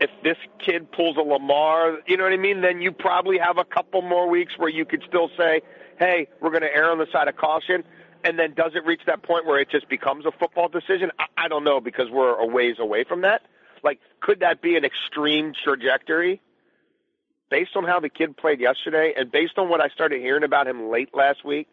if 0.00 0.10
this 0.22 0.36
kid 0.64 0.90
pulls 0.92 1.16
a 1.16 1.20
Lamar, 1.20 1.98
you 2.06 2.16
know 2.16 2.24
what 2.24 2.32
I 2.32 2.36
mean, 2.36 2.60
then 2.60 2.80
you 2.80 2.92
probably 2.92 3.38
have 3.38 3.58
a 3.58 3.64
couple 3.64 4.02
more 4.02 4.28
weeks 4.28 4.54
where 4.58 4.68
you 4.68 4.84
could 4.84 5.02
still 5.08 5.30
say, 5.36 5.62
"Hey, 5.98 6.28
we're 6.40 6.50
going 6.50 6.62
to 6.62 6.74
err 6.74 6.90
on 6.90 6.98
the 6.98 7.06
side 7.12 7.28
of 7.28 7.36
caution." 7.36 7.84
And 8.24 8.38
then 8.38 8.54
does 8.54 8.72
it 8.74 8.86
reach 8.86 9.02
that 9.06 9.22
point 9.22 9.44
where 9.44 9.60
it 9.60 9.68
just 9.68 9.88
becomes 9.88 10.24
a 10.24 10.32
football 10.32 10.68
decision? 10.68 11.10
I, 11.18 11.26
I 11.36 11.48
don't 11.48 11.62
know 11.62 11.80
because 11.80 12.10
we're 12.10 12.34
a 12.34 12.46
ways 12.46 12.76
away 12.78 13.04
from 13.04 13.20
that. 13.20 13.42
Like, 13.82 14.00
could 14.20 14.40
that 14.40 14.62
be 14.62 14.76
an 14.76 14.84
extreme 14.84 15.52
trajectory? 15.62 16.40
based 17.50 17.76
on 17.76 17.84
how 17.84 18.00
the 18.00 18.08
kid 18.08 18.36
played 18.36 18.60
yesterday 18.60 19.14
and 19.16 19.30
based 19.30 19.58
on 19.58 19.68
what 19.68 19.80
I 19.80 19.88
started 19.88 20.20
hearing 20.20 20.42
about 20.42 20.66
him 20.66 20.90
late 20.90 21.10
last 21.14 21.44
week, 21.44 21.68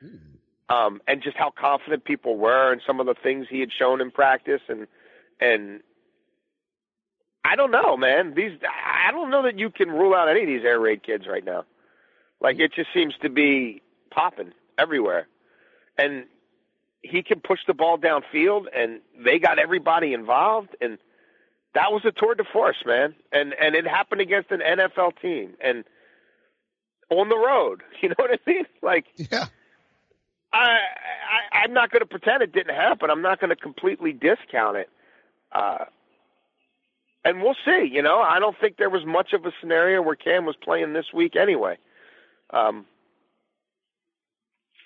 hmm. 0.00 0.16
Um, 0.68 1.00
and 1.06 1.22
just 1.22 1.36
how 1.36 1.50
confident 1.50 2.04
people 2.04 2.36
were 2.36 2.72
and 2.72 2.80
some 2.86 3.00
of 3.00 3.06
the 3.06 3.14
things 3.14 3.46
he 3.48 3.60
had 3.60 3.70
shown 3.76 4.00
in 4.00 4.10
practice 4.10 4.62
and 4.68 4.86
and 5.40 5.80
I 7.44 7.54
don't 7.54 7.70
know, 7.70 7.96
man. 7.96 8.34
These 8.34 8.58
I 8.64 9.12
don't 9.12 9.30
know 9.30 9.44
that 9.44 9.58
you 9.58 9.70
can 9.70 9.88
rule 9.88 10.14
out 10.14 10.28
any 10.28 10.42
of 10.42 10.46
these 10.48 10.64
air 10.64 10.80
raid 10.80 11.04
kids 11.04 11.26
right 11.28 11.44
now. 11.44 11.64
Like 12.40 12.58
it 12.58 12.72
just 12.74 12.88
seems 12.92 13.14
to 13.22 13.28
be 13.28 13.82
popping 14.10 14.52
everywhere. 14.76 15.28
And 15.96 16.24
he 17.02 17.22
can 17.22 17.40
push 17.40 17.60
the 17.66 17.74
ball 17.74 17.98
downfield 17.98 18.64
and 18.74 19.00
they 19.24 19.38
got 19.38 19.58
everybody 19.60 20.12
involved 20.12 20.74
and 20.80 20.98
that 21.74 21.92
was 21.92 22.02
a 22.04 22.10
tour 22.10 22.34
de 22.34 22.44
force, 22.52 22.82
man. 22.84 23.14
And 23.30 23.54
and 23.54 23.76
it 23.76 23.86
happened 23.86 24.22
against 24.22 24.50
an 24.50 24.60
NFL 24.60 25.20
team 25.22 25.54
and 25.62 25.84
on 27.10 27.28
the 27.28 27.38
road. 27.38 27.82
You 28.02 28.08
know 28.08 28.16
what 28.16 28.32
I 28.32 28.50
mean? 28.50 28.66
Like 28.82 29.06
Yeah. 29.14 29.46
I, 30.56 30.78
I 30.78 31.58
I'm 31.62 31.72
not 31.72 31.90
going 31.90 32.00
to 32.00 32.06
pretend 32.06 32.42
it 32.42 32.52
didn't 32.52 32.74
happen. 32.74 33.10
I'm 33.10 33.22
not 33.22 33.40
going 33.40 33.50
to 33.50 33.56
completely 33.56 34.12
discount 34.12 34.76
it. 34.76 34.88
Uh, 35.52 35.84
and 37.24 37.42
we'll 37.42 37.56
see. 37.64 37.88
You 37.90 38.02
know, 38.02 38.20
I 38.20 38.38
don't 38.38 38.56
think 38.60 38.76
there 38.76 38.90
was 38.90 39.04
much 39.06 39.32
of 39.32 39.44
a 39.44 39.52
scenario 39.60 40.02
where 40.02 40.14
Cam 40.14 40.44
was 40.44 40.56
playing 40.62 40.92
this 40.92 41.06
week 41.12 41.34
anyway. 41.36 41.78
Um, 42.50 42.86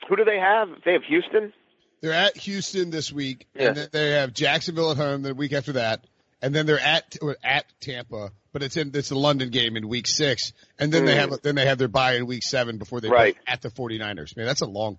who 0.09 0.17
do 0.17 0.25
they 0.25 0.39
have? 0.39 0.69
They 0.85 0.95
have 0.95 1.05
Houston. 1.05 1.53
They're 2.01 2.13
at 2.13 2.37
Houston 2.39 2.91
this 2.91 3.13
week, 3.13 3.47
Yeah. 3.55 3.69
and 3.69 3.77
then 3.77 3.89
they 3.93 4.11
have 4.13 4.33
Jacksonville 4.33 4.93
at 4.93 4.97
home 4.97 5.23
the 5.23 5.35
week 5.35 5.53
after 5.53 5.73
that, 5.73 6.07
and 6.41 6.55
then 6.55 6.65
they're 6.65 6.81
at 6.81 7.17
at 7.45 7.67
Tampa 7.81 8.33
but 8.53 8.63
it's 8.63 8.77
in 8.77 8.91
it's 8.95 9.11
the 9.11 9.19
London 9.19 9.51
game 9.51 9.77
in 9.77 9.89
week 9.89 10.07
six, 10.07 10.53
and 10.79 10.93
then 10.93 11.03
mm. 11.03 11.07
they 11.07 11.15
have 11.17 11.43
then 11.43 11.55
they 11.55 11.67
have 11.67 11.79
their 11.79 11.89
bye 11.89 12.15
in 12.15 12.27
week 12.27 12.43
seven 12.43 12.79
before 12.79 13.01
they 13.01 13.09
right. 13.09 13.35
play 13.35 13.43
at 13.47 13.63
the 13.63 13.71
49ers. 13.71 14.37
Man, 14.37 14.47
that's 14.47 14.61
a 14.61 14.67
long. 14.67 14.99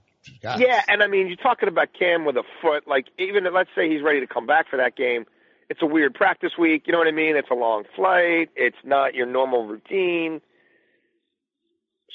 Yeah, 0.59 0.81
and 0.87 1.01
I 1.01 1.07
mean, 1.07 1.27
you're 1.27 1.37
talking 1.37 1.67
about 1.67 1.89
Cam 1.97 2.25
with 2.25 2.37
a 2.37 2.43
foot. 2.61 2.87
Like, 2.87 3.07
even 3.17 3.45
if, 3.45 3.53
let's 3.53 3.69
say 3.75 3.89
he's 3.89 4.01
ready 4.01 4.19
to 4.19 4.27
come 4.27 4.45
back 4.45 4.69
for 4.69 4.77
that 4.77 4.95
game, 4.95 5.25
it's 5.69 5.81
a 5.81 5.85
weird 5.85 6.13
practice 6.13 6.51
week. 6.59 6.83
You 6.85 6.93
know 6.93 6.99
what 6.99 7.07
I 7.07 7.11
mean? 7.11 7.35
It's 7.35 7.49
a 7.49 7.55
long 7.55 7.83
flight. 7.95 8.49
It's 8.55 8.77
not 8.83 9.15
your 9.15 9.25
normal 9.25 9.65
routine. 9.65 10.41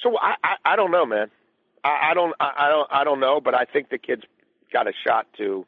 So 0.03 0.17
I, 0.19 0.35
I, 0.45 0.73
I 0.73 0.77
don't 0.77 0.91
know, 0.91 1.07
man. 1.07 1.31
I, 1.83 2.11
I 2.11 2.15
don't, 2.15 2.35
I, 2.39 2.53
I 2.59 2.69
don't, 2.69 2.89
I 2.93 3.05
don't 3.05 3.21
know. 3.21 3.41
But 3.41 3.55
I 3.55 3.65
think 3.65 3.89
the 3.89 3.99
kid's 3.99 4.23
got 4.73 4.87
a 4.87 4.93
shot 5.05 5.27
to 5.39 5.67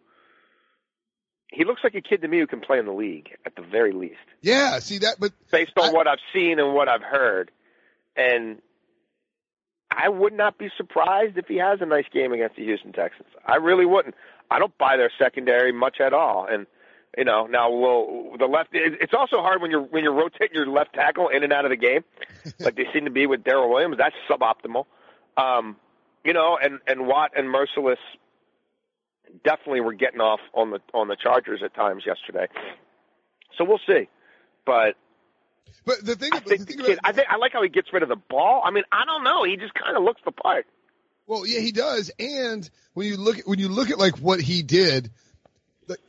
he 1.51 1.65
looks 1.65 1.83
like 1.83 1.95
a 1.95 2.01
kid 2.01 2.23
to 2.23 2.29
me 2.29 2.39
who 2.39 2.47
can 2.47 2.61
play 2.61 2.79
in 2.79 2.87
the 2.87 2.93
league 2.93 3.31
at 3.47 3.57
the 3.57 3.63
very 3.63 3.93
least. 3.93 4.17
Yeah, 4.43 4.79
see 4.81 4.99
that, 4.99 5.17
but 5.19 5.33
based 5.51 5.73
on 5.79 5.91
I, 5.91 5.93
what 5.93 6.07
I've 6.07 6.19
seen 6.33 6.59
and 6.59 6.75
what 6.75 6.89
I've 6.89 7.03
heard, 7.03 7.51
and 8.17 8.59
I 9.91 10.09
would 10.09 10.33
not 10.33 10.59
be 10.59 10.69
surprised 10.77 11.39
if 11.39 11.47
he 11.47 11.57
has 11.57 11.81
a 11.81 11.87
nice 11.87 12.05
game 12.13 12.33
against 12.33 12.57
the 12.57 12.65
Houston 12.65 12.93
Texans. 12.93 13.29
I 13.45 13.57
really 13.57 13.87
wouldn't. 13.87 14.15
I 14.51 14.59
don't 14.59 14.77
buy 14.79 14.97
their 14.97 15.11
secondary 15.19 15.73
much 15.73 16.01
at 16.01 16.13
all, 16.13 16.47
and 16.51 16.67
you 17.17 17.25
know 17.25 17.47
now 17.47 17.71
will 17.71 18.37
the 18.39 18.47
left. 18.47 18.71
It's 18.73 19.15
also 19.15 19.41
hard 19.41 19.63
when 19.63 19.71
you're 19.71 19.83
when 19.83 20.05
you're 20.05 20.15
rotating 20.15 20.55
your 20.55 20.67
left 20.67 20.95
tackle 20.95 21.29
in 21.29 21.43
and 21.43 21.53
out 21.53 21.65
of 21.65 21.71
the 21.71 21.77
game, 21.77 22.05
like 22.61 22.77
they 22.77 22.87
seem 22.93 23.05
to 23.07 23.11
be 23.11 23.27
with 23.27 23.45
Daryl 23.45 23.71
Williams. 23.71 23.97
That's 23.99 24.15
suboptimal. 24.29 24.85
Um, 25.37 25.77
you 26.25 26.33
know, 26.33 26.59
and 26.61 26.81
and 26.87 27.07
Watt 27.07 27.33
and 27.37 27.49
Mercilus 27.49 27.97
definitely 29.45 29.81
were 29.81 29.95
getting 29.95 30.21
off 30.21 30.41
on 30.55 30.71
the 30.71 30.81
on 30.93 31.09
the 31.09 31.17
Chargers 31.17 31.63
at 31.65 31.75
times 31.75 32.05
yesterday. 32.07 32.49
So 33.57 33.65
we'll 33.65 33.81
see, 33.87 34.09
but. 34.67 34.97
But 35.85 36.05
the 36.05 36.17
thing, 36.17 36.31
I 36.33 36.41
think 36.41 36.67
the, 36.67 36.77
the 36.77 36.83
kid, 36.83 36.99
I 37.05 37.13
think 37.13 37.29
I 37.31 37.37
like 37.37 37.53
how 37.53 37.63
he 37.63 37.69
gets 37.69 37.93
rid 37.93 38.03
of 38.03 38.09
the 38.09 38.17
ball. 38.17 38.63
I 38.65 38.71
mean, 38.71 38.85
I 38.93 39.05
don't 39.05 39.25
know. 39.25 39.45
He 39.45 39.57
just 39.57 39.75
kind 39.75 39.97
of 39.97 40.03
looks 40.03 40.21
the 40.25 40.33
part. 40.33 40.67
Well, 41.27 41.47
yeah, 41.47 41.61
he 41.61 41.73
does. 41.73 42.11
And 42.19 42.69
when 42.95 43.07
you 43.07 43.17
look 43.17 43.39
at 43.39 43.47
when 43.47 43.59
you 43.59 43.69
look 43.69 43.91
at 43.91 43.99
like 43.99 44.19
what 44.19 44.41
he 44.41 44.63
did, 44.63 45.11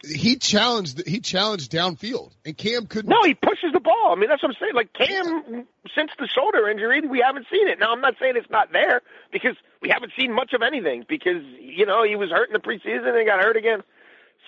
he 0.05 0.37
challenged 0.37 1.05
he 1.07 1.19
challenged 1.19 1.71
downfield, 1.71 2.31
and 2.45 2.57
Cam 2.57 2.87
couldn't. 2.87 3.09
No, 3.09 3.23
he 3.23 3.33
pushes 3.33 3.71
the 3.73 3.79
ball. 3.79 4.13
I 4.15 4.15
mean, 4.15 4.29
that's 4.29 4.41
what 4.41 4.49
I'm 4.49 4.57
saying. 4.59 4.75
Like 4.75 4.93
Cam, 4.93 5.67
since 5.95 6.11
the 6.17 6.27
shoulder 6.27 6.69
injury, 6.69 7.01
we 7.01 7.21
haven't 7.25 7.47
seen 7.51 7.67
it. 7.67 7.79
Now, 7.79 7.91
I'm 7.91 8.01
not 8.01 8.15
saying 8.19 8.33
it's 8.35 8.49
not 8.49 8.71
there 8.71 9.01
because 9.31 9.55
we 9.81 9.89
haven't 9.89 10.13
seen 10.17 10.33
much 10.33 10.53
of 10.53 10.61
anything 10.61 11.05
because 11.07 11.43
you 11.59 11.85
know 11.85 12.03
he 12.03 12.15
was 12.15 12.29
hurt 12.29 12.49
in 12.49 12.53
the 12.53 12.59
preseason 12.59 13.17
and 13.17 13.27
got 13.27 13.41
hurt 13.41 13.57
again 13.57 13.83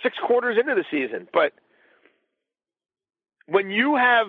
six 0.03 0.17
quarters 0.17 0.57
into 0.59 0.75
the 0.75 0.85
season. 0.89 1.27
But 1.31 1.53
when 3.45 3.69
you 3.69 3.95
have 3.95 4.27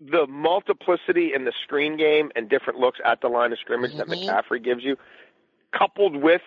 the 0.00 0.26
multiplicity 0.26 1.32
in 1.34 1.44
the 1.44 1.52
screen 1.64 1.96
game 1.96 2.30
and 2.36 2.48
different 2.48 2.78
looks 2.78 2.98
at 3.04 3.20
the 3.20 3.28
line 3.28 3.52
of 3.52 3.58
scrimmage 3.58 3.92
mm-hmm. 3.92 4.10
that 4.10 4.18
McCaffrey 4.18 4.62
gives 4.62 4.82
you, 4.84 4.96
coupled 5.76 6.16
with 6.16 6.42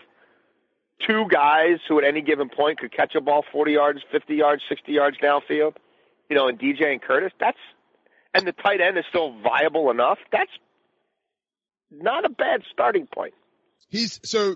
two 1.08 1.26
guys 1.30 1.80
who 1.88 1.98
at 1.98 2.06
any 2.06 2.22
given 2.22 2.50
point 2.50 2.80
could 2.80 2.92
catch 2.92 3.16
a 3.16 3.22
ball 3.22 3.44
40 3.52 3.72
yards, 3.72 4.00
50 4.12 4.36
yards, 4.36 4.62
60 4.70 4.92
yards 4.92 5.18
downfield, 5.18 5.76
you 6.30 6.36
know, 6.36 6.48
and 6.48 6.60
DJ 6.60 6.92
and 6.92 7.02
Curtis, 7.02 7.32
that's, 7.40 7.58
and 8.34 8.46
the 8.46 8.52
tight 8.52 8.82
end 8.82 8.98
is 8.98 9.06
still 9.10 9.36
viable 9.42 9.90
enough, 9.90 10.20
that's 10.32 10.52
not 11.92 12.26
a 12.26 12.30
bad 12.30 12.62
starting 12.72 13.08
point. 13.08 13.34
He's, 13.88 14.20
so 14.24 14.56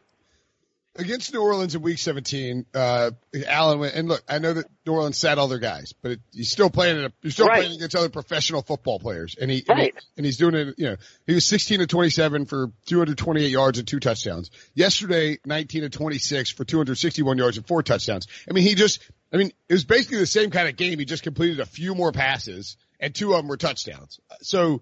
against 0.96 1.34
New 1.34 1.42
Orleans 1.42 1.74
in 1.76 1.82
Week 1.82 1.98
17, 1.98 2.66
uh, 2.74 3.12
Allen 3.48 3.80
went 3.80 3.96
and 3.96 4.08
look. 4.08 4.24
I 4.28 4.40
know 4.40 4.54
that 4.54 4.66
New 4.86 4.94
Orleans 4.94 5.18
sat 5.18 5.38
all 5.38 5.48
their 5.48 5.60
guys, 5.60 5.94
but 6.02 6.12
it, 6.12 6.20
he's 6.32 6.52
still 6.52 6.70
playing. 6.70 7.04
A, 7.04 7.12
he's 7.22 7.34
still 7.34 7.48
right. 7.48 7.62
playing 7.62 7.76
against 7.76 7.96
other 7.96 8.10
professional 8.10 8.62
football 8.62 9.00
players, 9.00 9.36
and 9.40 9.50
he, 9.50 9.64
right. 9.68 9.78
and, 9.78 9.82
he 9.82 9.92
and 10.18 10.26
he's 10.26 10.38
doing 10.38 10.56
it. 10.56 10.76
You 10.78 10.90
know, 10.92 10.96
he 11.26 11.34
was 11.34 11.46
16 11.46 11.80
to 11.80 11.88
27 11.88 12.46
for 12.46 12.72
228 12.86 13.50
yards 13.50 13.80
and 13.80 13.88
two 13.88 14.00
touchdowns. 14.00 14.52
Yesterday, 14.76 15.40
19 15.46 15.82
to 15.82 15.90
26 15.90 16.52
for 16.52 16.64
261 16.64 17.38
yards 17.38 17.58
and 17.58 17.68
four 17.68 17.82
touchdowns. 17.84 18.28
I 18.50 18.54
mean, 18.54 18.64
he 18.64 18.76
just. 18.76 19.02
I 19.32 19.38
mean, 19.38 19.52
it 19.68 19.74
was 19.74 19.84
basically 19.84 20.20
the 20.20 20.28
same 20.28 20.52
kind 20.52 20.70
of 20.70 20.76
game. 20.76 21.00
He 21.00 21.06
just 21.06 21.24
completed 21.24 21.60
a 21.60 21.66
few 21.66 21.96
more 21.96 22.12
passes, 22.12 22.78
and 23.00 23.16
two 23.16 23.34
of 23.34 23.38
them 23.38 23.48
were 23.48 23.58
touchdowns. 23.58 24.20
So, 24.42 24.82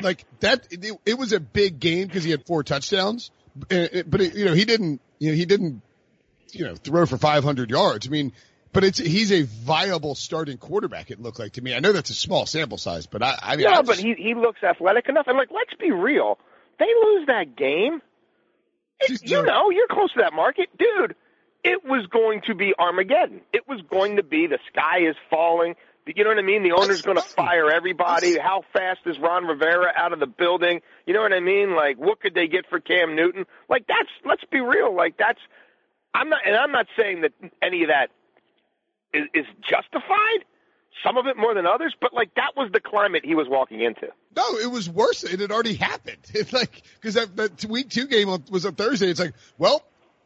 like 0.00 0.24
that, 0.40 0.68
it, 0.70 0.98
it 1.04 1.18
was 1.18 1.34
a 1.34 1.40
big 1.40 1.78
game 1.78 2.06
because 2.06 2.24
he 2.24 2.30
had 2.30 2.46
four 2.46 2.62
touchdowns 2.62 3.30
but 3.68 4.20
it, 4.20 4.34
you 4.34 4.44
know, 4.44 4.54
he 4.54 4.64
didn't, 4.64 5.00
you 5.18 5.30
know, 5.30 5.36
he 5.36 5.44
didn't, 5.44 5.82
you 6.52 6.64
know, 6.64 6.74
throw 6.74 7.06
for 7.06 7.18
500 7.18 7.70
yards. 7.70 8.06
I 8.06 8.10
mean, 8.10 8.32
but 8.72 8.84
it's 8.84 8.98
he's 8.98 9.32
a 9.32 9.42
viable 9.42 10.14
starting 10.14 10.58
quarterback. 10.58 11.10
It 11.10 11.20
looked 11.20 11.38
like 11.38 11.54
to 11.54 11.62
me. 11.62 11.74
I 11.74 11.80
know 11.80 11.92
that's 11.92 12.10
a 12.10 12.14
small 12.14 12.44
sample 12.44 12.78
size, 12.78 13.06
but 13.06 13.22
I, 13.22 13.38
I 13.40 13.56
mean, 13.56 13.64
yeah, 13.64 13.78
I 13.78 13.82
but 13.82 13.98
he 13.98 14.14
he 14.14 14.34
looks 14.34 14.62
athletic 14.62 15.08
enough. 15.08 15.26
And 15.28 15.38
like, 15.38 15.50
let's 15.50 15.72
be 15.80 15.90
real, 15.90 16.38
they 16.78 16.84
lose 16.84 17.26
that 17.28 17.56
game. 17.56 18.02
It, 19.00 19.22
you 19.28 19.42
know, 19.42 19.70
you're 19.70 19.88
close 19.88 20.12
to 20.12 20.20
that 20.20 20.32
market, 20.32 20.68
dude. 20.78 21.14
It 21.64 21.84
was 21.84 22.06
going 22.06 22.42
to 22.46 22.54
be 22.54 22.74
Armageddon. 22.78 23.40
It 23.52 23.66
was 23.66 23.80
going 23.90 24.16
to 24.16 24.22
be 24.22 24.46
the 24.46 24.58
sky 24.70 25.08
is 25.08 25.16
falling. 25.28 25.74
You 26.06 26.22
know 26.22 26.30
what 26.30 26.38
I 26.38 26.42
mean? 26.42 26.62
The 26.62 26.72
owner's 26.72 27.02
going 27.02 27.16
to 27.16 27.22
fire 27.22 27.70
everybody. 27.70 28.38
How 28.38 28.62
fast 28.72 29.00
is 29.06 29.18
Ron 29.18 29.44
Rivera 29.44 29.92
out 29.96 30.12
of 30.12 30.20
the 30.20 30.26
building? 30.26 30.80
You 31.04 31.14
know 31.14 31.22
what 31.22 31.32
I 31.32 31.40
mean? 31.40 31.74
Like, 31.74 31.96
what 31.98 32.20
could 32.20 32.34
they 32.34 32.46
get 32.46 32.66
for 32.68 32.78
Cam 32.78 33.16
Newton? 33.16 33.44
Like, 33.68 33.86
that's, 33.88 34.08
let's 34.24 34.44
be 34.50 34.60
real. 34.60 34.94
Like, 34.94 35.16
that's, 35.18 35.40
I'm 36.14 36.28
not, 36.28 36.40
and 36.46 36.54
I'm 36.54 36.70
not 36.70 36.86
saying 36.96 37.22
that 37.22 37.32
any 37.60 37.82
of 37.82 37.88
that 37.88 38.10
is, 39.12 39.24
is 39.34 39.46
justified. 39.68 40.44
Some 41.04 41.18
of 41.18 41.26
it 41.26 41.36
more 41.36 41.54
than 41.54 41.66
others, 41.66 41.94
but 42.00 42.14
like 42.14 42.34
that 42.36 42.52
was 42.56 42.70
the 42.72 42.80
climate 42.80 43.22
he 43.24 43.34
was 43.34 43.46
walking 43.50 43.82
into. 43.82 44.08
No, 44.34 44.56
it 44.56 44.70
was 44.70 44.88
worse. 44.88 45.24
It 45.24 45.40
had 45.40 45.52
already 45.52 45.74
happened. 45.74 46.16
It's 46.34 46.52
like, 46.52 46.82
cause 47.02 47.14
that, 47.14 47.36
that 47.36 47.64
week 47.66 47.90
two 47.90 48.06
game 48.06 48.28
was 48.50 48.64
on 48.64 48.74
Thursday. 48.76 49.10
It's 49.10 49.20
like, 49.20 49.34
well, 49.58 49.82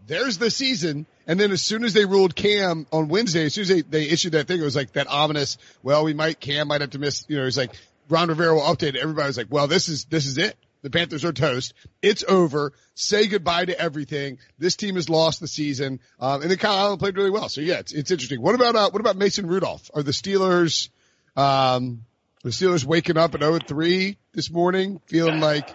there's 0.06 0.38
the 0.38 0.50
season. 0.50 1.06
And 1.26 1.38
then 1.38 1.52
as 1.52 1.62
soon 1.62 1.84
as 1.84 1.92
they 1.92 2.04
ruled 2.04 2.34
Cam 2.34 2.86
on 2.92 3.08
Wednesday, 3.08 3.46
as 3.46 3.54
soon 3.54 3.62
as 3.62 3.68
they, 3.68 3.82
they 3.82 4.08
issued 4.08 4.32
that 4.32 4.46
thing, 4.48 4.60
it 4.60 4.64
was 4.64 4.76
like 4.76 4.92
that 4.92 5.06
ominous, 5.08 5.58
well, 5.82 6.04
we 6.04 6.14
might, 6.14 6.40
Cam 6.40 6.68
might 6.68 6.80
have 6.80 6.90
to 6.90 6.98
miss, 6.98 7.24
you 7.28 7.36
know, 7.36 7.46
it's 7.46 7.56
like 7.56 7.72
Ron 8.08 8.28
Rivera 8.28 8.54
will 8.54 8.62
update 8.62 8.94
it. 8.94 8.96
Everybody 8.96 9.28
was 9.28 9.36
like, 9.36 9.46
well, 9.50 9.68
this 9.68 9.88
is, 9.88 10.04
this 10.06 10.26
is 10.26 10.38
it. 10.38 10.56
The 10.82 10.90
Panthers 10.90 11.24
are 11.26 11.32
toast. 11.32 11.74
It's 12.00 12.24
over. 12.26 12.72
Say 12.94 13.26
goodbye 13.26 13.66
to 13.66 13.78
everything. 13.78 14.38
This 14.58 14.76
team 14.76 14.94
has 14.94 15.10
lost 15.10 15.38
the 15.40 15.46
season. 15.46 16.00
Um, 16.18 16.40
and 16.40 16.50
then 16.50 16.56
Kyle 16.56 16.74
Allen 16.74 16.98
played 16.98 17.16
really 17.16 17.30
well. 17.30 17.50
So 17.50 17.60
yeah, 17.60 17.80
it's, 17.80 17.92
it's 17.92 18.10
interesting. 18.10 18.40
What 18.40 18.54
about, 18.54 18.76
uh, 18.76 18.90
what 18.90 19.00
about 19.00 19.16
Mason 19.16 19.46
Rudolph? 19.46 19.90
Are 19.94 20.02
the 20.02 20.12
Steelers, 20.12 20.88
um, 21.36 22.04
the 22.42 22.50
Steelers 22.50 22.84
waking 22.84 23.18
up 23.18 23.34
at 23.34 23.42
0 23.42 23.58
3 23.58 24.16
this 24.32 24.50
morning, 24.50 25.00
feeling 25.06 25.40
like, 25.40 25.68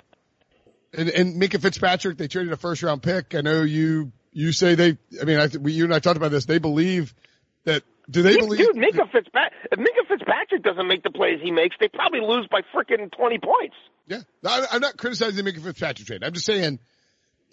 and, 0.97 1.09
and 1.09 1.41
Minkah 1.41 1.61
Fitzpatrick, 1.61 2.17
they 2.17 2.27
traded 2.27 2.53
a 2.53 2.57
first 2.57 2.83
round 2.83 3.03
pick. 3.03 3.35
I 3.35 3.41
know 3.41 3.63
you 3.63 4.11
you 4.35 4.51
say 4.51 4.75
they, 4.75 4.97
I 5.21 5.23
mean, 5.23 5.39
I, 5.39 5.47
we, 5.57 5.71
you 5.71 5.85
and 5.85 5.93
I 5.93 5.99
talked 5.99 6.17
about 6.17 6.31
this. 6.31 6.45
They 6.45 6.59
believe 6.59 7.15
that, 7.63 7.83
do 8.09 8.21
they 8.21 8.35
believe? 8.35 8.59
Dude, 8.59 8.75
Minkah 8.75 9.09
Fitzpatrick, 9.09 9.53
if 9.71 9.79
Minkah 9.79 10.07
Fitzpatrick 10.09 10.61
doesn't 10.61 10.87
make 10.87 11.03
the 11.03 11.09
plays 11.09 11.39
he 11.41 11.51
makes, 11.51 11.77
they 11.79 11.87
probably 11.87 12.19
lose 12.19 12.45
by 12.51 12.59
freaking 12.75 13.09
20 13.11 13.39
points. 13.39 13.75
Yeah. 14.07 14.19
I, 14.45 14.67
I'm 14.73 14.81
not 14.81 14.97
criticizing 14.97 15.43
the 15.43 15.49
Minkah 15.49 15.63
Fitzpatrick 15.63 16.05
trade. 16.05 16.23
I'm 16.23 16.33
just 16.33 16.45
saying, 16.45 16.79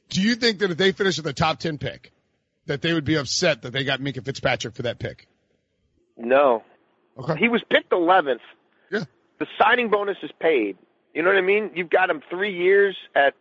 do 0.09 0.21
you 0.21 0.35
think 0.35 0.59
that 0.59 0.73
if 0.73 0.77
they 0.77 0.91
finish 0.91 1.17
with 1.17 1.25
the 1.25 1.33
top 1.33 1.61
10 1.61 1.79
pick, 1.79 2.13
that 2.67 2.83
they 2.83 2.93
would 2.93 3.05
be 3.05 3.15
upset 3.15 3.63
that 3.63 3.73
they 3.73 3.85
got 3.85 4.01
Minkah 4.01 4.25
Fitzpatrick 4.25 4.75
for 4.75 4.83
that 4.83 4.99
pick? 4.99 5.29
No. 6.17 6.65
Okay. 7.17 7.37
He 7.39 7.49
was 7.49 7.63
picked 7.71 7.93
11th. 7.93 8.41
Yeah. 8.91 9.05
The 9.39 9.47
signing 9.57 9.89
bonus 9.89 10.17
is 10.23 10.31
paid. 10.41 10.77
You 11.15 11.23
know 11.23 11.29
what 11.29 11.39
I 11.39 11.43
mean? 11.43 11.73
You've 11.75 11.91
got 11.91 12.11
him 12.11 12.23
three 12.31 12.57
years 12.57 12.97
at 13.15 13.35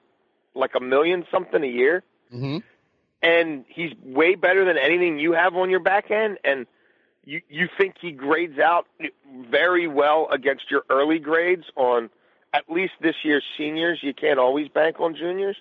like 0.54 0.72
a 0.76 0.82
million 0.82 1.26
something 1.32 1.64
a 1.64 1.68
year. 1.68 2.04
Mm-hmm 2.34 2.58
and 3.22 3.66
he's 3.68 3.92
way 4.04 4.36
better 4.36 4.66
than 4.66 4.78
anything 4.78 5.20
you 5.20 5.34
have 5.34 5.56
on 5.56 5.70
your 5.70 5.80
back 5.80 6.10
end, 6.12 6.40
and 6.44 6.66
you 7.24 7.42
you 7.50 7.68
think 7.78 7.96
he 8.02 8.12
grades 8.12 8.60
out 8.60 8.88
very 9.50 9.88
well 9.88 10.28
against 10.32 10.72
your 10.72 10.84
early 10.90 11.20
grades 11.20 11.66
on 11.76 12.10
at 12.54 12.70
least 12.70 12.94
this 13.02 13.16
year's 13.24 13.44
seniors. 13.58 14.00
You 14.02 14.14
can't 14.14 14.40
always 14.40 14.68
bank 14.70 15.00
on 15.00 15.16
juniors. 15.16 15.58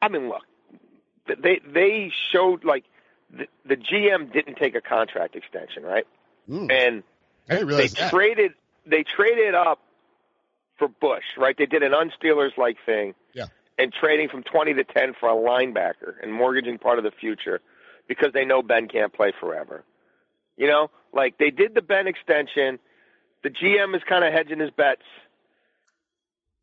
I 0.00 0.08
mean, 0.08 0.28
look, 0.28 0.42
they 1.26 1.60
they 1.66 2.12
showed 2.32 2.64
like 2.64 2.84
the, 3.30 3.46
the 3.66 3.76
GM 3.76 4.32
didn't 4.32 4.56
take 4.56 4.74
a 4.74 4.80
contract 4.80 5.36
extension, 5.36 5.82
right? 5.82 6.06
Mm. 6.48 6.72
And 6.72 7.02
they 7.48 7.88
that. 7.88 8.10
traded 8.10 8.52
they 8.86 9.04
traded 9.04 9.54
up 9.54 9.80
for 10.78 10.88
Bush, 10.88 11.24
right? 11.38 11.56
They 11.56 11.66
did 11.66 11.82
an 11.82 11.92
unsteelers 11.92 12.56
like 12.56 12.76
thing. 12.84 13.14
Yeah 13.34 13.46
and 13.78 13.92
trading 13.92 14.28
from 14.28 14.42
20 14.42 14.74
to 14.74 14.84
10 14.84 15.14
for 15.20 15.28
a 15.28 15.34
linebacker 15.34 16.14
and 16.22 16.32
mortgaging 16.32 16.78
part 16.78 16.98
of 16.98 17.04
the 17.04 17.10
future 17.10 17.60
because 18.08 18.32
they 18.32 18.44
know 18.44 18.62
Ben 18.62 18.88
can't 18.88 19.12
play 19.12 19.32
forever. 19.38 19.84
You 20.56 20.68
know, 20.68 20.90
like 21.12 21.38
they 21.38 21.50
did 21.50 21.74
the 21.74 21.82
Ben 21.82 22.06
extension. 22.06 22.78
The 23.42 23.50
GM 23.50 23.94
is 23.94 24.02
kind 24.08 24.24
of 24.24 24.32
hedging 24.32 24.60
his 24.60 24.70
bets. 24.70 25.02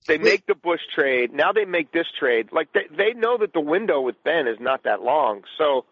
They 0.08 0.18
make 0.18 0.46
the 0.48 0.56
Bush 0.56 0.82
trade. 0.94 1.32
Now 1.32 1.54
they 1.54 1.64
make 1.64 1.94
this 1.94 2.08
trade. 2.20 2.50
Like 2.52 2.74
they 2.74 2.88
they 2.90 3.14
know 3.14 3.38
that 3.38 3.54
the 3.54 3.62
window 3.62 4.02
with 4.02 4.22
Ben 4.24 4.48
is 4.48 4.58
not 4.60 4.84
that 4.84 5.02
long. 5.02 5.44
So 5.58 5.86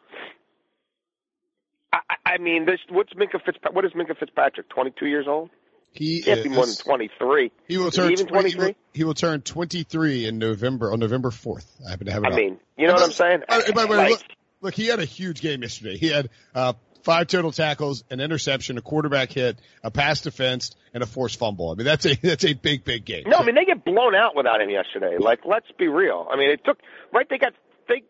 I, 1.94 2.00
I 2.26 2.38
mean, 2.40 2.66
this 2.66 2.80
what's 2.90 3.14
Minkah 3.14 3.42
Fitzpatrick? 3.46 3.74
What 3.74 3.86
is 3.86 3.92
Minkah 3.92 4.18
Fitzpatrick? 4.18 4.68
Twenty 4.70 4.92
two 5.00 5.06
years 5.06 5.28
old. 5.30 5.50
He 5.94 6.22
can't 6.22 6.44
be 6.44 6.50
more 6.50 6.66
than 6.66 6.76
23. 6.76 7.52
He 7.68 7.78
will 7.78 7.88
Is 7.88 7.96
turn 7.96 8.12
even 8.12 8.28
20 8.28 8.50
he 8.50 8.56
23? 8.56 8.76
He 8.94 9.04
will 9.04 9.14
turn 9.14 9.42
23 9.42 10.26
in 10.26 10.38
November 10.38 10.92
on 10.94 11.00
November 11.00 11.30
4th. 11.32 11.66
I 11.86 11.92
happen 11.92 12.06
to 12.06 12.14
have 12.14 12.24
it. 12.24 12.34
I 12.34 12.36
mean, 12.36 12.60
you 12.78 12.88
know 12.88 12.94
what 12.94 13.04
I'm 13.04 13.12
saying? 13.12 13.44
By, 13.48 13.62
by 13.74 13.86
the 13.86 13.88
way, 13.92 14.10
look, 14.10 14.24
look, 14.62 14.74
he 14.74 14.88
had 14.88 15.00
a 15.00 15.06
huge 15.06 15.42
game 15.42 15.62
yesterday. 15.62 15.98
He 15.98 16.08
had 16.08 16.30
uh, 16.56 16.74
five 17.04 17.28
total 17.28 17.52
tackles, 17.52 18.04
an 18.10 18.22
interception, 18.22 18.78
a 18.78 18.82
quarterback 18.82 19.32
hit, 19.32 19.60
a 19.84 19.92
pass 19.92 20.22
defense, 20.22 20.76
and 20.94 21.04
a 21.04 21.06
forced 21.06 21.38
fumble. 21.38 21.72
I 21.72 21.76
mean, 21.76 21.86
that's 21.86 22.06
a 22.06 22.16
that's 22.22 22.46
a 22.46 22.54
big, 22.54 22.86
big 22.86 23.04
game. 23.06 23.24
No, 23.28 23.38
I 23.38 23.46
mean 23.46 23.56
they 23.56 23.66
get 23.66 23.84
blown 23.84 24.16
out 24.16 24.36
without 24.36 24.62
him 24.62 24.70
yesterday. 24.70 25.18
Like, 25.18 25.42
let's 25.46 25.68
be 25.78 25.88
real. 25.88 26.28
I 26.32 26.38
mean, 26.38 26.52
it 26.52 26.64
took 26.64 26.80
right. 27.12 27.28
They 27.30 27.38
got 27.38 27.54
they. 27.88 28.04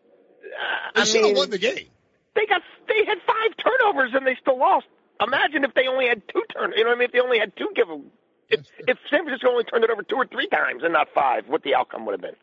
Uh, 0.96 1.04
they 1.04 1.20
I 1.20 1.22
mean, 1.22 1.34
won 1.34 1.50
the 1.50 1.58
game. 1.58 1.88
they 2.36 2.46
got 2.46 2.62
they 2.86 3.04
had 3.06 3.18
five 3.26 3.56
turnovers 3.58 4.12
and 4.14 4.26
they 4.26 4.36
still 4.40 4.58
lost. 4.58 4.86
Imagine 5.22 5.64
if 5.64 5.74
they 5.74 5.86
only 5.88 6.08
had 6.08 6.22
two 6.28 6.42
turn. 6.52 6.72
You 6.76 6.84
know 6.84 6.90
what 6.90 6.96
I 6.96 6.98
mean? 6.98 7.06
If 7.06 7.12
they 7.12 7.20
only 7.20 7.38
had 7.38 7.56
two 7.56 7.68
give 7.74 7.88
them. 7.88 8.10
If, 8.48 8.60
if 8.80 8.98
San 9.08 9.24
Francisco 9.24 9.48
only 9.48 9.64
turned 9.64 9.84
it 9.84 9.90
over 9.90 10.02
two 10.02 10.16
or 10.16 10.26
three 10.26 10.48
times 10.48 10.82
and 10.82 10.92
not 10.92 11.08
five, 11.14 11.48
what 11.48 11.62
the 11.62 11.74
outcome 11.74 12.04
would 12.06 12.12
have 12.12 12.20
been? 12.20 12.36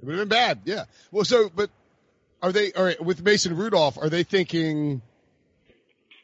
It 0.00 0.04
would 0.04 0.18
have 0.18 0.28
been 0.28 0.36
bad. 0.36 0.60
Yeah. 0.64 0.84
Well, 1.12 1.24
so 1.24 1.48
but 1.54 1.70
are 2.42 2.52
they 2.52 2.72
all 2.72 2.84
right 2.84 3.02
with 3.02 3.22
Mason 3.22 3.56
Rudolph? 3.56 3.98
Are 3.98 4.08
they 4.08 4.22
thinking 4.22 5.00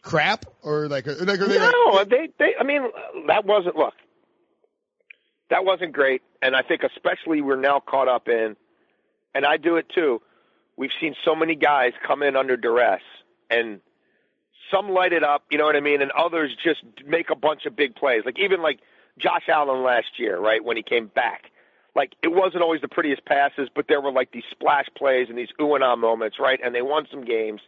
crap 0.03 0.47
or 0.63 0.89
like 0.89 1.07
are, 1.07 1.15
like 1.15 1.41
are 1.41 1.47
they? 1.47 1.59
No, 1.59 2.05
they 2.05 2.29
they. 2.39 2.55
I 2.59 2.65
mean, 2.65 2.83
that 3.29 3.45
wasn't 3.45 3.77
look. 3.77 3.95
That 5.51 5.65
wasn't 5.65 5.93
great, 5.93 6.23
and 6.43 6.55
I 6.55 6.63
think 6.63 6.83
especially 6.83 7.41
we're 7.41 7.61
now 7.61 7.81
caught 7.81 8.09
up 8.09 8.29
in, 8.29 8.57
and 9.35 9.45
I 9.45 9.57
do 9.57 9.77
it 9.77 9.87
too. 9.95 10.21
We've 10.77 10.91
seen 11.01 11.15
so 11.25 11.35
many 11.35 11.57
guys 11.57 11.93
come 12.07 12.23
in 12.23 12.37
under 12.37 12.57
duress, 12.57 13.03
and 13.51 13.81
some 14.71 14.91
light 14.91 15.13
it 15.13 15.25
up, 15.25 15.45
you 15.51 15.59
know 15.59 15.65
what 15.65 15.77
I 15.77 15.81
mean, 15.81 16.03
and 16.03 16.11
others 16.13 16.57
just 16.63 16.83
make 17.07 17.31
a 17.31 17.37
bunch 17.37 17.67
of 17.67 17.77
big 17.77 17.95
plays. 17.95 18.23
Like 18.25 18.39
even 18.39 18.63
like 18.63 18.81
Josh 19.19 19.49
Allen 19.49 19.83
last 19.83 20.19
year, 20.19 20.39
right 20.39 20.65
when 20.65 20.77
he 20.77 20.83
came 20.83 21.07
back. 21.07 21.51
Like 21.97 22.13
it 22.23 22.29
wasn't 22.29 22.63
always 22.63 22.81
the 22.81 22.89
prettiest 22.89 23.25
passes, 23.25 23.69
but 23.75 23.87
there 23.89 24.01
were 24.01 24.13
like 24.13 24.31
these 24.33 24.45
splash 24.51 24.87
plays 24.97 25.27
and 25.29 25.37
these 25.37 25.49
ooh 25.61 25.75
and 25.75 25.83
ah 25.83 25.97
moments, 25.97 26.39
right? 26.39 26.61
And 26.63 26.75
they 26.75 26.83
won 26.83 27.07
some 27.11 27.25
games 27.25 27.61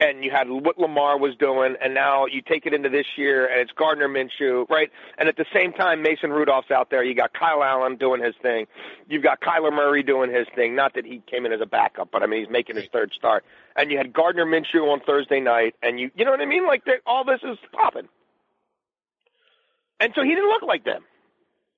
and 0.00 0.24
you 0.24 0.30
had 0.30 0.48
what 0.50 0.78
Lamar 0.78 1.18
was 1.18 1.36
doing, 1.36 1.76
and 1.80 1.94
now 1.94 2.26
you 2.26 2.42
take 2.42 2.66
it 2.66 2.74
into 2.74 2.88
this 2.88 3.06
year, 3.16 3.46
and 3.46 3.60
it's 3.60 3.70
Gardner 3.72 4.08
Minshew, 4.08 4.68
right? 4.68 4.90
And 5.18 5.28
at 5.28 5.36
the 5.36 5.46
same 5.54 5.72
time, 5.72 6.02
Mason 6.02 6.30
Rudolph's 6.30 6.70
out 6.70 6.90
there. 6.90 7.04
You 7.04 7.14
got 7.14 7.32
Kyle 7.32 7.62
Allen 7.62 7.96
doing 7.96 8.22
his 8.22 8.34
thing. 8.42 8.66
You've 9.08 9.22
got 9.22 9.40
Kyler 9.40 9.72
Murray 9.72 10.02
doing 10.02 10.32
his 10.32 10.46
thing. 10.56 10.74
Not 10.74 10.94
that 10.94 11.06
he 11.06 11.22
came 11.30 11.46
in 11.46 11.52
as 11.52 11.60
a 11.60 11.66
backup, 11.66 12.10
but 12.10 12.22
I 12.22 12.26
mean 12.26 12.40
he's 12.40 12.50
making 12.50 12.76
his 12.76 12.86
third 12.92 13.12
start. 13.16 13.44
And 13.76 13.90
you 13.90 13.98
had 13.98 14.12
Gardner 14.12 14.44
Minshew 14.44 14.92
on 14.92 15.00
Thursday 15.00 15.40
night, 15.40 15.74
and 15.82 16.00
you 16.00 16.10
you 16.16 16.24
know 16.24 16.32
what 16.32 16.40
I 16.40 16.46
mean? 16.46 16.66
Like 16.66 16.82
all 17.06 17.24
this 17.24 17.40
is 17.44 17.58
popping. 17.72 18.08
And 20.00 20.12
so 20.16 20.22
he 20.22 20.30
didn't 20.30 20.48
look 20.48 20.62
like 20.62 20.84
them. 20.84 21.02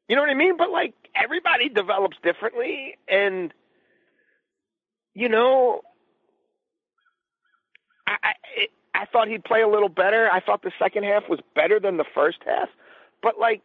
You 0.08 0.16
know 0.16 0.22
what 0.22 0.30
I 0.30 0.34
mean? 0.34 0.56
But 0.56 0.70
like 0.70 0.94
everybody 1.14 1.68
develops 1.68 2.16
differently, 2.22 2.96
and 3.08 3.52
you 5.14 5.28
know 5.28 5.82
I, 8.06 8.34
I 8.94 9.04
thought 9.06 9.28
he'd 9.28 9.44
play 9.44 9.62
a 9.62 9.68
little 9.68 9.88
better. 9.88 10.30
I 10.32 10.40
thought 10.40 10.62
the 10.62 10.72
second 10.78 11.04
half 11.04 11.28
was 11.28 11.40
better 11.54 11.78
than 11.78 11.96
the 11.96 12.04
first 12.14 12.38
half, 12.46 12.68
but 13.22 13.38
like 13.38 13.62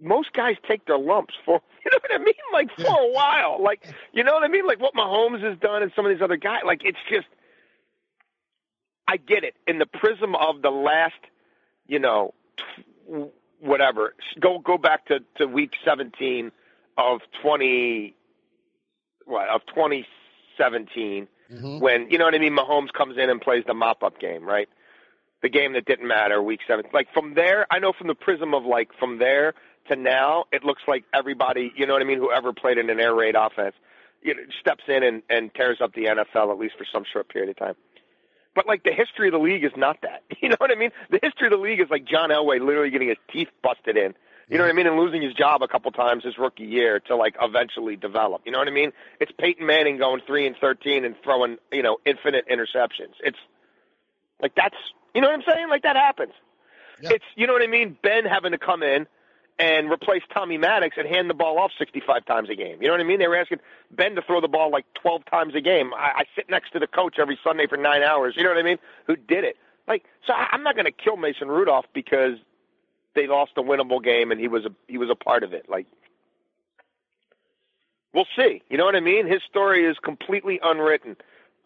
most 0.00 0.32
guys 0.32 0.56
take 0.66 0.86
their 0.86 0.98
lumps 0.98 1.34
for 1.44 1.60
you 1.84 1.90
know 1.90 1.98
what 2.00 2.20
I 2.20 2.22
mean, 2.22 2.34
like 2.52 2.70
for 2.76 2.86
a 2.86 3.10
while, 3.12 3.62
like 3.62 3.86
you 4.12 4.22
know 4.22 4.32
what 4.32 4.44
I 4.44 4.48
mean, 4.48 4.66
like 4.66 4.80
what 4.80 4.94
Mahomes 4.94 5.42
has 5.42 5.58
done 5.58 5.82
and 5.82 5.92
some 5.96 6.06
of 6.06 6.12
these 6.12 6.22
other 6.22 6.36
guys. 6.36 6.62
Like 6.64 6.82
it's 6.84 6.98
just, 7.10 7.26
I 9.08 9.16
get 9.16 9.44
it 9.44 9.54
in 9.66 9.78
the 9.78 9.86
prism 9.86 10.34
of 10.34 10.62
the 10.62 10.70
last, 10.70 11.14
you 11.86 11.98
know, 11.98 12.34
whatever. 13.60 14.14
Go 14.38 14.58
go 14.58 14.78
back 14.78 15.06
to 15.06 15.20
to 15.36 15.46
week 15.46 15.72
seventeen 15.84 16.52
of 16.96 17.20
twenty, 17.42 18.14
what 19.24 19.48
of 19.48 19.62
twenty 19.66 20.06
seventeen 20.56 21.26
Mhm. 21.52 21.80
when 21.80 22.10
you 22.10 22.18
know 22.18 22.24
what 22.24 22.34
I 22.34 22.38
mean. 22.38 22.56
Mahomes 22.56 22.92
comes 22.92 23.16
in 23.18 23.28
and 23.30 23.40
plays 23.40 23.64
the 23.66 23.74
mop-up 23.74 24.18
game, 24.20 24.44
right? 24.44 24.68
The 25.42 25.48
game 25.48 25.72
that 25.72 25.84
didn't 25.86 26.06
matter, 26.06 26.42
week 26.42 26.60
seven. 26.66 26.84
Like 26.92 27.08
from 27.12 27.34
there, 27.34 27.66
I 27.70 27.78
know 27.78 27.92
from 27.92 28.08
the 28.08 28.14
prism 28.14 28.54
of 28.54 28.64
like 28.64 28.90
from 28.98 29.18
there 29.18 29.54
to 29.88 29.96
now, 29.96 30.44
it 30.52 30.64
looks 30.64 30.82
like 30.86 31.04
everybody, 31.14 31.72
you 31.76 31.86
know 31.86 31.94
what 31.94 32.02
I 32.02 32.04
mean, 32.04 32.18
whoever 32.18 32.52
played 32.52 32.78
in 32.78 32.90
an 32.90 33.00
air 33.00 33.14
raid 33.14 33.34
offense, 33.36 33.74
you 34.22 34.34
know, 34.34 34.42
steps 34.60 34.84
in 34.86 35.02
and, 35.02 35.22
and 35.30 35.52
tears 35.54 35.78
up 35.80 35.94
the 35.94 36.04
NFL 36.04 36.52
at 36.52 36.58
least 36.58 36.76
for 36.76 36.84
some 36.92 37.04
short 37.10 37.28
period 37.30 37.48
of 37.50 37.56
time. 37.56 37.74
But 38.54 38.66
like 38.66 38.82
the 38.82 38.92
history 38.92 39.28
of 39.28 39.32
the 39.32 39.38
league 39.38 39.64
is 39.64 39.72
not 39.76 39.98
that. 40.02 40.22
You 40.42 40.48
know 40.50 40.56
what 40.58 40.70
I 40.70 40.74
mean? 40.74 40.90
The 41.10 41.20
history 41.22 41.46
of 41.48 41.52
the 41.52 41.58
league 41.58 41.80
is 41.80 41.88
like 41.90 42.04
John 42.04 42.30
Elway 42.30 42.60
literally 42.60 42.90
getting 42.90 43.08
his 43.08 43.18
teeth 43.32 43.48
busted 43.62 43.96
in. 43.96 44.14
You 44.50 44.58
know 44.58 44.64
what 44.64 44.70
I 44.70 44.74
mean? 44.74 44.88
And 44.88 44.96
losing 44.96 45.22
his 45.22 45.32
job 45.32 45.62
a 45.62 45.68
couple 45.68 45.92
times 45.92 46.24
his 46.24 46.36
rookie 46.36 46.64
year 46.64 46.98
to 47.06 47.14
like 47.14 47.36
eventually 47.40 47.94
develop. 47.94 48.42
You 48.44 48.52
know 48.52 48.58
what 48.58 48.66
I 48.66 48.72
mean? 48.72 48.92
It's 49.20 49.30
Peyton 49.38 49.64
Manning 49.64 49.96
going 49.96 50.22
three 50.26 50.46
and 50.46 50.56
thirteen 50.60 51.04
and 51.04 51.14
throwing, 51.22 51.58
you 51.72 51.82
know, 51.82 51.98
infinite 52.04 52.46
interceptions. 52.48 53.14
It's 53.22 53.38
like 54.42 54.54
that's 54.56 54.74
you 55.14 55.20
know 55.20 55.28
what 55.28 55.34
I'm 55.34 55.44
saying? 55.46 55.68
Like 55.68 55.82
that 55.84 55.94
happens. 55.96 56.32
Yeah. 57.00 57.10
It's 57.12 57.24
you 57.36 57.46
know 57.46 57.52
what 57.52 57.62
I 57.62 57.68
mean? 57.68 57.96
Ben 58.02 58.24
having 58.24 58.50
to 58.50 58.58
come 58.58 58.82
in 58.82 59.06
and 59.60 59.90
replace 59.90 60.22
Tommy 60.32 60.58
Maddox 60.58 60.96
and 60.98 61.06
hand 61.06 61.30
the 61.30 61.34
ball 61.34 61.58
off 61.58 61.70
65 61.78 62.24
times 62.24 62.48
a 62.50 62.54
game. 62.56 62.80
You 62.80 62.88
know 62.88 62.94
what 62.94 63.00
I 63.00 63.04
mean? 63.04 63.18
They 63.18 63.28
were 63.28 63.36
asking 63.36 63.58
Ben 63.90 64.14
to 64.16 64.22
throw 64.22 64.40
the 64.40 64.48
ball 64.48 64.70
like 64.70 64.86
12 65.00 65.24
times 65.26 65.54
a 65.54 65.60
game. 65.60 65.92
I, 65.94 66.20
I 66.20 66.24
sit 66.34 66.48
next 66.48 66.72
to 66.72 66.78
the 66.78 66.86
coach 66.86 67.16
every 67.20 67.38
Sunday 67.44 67.66
for 67.68 67.76
nine 67.76 68.02
hours. 68.02 68.34
You 68.36 68.42
know 68.42 68.48
what 68.48 68.58
I 68.58 68.62
mean? 68.62 68.78
Who 69.06 69.16
did 69.16 69.44
it? 69.44 69.56
Like, 69.86 70.04
so 70.26 70.32
I, 70.32 70.48
I'm 70.52 70.62
not 70.62 70.76
going 70.76 70.86
to 70.86 70.92
kill 70.92 71.16
Mason 71.16 71.48
Rudolph 71.48 71.84
because 71.92 72.38
they 73.14 73.26
lost 73.26 73.52
a 73.56 73.62
winnable 73.62 74.02
game 74.02 74.30
and 74.30 74.40
he 74.40 74.48
was 74.48 74.64
a 74.64 74.70
he 74.88 74.98
was 74.98 75.10
a 75.10 75.14
part 75.14 75.42
of 75.42 75.52
it. 75.52 75.66
Like, 75.68 75.86
we'll 78.14 78.28
see. 78.36 78.62
You 78.68 78.78
know 78.78 78.84
what 78.84 78.96
I 78.96 79.00
mean? 79.00 79.26
His 79.26 79.42
story 79.48 79.84
is 79.84 79.96
completely 80.02 80.60
unwritten. 80.62 81.16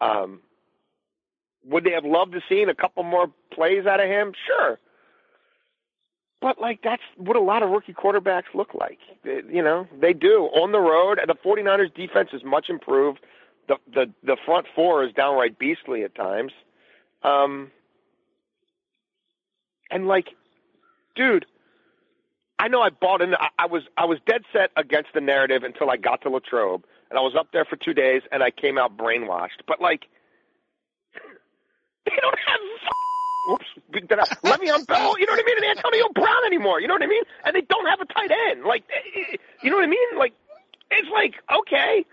Um, 0.01 0.41
would 1.65 1.83
they 1.83 1.91
have 1.91 2.05
loved 2.05 2.33
to 2.33 2.41
seen 2.47 2.69
a 2.69 2.75
couple 2.75 3.03
more 3.03 3.27
plays 3.51 3.85
out 3.85 3.99
of 3.99 4.07
him? 4.07 4.33
Sure. 4.47 4.79
But 6.41 6.59
like 6.59 6.81
that's 6.83 7.01
what 7.17 7.35
a 7.35 7.41
lot 7.41 7.63
of 7.63 7.71
rookie 7.71 7.93
quarterbacks 7.93 8.53
look 8.53 8.73
like. 8.75 8.99
You 9.23 9.63
know, 9.63 9.87
they 9.99 10.13
do 10.13 10.43
on 10.53 10.71
the 10.71 10.79
road. 10.79 11.19
The 11.25 11.33
49ers 11.33 11.93
defense 11.95 12.29
is 12.33 12.43
much 12.43 12.69
improved. 12.69 13.19
The 13.67 13.77
the 13.91 14.11
the 14.23 14.37
front 14.45 14.67
four 14.75 15.03
is 15.03 15.13
downright 15.13 15.57
beastly 15.57 16.03
at 16.03 16.13
times. 16.13 16.51
Um 17.23 17.71
and 19.89 20.07
like 20.07 20.35
dude, 21.15 21.45
I 22.57 22.67
know 22.67 22.81
I 22.81 22.89
bought 22.89 23.21
in 23.21 23.33
I, 23.35 23.65
was 23.65 23.83
I 23.97 24.05
was 24.05 24.19
dead 24.25 24.43
set 24.53 24.71
against 24.77 25.09
the 25.13 25.21
narrative 25.21 25.63
until 25.63 25.89
I 25.89 25.97
got 25.97 26.21
to 26.21 26.29
Latrobe 26.29 26.83
and 27.09 27.19
I 27.19 27.21
was 27.21 27.35
up 27.37 27.47
there 27.51 27.65
for 27.65 27.75
2 27.75 27.93
days 27.93 28.21
and 28.31 28.41
I 28.41 28.51
came 28.51 28.77
out 28.77 28.97
brainwashed. 28.97 29.63
But 29.67 29.81
like 29.81 30.05
they 32.05 32.15
don't 32.21 32.39
have 32.47 32.59
Whoops. 33.47 33.65
Did 33.91 34.11
I, 34.11 34.25
Le'Veon 34.25 34.87
Bell, 34.87 35.19
you 35.19 35.25
know 35.25 35.33
what 35.33 35.39
I 35.39 35.45
mean, 35.45 35.57
and 35.57 35.77
Antonio 35.77 36.09
Brown 36.13 36.45
anymore, 36.47 36.81
you 36.81 36.87
know 36.87 36.95
what 36.95 37.03
I 37.03 37.07
mean? 37.07 37.23
And 37.43 37.55
they 37.55 37.61
don't 37.61 37.85
have 37.87 38.01
a 38.01 38.05
tight 38.05 38.31
end. 38.49 38.63
Like, 38.63 38.83
eh, 38.89 39.37
you 39.61 39.69
know 39.69 39.77
what 39.77 39.85
I 39.85 39.87
mean? 39.87 40.17
Like, 40.17 40.33
it's 40.89 41.07
like, 41.13 41.35
okay. 41.61 42.05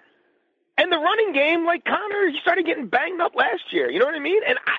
And 0.76 0.92
the 0.92 0.98
running 0.98 1.32
game, 1.32 1.64
like 1.64 1.84
Conner, 1.84 2.28
he 2.28 2.38
started 2.40 2.66
getting 2.66 2.88
banged 2.88 3.20
up 3.20 3.34
last 3.34 3.72
year, 3.72 3.90
you 3.90 3.98
know 3.98 4.06
what 4.06 4.14
I 4.14 4.20
mean? 4.20 4.42
And 4.46 4.58
I, 4.58 4.76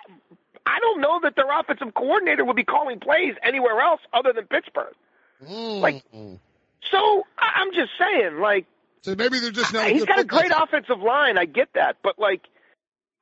I 0.65 0.79
don't 0.79 1.01
know 1.01 1.19
that 1.23 1.35
their 1.35 1.51
offensive 1.59 1.93
coordinator 1.93 2.45
would 2.45 2.55
be 2.55 2.63
calling 2.63 2.99
plays 2.99 3.35
anywhere 3.43 3.81
else 3.81 4.01
other 4.13 4.31
than 4.33 4.45
Pittsburgh. 4.47 4.93
Like- 5.81 6.03
Mm. 6.13 6.39
So 6.91 7.25
I- 7.37 7.53
I'm 7.55 7.73
just 7.73 7.91
saying, 7.97 8.39
like, 8.39 8.65
so 9.01 9.15
maybe 9.15 9.39
they're 9.39 9.51
just 9.51 9.73
not. 9.73 9.87
He's 9.89 10.01
good 10.01 10.07
got 10.07 10.19
a 10.19 10.23
great 10.23 10.51
team. 10.51 10.61
offensive 10.61 11.01
line. 11.01 11.37
I 11.37 11.45
get 11.45 11.73
that, 11.73 11.97
but 12.03 12.17
like, 12.19 12.41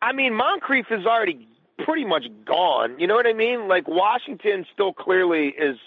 I 0.01 0.11
mean, 0.13 0.33
Moncrief 0.35 0.91
is 0.91 1.05
already 1.05 1.47
pretty 1.79 2.05
much 2.05 2.25
gone. 2.45 2.99
You 2.99 3.07
know 3.07 3.15
what 3.15 3.25
I 3.27 3.33
mean? 3.33 3.67
Like 3.67 3.87
Washington 3.87 4.65
still 4.73 4.93
clearly 4.93 5.47
is 5.49 5.77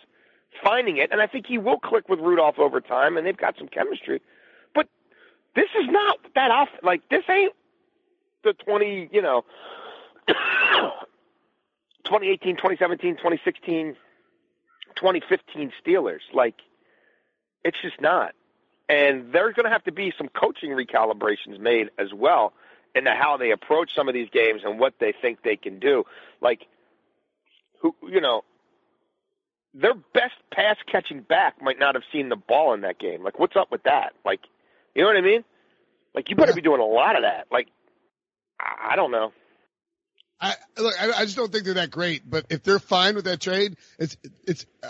finding 0.62 0.96
it, 0.96 1.10
and 1.12 1.20
I 1.20 1.26
think 1.28 1.46
he 1.46 1.58
will 1.58 1.78
click 1.78 2.08
with 2.08 2.18
Rudolph 2.20 2.58
over 2.58 2.80
time, 2.80 3.16
and 3.16 3.26
they've 3.26 3.36
got 3.36 3.56
some 3.58 3.68
chemistry. 3.68 4.20
But 4.74 4.88
this 5.54 5.68
is 5.78 5.86
not 5.88 6.18
that 6.34 6.50
off. 6.50 6.68
Like 6.82 7.08
this 7.08 7.22
ain't 7.28 7.52
the 8.42 8.52
twenty. 8.54 9.08
You 9.12 9.22
know. 9.22 9.44
2018, 12.04 12.56
2017, 12.56 13.16
2016, 13.16 13.96
2015 14.96 15.72
Steelers. 15.84 16.20
Like, 16.32 16.56
it's 17.64 17.80
just 17.82 18.00
not 18.00 18.34
and 18.88 19.32
there's 19.32 19.54
going 19.54 19.64
to 19.64 19.70
have 19.70 19.84
to 19.84 19.92
be 19.92 20.12
some 20.16 20.28
coaching 20.28 20.70
recalibrations 20.70 21.58
made 21.58 21.90
as 21.98 22.12
well 22.12 22.52
into 22.94 23.10
how 23.10 23.36
they 23.36 23.50
approach 23.50 23.94
some 23.94 24.08
of 24.08 24.14
these 24.14 24.28
games 24.30 24.60
and 24.64 24.78
what 24.78 24.94
they 25.00 25.12
think 25.20 25.42
they 25.42 25.56
can 25.56 25.78
do. 25.78 26.04
Like, 26.40 26.66
who 27.80 27.94
you 28.06 28.20
know, 28.20 28.42
their 29.72 29.94
best 29.94 30.34
pass 30.52 30.76
catching 30.90 31.22
back 31.22 31.60
might 31.62 31.78
not 31.78 31.94
have 31.94 32.04
seen 32.12 32.28
the 32.28 32.36
ball 32.36 32.74
in 32.74 32.82
that 32.82 32.98
game. 32.98 33.22
Like, 33.22 33.38
what's 33.38 33.56
up 33.56 33.70
with 33.72 33.84
that? 33.84 34.12
Like, 34.24 34.40
you 34.94 35.02
know 35.02 35.08
what 35.08 35.16
I 35.16 35.22
mean? 35.22 35.44
Like, 36.14 36.30
you 36.30 36.36
better 36.36 36.52
be 36.52 36.60
doing 36.60 36.80
a 36.80 36.84
lot 36.84 37.16
of 37.16 37.22
that. 37.22 37.46
Like, 37.50 37.68
I 38.60 38.94
don't 38.94 39.10
know. 39.10 39.32
I 40.40 40.54
look. 40.76 40.94
I, 41.00 41.12
I 41.12 41.24
just 41.24 41.36
don't 41.36 41.50
think 41.50 41.64
they're 41.64 41.74
that 41.74 41.90
great. 41.90 42.28
But 42.28 42.46
if 42.50 42.62
they're 42.62 42.78
fine 42.78 43.14
with 43.14 43.24
that 43.24 43.40
trade, 43.40 43.76
it's 43.98 44.16
it's 44.46 44.66
uh, 44.82 44.88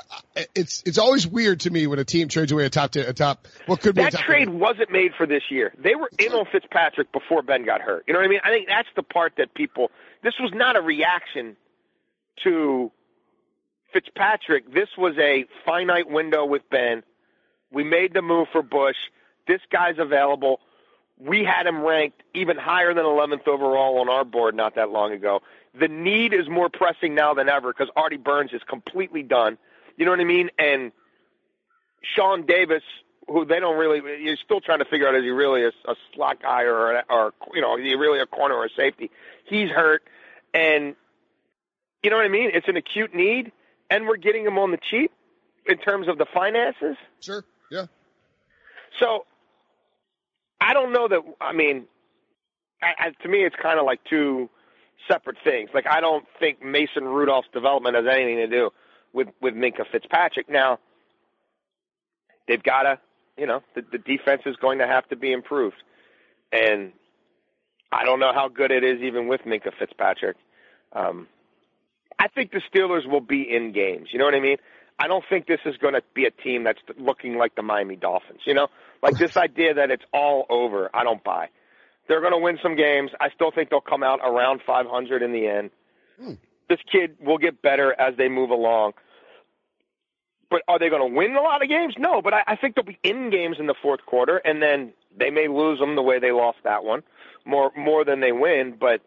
it's 0.55 0.83
it's 0.87 0.99
always 0.99 1.27
weird 1.27 1.61
to 1.61 1.71
me 1.71 1.87
when 1.87 1.99
a 1.99 2.05
team 2.05 2.29
trades 2.29 2.51
away 2.51 2.65
a 2.65 2.71
top 2.71 2.97
a 2.97 3.13
top. 3.13 3.47
What 3.67 3.81
could 3.81 3.95
be 3.95 4.03
that 4.03 4.15
trade 4.15 4.49
wasn't 4.49 4.91
made 4.91 5.13
for 5.17 5.27
this 5.27 5.43
year. 5.51 5.73
They 5.79 5.95
were 5.95 6.11
in 6.19 6.33
on 6.33 6.47
Fitzpatrick 6.51 7.13
before 7.13 7.43
Ben 7.43 7.65
got 7.65 7.83
hurt. 7.83 8.05
You 8.07 8.15
know 8.15 8.21
what 8.21 8.27
I 8.27 8.29
mean? 8.29 8.41
I 8.43 8.51
think 8.51 8.69
that's 8.69 8.89
the 8.97 9.03
part 9.03 9.35
that 9.37 9.55
people. 9.55 9.91
This 10.23 10.35
was 10.41 10.53
not 10.55 10.77
a 10.77 10.81
reaction 10.81 11.57
to 12.45 12.91
Fitzpatrick. 13.93 14.73
This 14.73 14.89
was 14.97 15.15
a 15.19 15.45
finite 15.65 16.09
window 16.09 16.47
with 16.47 16.63
Ben. 16.71 17.03
We 17.71 17.85
made 17.85 18.15
the 18.15 18.23
move 18.23 18.49
for 18.51 18.63
Bush. 18.63 18.97
This 19.47 19.61
guy's 19.71 19.99
available 19.99 20.61
we 21.19 21.45
had 21.45 21.67
him 21.67 21.83
ranked 21.83 22.23
even 22.35 22.57
higher 22.57 22.93
than 22.93 23.05
11th 23.05 23.47
overall 23.47 24.01
on 24.01 24.09
our 24.09 24.25
board 24.25 24.55
not 24.55 24.75
that 24.75 24.91
long 24.91 25.13
ago. 25.13 25.41
The 25.79 25.89
need 25.89 26.33
is 26.33 26.49
more 26.49 26.69
pressing 26.69 27.15
now 27.15 27.35
than 27.35 27.49
ever 27.49 27.73
because 27.73 27.89
Artie 27.97 28.17
Burns 28.17 28.53
is 28.53 28.63
completely 28.69 29.23
done. 29.23 29.59
You 29.97 30.05
know 30.05 30.11
what 30.11 30.21
I 30.21 30.25
mean? 30.25 30.51
And 30.59 30.93
Sean 32.03 32.47
Davis, 32.47 32.83
who 33.29 33.45
they 33.45 33.61
don't 33.61 33.79
really, 33.79 34.23
you're 34.23 34.37
still 34.37 34.61
trying 34.61 34.81
to 34.81 34.85
figure 34.85 35.09
out 35.09 35.15
is 35.15 35.23
he 35.23 35.31
really 35.31 35.65
a, 35.65 35.69
a 35.69 35.95
slot 36.15 36.43
guy 36.43 36.63
or, 36.63 37.03
or 37.11 37.33
you 37.55 37.61
know, 37.61 37.77
is 37.77 37.85
he 37.85 37.95
really 37.95 38.21
a 38.21 38.27
corner 38.27 38.55
or 38.55 38.67
a 38.67 38.71
safety? 38.77 39.11
He's 39.47 39.71
hurt, 39.71 40.03
and 40.53 40.95
you 42.03 42.11
know 42.11 42.17
what 42.17 42.25
I 42.27 42.29
mean? 42.29 42.51
It's 42.53 42.69
an 42.69 42.77
acute 42.77 43.15
need, 43.15 43.53
and 43.91 44.07
we're 44.07 44.17
getting 44.17 44.45
him 44.45 44.59
on 44.59 44.71
the 44.71 44.79
cheap 44.91 45.13
in 45.67 45.79
terms 45.79 46.09
of 46.09 46.19
the 46.19 46.27
finances. 46.33 46.97
Sure. 47.21 47.45
Yeah. 47.71 47.87
So 49.01 49.25
I 50.65 50.73
don't 50.73 50.93
know 50.93 51.09
that. 51.09 51.21
I 51.41 51.53
mean, 51.53 51.85
I, 52.83 52.95
I, 52.99 53.23
to 53.23 53.29
me, 53.29 53.45
it's 53.45 53.57
kind 53.61 53.79
of 53.79 53.85
like 53.85 54.01
two 54.09 54.49
separate 55.09 55.37
things. 55.45 55.69
Like 55.75 55.87
I 55.87 56.01
don't 56.01 56.25
think 56.41 56.65
Mason 56.65 57.05
Rudolph's 57.05 57.49
development 57.53 57.97
has 57.97 58.07
anything 58.11 58.37
to 58.37 58.47
do 58.47 58.71
with 59.13 59.29
with 59.43 59.55
Minkah 59.55 59.87
Fitzpatrick. 59.93 60.49
Now, 60.49 60.79
they've 62.49 62.63
got 62.63 62.83
to, 62.85 62.99
you 63.37 63.47
know, 63.47 63.61
the, 63.75 63.85
the 63.93 63.99
defense 63.99 64.43
is 64.47 64.57
going 64.57 64.79
to 64.79 64.87
have 64.87 65.07
to 65.09 65.17
be 65.17 65.33
improved, 65.33 65.77
and 66.51 66.93
I 67.93 68.05
don't 68.05 68.19
know 68.19 68.33
how 68.33 68.49
good 68.49 68.71
it 68.71 68.85
is 68.85 69.03
even 69.03 69.29
with 69.29 69.43
Minkah 69.43 69.73
Fitzpatrick. 69.79 70.37
Um, 70.95 71.29
I 72.19 72.29
think 72.29 72.53
the 72.53 72.63
Steelers 72.73 73.07
will 73.07 73.21
be 73.21 73.43
in 73.43 73.73
games. 73.73 74.09
You 74.13 74.19
know 74.19 74.25
what 74.25 74.35
I 74.35 74.41
mean? 74.41 74.57
I 74.99 75.09
don't 75.09 75.25
think 75.29 75.47
this 75.47 75.61
is 75.65 75.77
going 75.77 75.95
to 75.95 76.03
be 76.15 76.25
a 76.25 76.31
team 76.31 76.65
that's 76.65 76.79
looking 76.99 77.37
like 77.37 77.55
the 77.57 77.63
Miami 77.63 77.97
Dolphins. 77.97 78.41
You 78.45 78.55
know, 78.55 78.69
like 79.03 79.19
this 79.19 79.37
idea 79.37 79.75
that 79.75 79.91
it's 79.91 80.05
all 80.13 80.47
over. 80.49 80.91
I 80.95 81.05
don't 81.05 81.23
buy. 81.23 81.49
They're 82.09 82.21
going 82.21 82.33
to 82.33 82.39
win 82.39 82.59
some 82.63 82.77
games. 82.77 83.11
I 83.21 83.31
still 83.31 83.51
think 83.51 83.71
they'll 83.71 83.81
come 83.81 84.03
out 84.03 84.21
around 84.23 84.61
500 84.67 85.23
in 85.23 85.33
the 85.33 85.47
end. 85.47 85.71
Hmm. 86.21 86.35
This 86.69 86.79
kid 86.91 87.17
will 87.21 87.39
get 87.39 87.61
better 87.61 87.95
as 87.99 88.17
they 88.17 88.29
move 88.29 88.51
along. 88.51 88.93
But 90.51 90.63
are 90.69 90.79
they 90.79 90.89
going 90.89 91.11
to 91.11 91.17
win 91.17 91.35
a 91.35 91.41
lot 91.41 91.63
of 91.63 91.69
games? 91.69 91.95
No, 91.99 92.23
but 92.23 92.33
I, 92.33 92.45
I 92.47 92.57
think 92.57 92.75
they'll 92.75 92.85
be 92.85 92.99
in 93.03 93.31
games 93.31 93.57
in 93.59 93.67
the 93.67 93.75
fourth 93.83 94.05
quarter, 94.07 94.37
and 94.37 94.63
then 94.63 94.93
they 95.17 95.31
may 95.31 95.49
lose 95.49 95.79
them 95.79 95.97
the 95.97 96.03
way 96.03 96.19
they 96.21 96.31
lost 96.31 96.59
that 96.65 96.85
one, 96.85 97.03
more 97.45 97.73
more 97.77 98.05
than 98.05 98.21
they 98.21 98.33
win. 98.33 98.77
But 98.79 99.01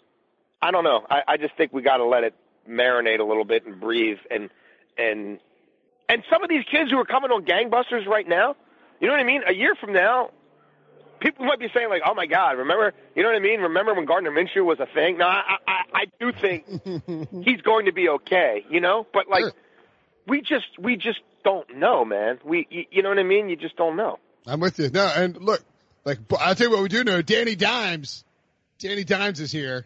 I 0.62 0.72
don't 0.72 0.84
know. 0.84 1.06
I, 1.10 1.22
I 1.28 1.38
just 1.38 1.56
think 1.56 1.72
we 1.72 1.82
got 1.82 1.98
to 1.98 2.06
let 2.06 2.24
it 2.24 2.34
marinate 2.70 3.20
a 3.20 3.24
little 3.24 3.46
bit 3.46 3.66
and 3.66 3.80
breathe 3.80 4.18
and 4.30 4.50
and 4.98 5.40
and 6.10 6.24
some 6.32 6.43
of 6.43 6.49
these 6.49 6.64
kids 6.72 6.91
who 6.91 6.97
are 6.99 7.05
coming 7.05 7.32
on 7.32 7.45
gangbusters 7.45 8.05
right 8.08 8.28
now, 8.28 8.55
you 8.99 9.08
know 9.08 9.14
what 9.14 9.20
I 9.20 9.26
mean? 9.26 9.41
A 9.47 9.53
year 9.53 9.76
from 9.76 9.93
now, 9.93 10.32
people 11.20 11.45
might 11.45 11.60
be 11.60 11.68
saying 11.74 11.89
like, 11.89 12.01
"Oh 12.05 12.14
my 12.14 12.26
God, 12.26 12.58
remember?" 12.58 12.93
You 13.16 13.24
know 13.24 13.30
what 13.30 13.36
I 13.36 13.39
mean? 13.39 13.62
Remember 13.62 13.93
when 13.93 14.05
Gardner 14.05 14.32
Minshew 14.32 14.66
was 14.66 14.80
a 14.80 14.88
thing? 14.93 15.18
No, 15.18 15.26
I 15.26 15.58
I, 15.68 15.82
I 15.93 16.05
do 16.20 16.32
think 16.32 16.66
he's 17.45 17.62
going 17.62 17.86
to 17.86 17.91
be 17.91 18.10
okay. 18.10 18.66
You 18.70 18.80
know, 18.80 19.05
but 19.14 19.28
like, 19.30 19.41
sure. 19.41 19.53
we 20.28 20.41
just 20.41 20.68
we 20.80 20.95
just 20.95 21.20
don't 21.43 21.78
know, 21.78 22.05
man. 22.05 22.39
We 22.43 22.68
you, 22.70 22.86
you 22.91 23.03
know 23.03 23.10
what 23.10 23.20
I 23.20 23.24
mean? 23.24 23.49
You 23.49 23.55
just 23.55 23.76
don't 23.76 23.95
know. 23.95 24.20
I'm 24.45 24.60
with 24.60 24.80
you. 24.80 24.89
No, 24.89 25.05
and 25.05 25.38
look, 25.38 25.64
like 26.05 26.20
I'll 26.39 26.55
tell 26.55 26.68
you 26.68 26.74
what 26.74 26.82
we 26.82 26.89
do 26.89 27.03
know. 27.03 27.22
Danny 27.22 27.55
Dimes, 27.55 28.24
Danny 28.80 29.03
Dimes 29.03 29.39
is 29.39 29.51
here. 29.51 29.86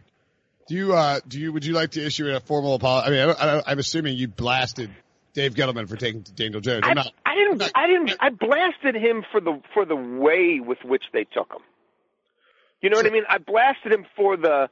Do 0.68 0.76
you 0.76 0.94
uh 0.94 1.20
do 1.28 1.40
you 1.40 1.52
would 1.52 1.66
you 1.66 1.74
like 1.74 1.92
to 1.92 2.06
issue 2.06 2.30
a 2.30 2.40
formal 2.40 2.76
apology? 2.76 3.20
I 3.20 3.26
mean, 3.26 3.36
I 3.38 3.58
I, 3.58 3.64
I'm 3.68 3.80
assuming 3.80 4.16
you 4.16 4.28
blasted 4.28 4.92
Dave 5.34 5.54
Gettleman 5.54 5.88
for 5.88 5.96
taking 5.96 6.22
Daniel 6.22 6.62
Jones. 6.62 6.84
I, 6.86 6.94
not, 6.94 7.12
I 7.26 7.36
didn't. 7.36 7.58
Not, 7.60 7.72
I 7.76 7.88
didn't. 7.88 8.14
I 8.20 8.30
blasted 8.30 8.96
him 8.96 9.24
for 9.32 9.40
the 9.40 9.62
for 9.74 9.86
the 9.86 9.96
way 9.96 10.60
with 10.60 10.80
which 10.84 11.04
they 11.14 11.24
took 11.24 11.52
him. 11.52 11.62
You 12.82 12.90
know 12.90 12.98
so, 12.98 13.04
what 13.04 13.12
I 13.12 13.14
mean? 13.14 13.24
I 13.30 13.38
blasted 13.38 13.92
him 13.94 14.06
for 14.16 14.36
the 14.36 14.70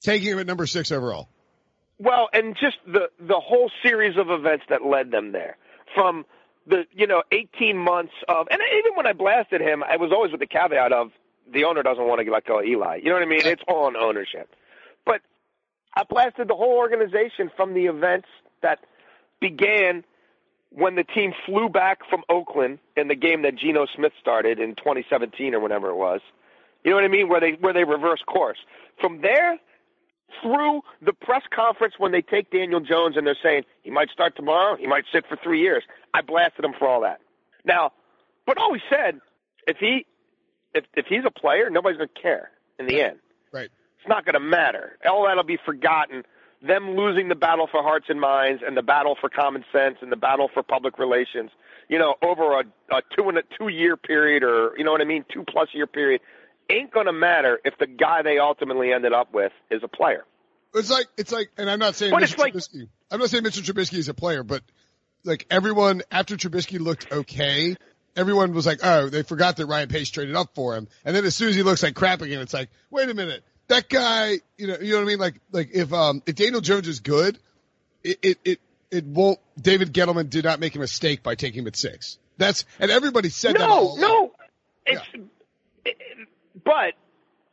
taking 0.00 0.28
him 0.28 0.38
at 0.38 0.46
number 0.46 0.66
six 0.66 0.90
overall. 0.90 1.28
Well, 1.98 2.28
and 2.32 2.56
just 2.60 2.76
the 2.86 3.08
the 3.20 3.40
whole 3.40 3.70
series 3.82 4.16
of 4.16 4.30
events 4.30 4.64
that 4.68 4.84
led 4.84 5.10
them 5.10 5.32
there, 5.32 5.56
from 5.94 6.26
the 6.66 6.84
you 6.92 7.06
know 7.06 7.22
18 7.30 7.78
months 7.78 8.12
of, 8.28 8.48
and 8.50 8.60
even 8.78 8.96
when 8.96 9.06
I 9.06 9.12
blasted 9.12 9.60
him, 9.60 9.82
I 9.82 9.96
was 9.96 10.10
always 10.12 10.32
with 10.32 10.40
the 10.40 10.46
caveat 10.46 10.92
of 10.92 11.12
the 11.52 11.64
owner 11.64 11.82
doesn't 11.82 12.06
want 12.06 12.24
to 12.24 12.30
let 12.30 12.44
go 12.44 12.58
of 12.58 12.66
Eli. 12.66 12.96
You 12.96 13.10
know 13.10 13.14
what 13.14 13.22
I 13.22 13.26
mean? 13.26 13.42
It's 13.44 13.62
on 13.68 13.96
ownership. 13.96 14.48
But 15.04 15.20
I 15.94 16.02
blasted 16.08 16.48
the 16.48 16.56
whole 16.56 16.76
organization 16.76 17.50
from 17.56 17.74
the 17.74 17.86
events 17.86 18.28
that 18.62 18.80
began 19.40 20.04
when 20.70 20.94
the 20.94 21.04
team 21.04 21.32
flew 21.44 21.68
back 21.68 22.00
from 22.08 22.22
Oakland 22.28 22.78
in 22.96 23.08
the 23.08 23.14
game 23.14 23.42
that 23.42 23.56
Geno 23.56 23.86
Smith 23.94 24.12
started 24.20 24.58
in 24.58 24.74
2017 24.76 25.54
or 25.54 25.60
whenever 25.60 25.88
it 25.88 25.96
was. 25.96 26.20
You 26.84 26.90
know 26.90 26.96
what 26.96 27.04
I 27.04 27.08
mean? 27.08 27.28
Where 27.28 27.40
they 27.40 27.52
where 27.52 27.72
they 27.72 27.84
reverse 27.84 28.22
course. 28.26 28.58
From 29.00 29.20
there 29.20 29.58
through 30.42 30.82
the 31.00 31.12
press 31.12 31.42
conference 31.54 31.94
when 31.98 32.12
they 32.12 32.22
take 32.22 32.50
Daniel 32.50 32.80
Jones 32.80 33.16
and 33.16 33.26
they're 33.26 33.36
saying 33.42 33.64
he 33.82 33.90
might 33.90 34.10
start 34.10 34.36
tomorrow, 34.36 34.76
he 34.76 34.86
might 34.86 35.04
sit 35.12 35.24
for 35.28 35.36
three 35.42 35.60
years. 35.60 35.84
I 36.14 36.22
blasted 36.22 36.64
him 36.64 36.74
for 36.78 36.88
all 36.88 37.00
that. 37.02 37.20
Now, 37.64 37.92
but 38.46 38.58
always 38.58 38.82
said 38.90 39.20
if 39.66 39.78
he 39.78 40.06
if 40.74 40.84
if 40.94 41.06
he's 41.06 41.24
a 41.26 41.30
player, 41.30 41.70
nobody's 41.70 41.98
gonna 41.98 42.10
care 42.20 42.50
in 42.78 42.86
the 42.86 43.00
end. 43.00 43.18
Right. 43.52 43.70
It's 43.98 44.08
not 44.08 44.24
gonna 44.24 44.40
matter. 44.40 44.98
All 45.08 45.26
that'll 45.26 45.44
be 45.44 45.58
forgotten 45.64 46.24
them 46.62 46.96
losing 46.96 47.28
the 47.28 47.34
battle 47.34 47.68
for 47.70 47.82
hearts 47.82 48.06
and 48.08 48.20
minds 48.20 48.62
and 48.66 48.76
the 48.76 48.82
battle 48.82 49.16
for 49.20 49.28
common 49.28 49.64
sense 49.72 49.96
and 50.00 50.10
the 50.10 50.16
battle 50.16 50.48
for 50.52 50.62
public 50.62 50.98
relations, 50.98 51.50
you 51.88 51.98
know, 51.98 52.14
over 52.22 52.60
a, 52.60 52.64
a 52.94 53.02
two 53.16 53.28
and 53.28 53.38
a 53.38 53.42
two 53.58 53.68
year 53.68 53.96
period 53.96 54.42
or 54.42 54.72
you 54.76 54.84
know 54.84 54.92
what 54.92 55.00
I 55.00 55.04
mean, 55.04 55.24
two 55.32 55.44
plus 55.44 55.68
year 55.72 55.86
period, 55.86 56.20
ain't 56.70 56.92
gonna 56.92 57.12
matter 57.12 57.58
if 57.64 57.78
the 57.78 57.86
guy 57.86 58.22
they 58.22 58.38
ultimately 58.38 58.92
ended 58.92 59.12
up 59.12 59.32
with 59.32 59.52
is 59.70 59.82
a 59.82 59.88
player. 59.88 60.24
It's 60.74 60.90
like 60.90 61.06
it's 61.16 61.32
like, 61.32 61.50
and 61.56 61.70
I'm 61.70 61.78
not 61.78 61.94
saying 61.94 62.12
but 62.12 62.22
Mr. 62.22 62.38
Like, 62.38 62.54
Trubisky. 62.54 62.88
I'm 63.10 63.20
not 63.20 63.30
saying 63.30 63.44
Mr. 63.44 63.62
Trubisky 63.62 63.98
is 63.98 64.08
a 64.08 64.14
player, 64.14 64.42
but 64.42 64.62
like 65.24 65.46
everyone 65.50 66.02
after 66.10 66.36
Trubisky 66.36 66.78
looked 66.80 67.10
okay, 67.10 67.76
everyone 68.16 68.52
was 68.52 68.66
like, 68.66 68.80
oh, 68.82 69.08
they 69.08 69.22
forgot 69.22 69.56
that 69.56 69.66
Ryan 69.66 69.88
Pace 69.88 70.10
traded 70.10 70.34
up 70.34 70.54
for 70.54 70.76
him, 70.76 70.88
and 71.04 71.14
then 71.14 71.24
as 71.24 71.34
soon 71.34 71.48
as 71.50 71.54
he 71.54 71.62
looks 71.62 71.82
like 71.82 71.94
crap 71.94 72.22
again, 72.22 72.40
it's 72.40 72.54
like, 72.54 72.70
wait 72.90 73.08
a 73.08 73.14
minute, 73.14 73.44
that 73.68 73.88
guy, 73.88 74.38
you 74.56 74.66
know, 74.66 74.76
you 74.80 74.92
know 74.92 74.98
what 74.98 75.02
I 75.02 75.06
mean? 75.06 75.18
Like, 75.18 75.40
like 75.52 75.70
if, 75.72 75.92
um, 75.92 76.22
if 76.26 76.36
Daniel 76.36 76.60
Jones 76.60 76.88
is 76.88 77.00
good, 77.00 77.38
it, 78.02 78.18
it, 78.22 78.38
it, 78.44 78.60
it 78.90 79.04
won't, 79.04 79.38
David 79.60 79.92
Gettleman 79.92 80.30
did 80.30 80.44
not 80.44 80.60
make 80.60 80.76
a 80.76 80.78
mistake 80.78 81.22
by 81.22 81.34
taking 81.34 81.62
him 81.62 81.66
at 81.66 81.76
six. 81.76 82.18
That's, 82.38 82.64
and 82.78 82.90
everybody 82.90 83.28
said 83.28 83.54
no, 83.54 83.94
that. 83.94 84.00
No, 84.00 84.08
no. 84.08 84.32
It's, 84.86 85.02
yeah. 85.14 85.22
it, 85.84 85.96
but 86.64 86.94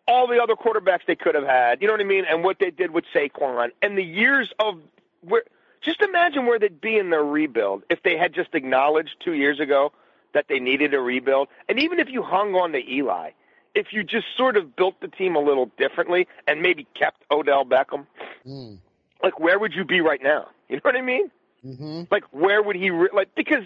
all 0.08 0.28
the 0.28 0.42
other 0.42 0.56
quarterbacks 0.56 1.06
they 1.08 1.16
could 1.16 1.36
have 1.36 1.46
had, 1.46 1.82
you 1.82 1.88
know 1.88 1.94
what 1.94 2.02
I 2.02 2.06
mean? 2.06 2.26
And 2.30 2.44
what 2.44 2.60
they 2.60 2.72
did 2.72 2.92
with 2.92 3.06
Saquon 3.14 3.70
and 3.82 3.98
the 3.98 4.04
years 4.04 4.52
of 4.60 4.80
where, 5.22 5.44
just 5.82 6.02
imagine 6.02 6.46
where 6.46 6.60
they'd 6.60 6.80
be 6.80 6.98
in 6.98 7.10
their 7.10 7.24
rebuild 7.24 7.84
if 7.90 8.04
they 8.04 8.18
had 8.18 8.34
just 8.34 8.54
acknowledged 8.54 9.16
two 9.24 9.34
years 9.34 9.60
ago 9.60 9.92
that 10.34 10.46
they 10.48 10.60
needed 10.60 10.94
a 10.94 11.00
rebuild. 11.00 11.48
And 11.68 11.80
even 11.80 12.00
if 12.00 12.10
you 12.10 12.24
hung 12.24 12.56
on 12.56 12.72
to 12.74 12.80
Eli, 12.80 13.32
if 13.76 13.88
you 13.92 14.04
just 14.04 14.28
sort 14.38 14.58
of 14.58 14.76
built 14.76 15.00
the 15.02 15.08
team 15.08 15.36
a 15.36 15.40
little 15.40 15.72
differently 15.78 16.28
and 16.48 16.62
maybe 16.62 16.86
kept 16.98 17.24
Odell 17.32 17.66
Beckham, 17.66 18.06
mm. 18.46 18.78
like 19.22 19.40
where 19.40 19.58
would 19.60 19.74
you 19.74 19.86
be 19.86 20.02
right 20.02 20.22
now? 20.22 20.48
You 20.70 20.78
know 20.78 20.82
what 20.86 20.96
I 20.96 21.02
mean? 21.02 21.30
Mm-hmm. 21.64 22.04
Like 22.10 22.24
where 22.32 22.64
would 22.64 22.76
he 22.76 22.90
re- 22.90 23.10
like 23.14 23.36
because 23.36 23.64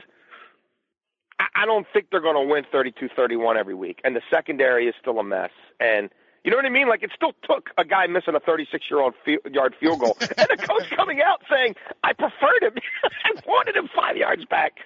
I, 1.40 1.46
I 1.56 1.66
don't 1.66 1.88
think 1.94 2.08
they're 2.12 2.20
going 2.20 2.36
to 2.36 2.52
win 2.52 2.66
thirty-two, 2.70 3.08
thirty-one 3.16 3.56
every 3.56 3.76
week, 3.76 4.02
and 4.04 4.14
the 4.14 4.22
secondary 4.30 4.88
is 4.88 4.96
still 5.00 5.20
a 5.20 5.24
mess. 5.24 5.52
And 5.80 6.10
you 6.44 6.52
know 6.52 6.58
what 6.58 6.66
I 6.66 6.70
mean? 6.70 6.90
Like 6.90 7.04
it 7.04 7.12
still 7.16 7.34
took 7.44 7.70
a 7.78 7.86
guy 7.86 8.08
missing 8.08 8.36
a 8.36 8.40
36 8.40 8.86
year 8.90 9.00
old 9.00 9.14
yard 9.52 9.76
field 9.80 10.00
goal 10.00 10.18
and 10.38 10.48
a 10.50 10.58
coach 10.58 10.90
coming 10.96 11.22
out 11.22 11.42
saying, 11.50 11.76
"I 12.04 12.14
preferred 12.14 12.64
him. 12.64 12.74
I 13.04 13.32
wanted 13.46 13.76
him 13.76 13.90
five 13.96 14.18
yards 14.18 14.46
back." 14.46 14.80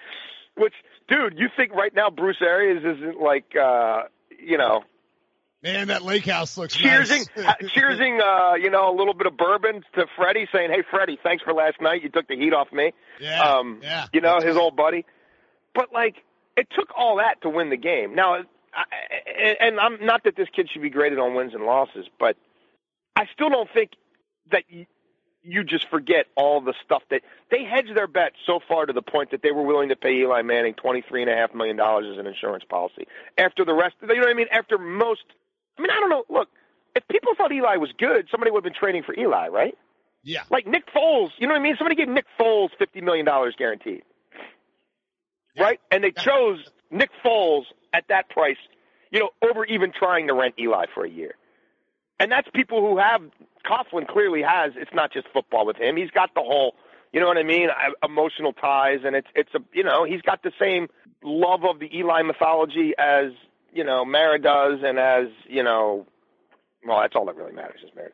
Which, 0.56 0.74
dude, 1.08 1.38
you 1.38 1.48
think 1.56 1.72
right 1.72 1.94
now 1.94 2.10
Bruce 2.10 2.42
Arians 2.42 2.84
isn't 2.84 3.20
like, 3.20 3.56
uh, 3.56 4.02
you 4.38 4.58
know, 4.58 4.84
Man, 5.62 5.88
that 5.88 6.02
lake 6.02 6.26
house 6.26 6.58
looks 6.58 6.76
cheersing, 6.76 7.24
nice. 7.36 7.46
uh, 7.46 7.54
cheersing, 7.76 8.20
uh, 8.20 8.54
you 8.56 8.68
know, 8.68 8.92
a 8.92 8.96
little 8.96 9.14
bit 9.14 9.28
of 9.28 9.36
bourbon 9.36 9.84
to 9.94 10.06
Freddie, 10.16 10.48
saying, 10.52 10.70
"Hey, 10.70 10.82
Freddie, 10.90 11.18
thanks 11.22 11.44
for 11.44 11.52
last 11.52 11.80
night. 11.80 12.02
You 12.02 12.08
took 12.08 12.26
the 12.26 12.36
heat 12.36 12.52
off 12.52 12.72
me." 12.72 12.92
Yeah, 13.20 13.40
um, 13.40 13.78
yeah. 13.80 14.06
You 14.12 14.20
know, 14.20 14.40
his 14.40 14.56
old 14.56 14.74
buddy. 14.74 15.04
But 15.72 15.92
like, 15.92 16.16
it 16.56 16.66
took 16.76 16.88
all 16.96 17.18
that 17.18 17.42
to 17.42 17.48
win 17.48 17.70
the 17.70 17.76
game. 17.76 18.16
Now, 18.16 18.34
I, 18.74 19.56
and 19.60 19.78
I'm 19.78 20.04
not 20.04 20.24
that 20.24 20.34
this 20.36 20.48
kid 20.54 20.68
should 20.72 20.82
be 20.82 20.90
graded 20.90 21.20
on 21.20 21.34
wins 21.34 21.54
and 21.54 21.64
losses, 21.64 22.06
but 22.18 22.36
I 23.14 23.26
still 23.32 23.48
don't 23.48 23.68
think 23.72 23.92
that 24.50 24.64
you, 24.68 24.86
you 25.44 25.62
just 25.64 25.88
forget 25.88 26.26
all 26.36 26.60
the 26.60 26.74
stuff 26.84 27.02
that 27.10 27.22
they 27.50 27.64
hedged 27.64 27.94
their 27.94 28.08
bet 28.08 28.32
so 28.46 28.58
far 28.66 28.86
to 28.86 28.92
the 28.92 29.02
point 29.02 29.30
that 29.30 29.42
they 29.42 29.52
were 29.52 29.62
willing 29.62 29.90
to 29.90 29.96
pay 29.96 30.14
Eli 30.22 30.42
Manning 30.42 30.74
twenty 30.74 31.04
three 31.08 31.22
and 31.22 31.30
a 31.30 31.34
half 31.34 31.54
million 31.54 31.76
dollars 31.76 32.06
as 32.12 32.18
an 32.18 32.26
insurance 32.26 32.64
policy. 32.68 33.06
After 33.38 33.64
the 33.64 33.74
rest, 33.74 33.94
you 34.02 34.08
know 34.08 34.20
what 34.20 34.28
I 34.28 34.34
mean? 34.34 34.48
After 34.50 34.76
most, 34.76 35.22
I 35.78 35.82
mean, 35.82 35.90
I 35.90 36.00
don't 36.00 36.10
know. 36.10 36.24
Look, 36.28 36.48
if 36.94 37.06
people 37.08 37.32
thought 37.36 37.52
Eli 37.52 37.76
was 37.76 37.90
good, 37.98 38.28
somebody 38.30 38.50
would 38.50 38.64
have 38.64 38.72
been 38.72 38.78
trading 38.78 39.02
for 39.02 39.14
Eli, 39.18 39.48
right? 39.48 39.76
Yeah. 40.22 40.42
Like 40.50 40.66
Nick 40.66 40.84
Foles, 40.94 41.30
you 41.38 41.46
know 41.46 41.54
what 41.54 41.60
I 41.60 41.62
mean? 41.62 41.74
Somebody 41.78 41.96
gave 41.96 42.08
Nick 42.08 42.26
Foles 42.40 42.68
fifty 42.78 43.00
million 43.00 43.26
dollars 43.26 43.54
guaranteed, 43.58 44.02
Yeah. 45.54 45.64
right? 45.64 45.80
And 45.90 46.04
they 46.04 46.12
chose 46.12 46.58
Nick 46.90 47.10
Foles 47.24 47.64
at 47.92 48.04
that 48.08 48.28
price, 48.30 48.56
you 49.10 49.18
know, 49.20 49.30
over 49.42 49.64
even 49.64 49.92
trying 49.98 50.28
to 50.28 50.34
rent 50.34 50.54
Eli 50.58 50.86
for 50.94 51.04
a 51.04 51.10
year. 51.10 51.34
And 52.20 52.30
that's 52.30 52.46
people 52.54 52.80
who 52.80 52.98
have 52.98 53.20
Coughlin 53.66 54.06
clearly 54.06 54.42
has. 54.42 54.72
It's 54.76 54.92
not 54.94 55.12
just 55.12 55.26
football 55.32 55.66
with 55.66 55.76
him. 55.76 55.96
He's 55.96 56.10
got 56.10 56.30
the 56.34 56.40
whole, 56.42 56.74
you 57.12 57.20
know 57.20 57.26
what 57.26 57.36
I 57.38 57.42
mean, 57.42 57.68
uh, 57.68 58.06
emotional 58.06 58.52
ties, 58.52 59.00
and 59.04 59.16
it's 59.16 59.26
it's 59.34 59.50
a 59.56 59.58
you 59.74 59.82
know 59.82 60.04
he's 60.04 60.22
got 60.22 60.42
the 60.44 60.52
same 60.60 60.88
love 61.24 61.64
of 61.64 61.80
the 61.80 61.88
Eli 61.96 62.22
mythology 62.22 62.92
as 62.96 63.32
you 63.72 63.84
know 63.84 64.04
Mara 64.04 64.40
does, 64.40 64.80
and 64.82 64.98
as 64.98 65.26
you 65.48 65.62
know, 65.62 66.06
well, 66.86 67.00
that's 67.00 67.14
all 67.16 67.26
that 67.26 67.36
really 67.36 67.52
matters 67.52 67.80
is 67.84 67.90
Mara. 67.94 68.10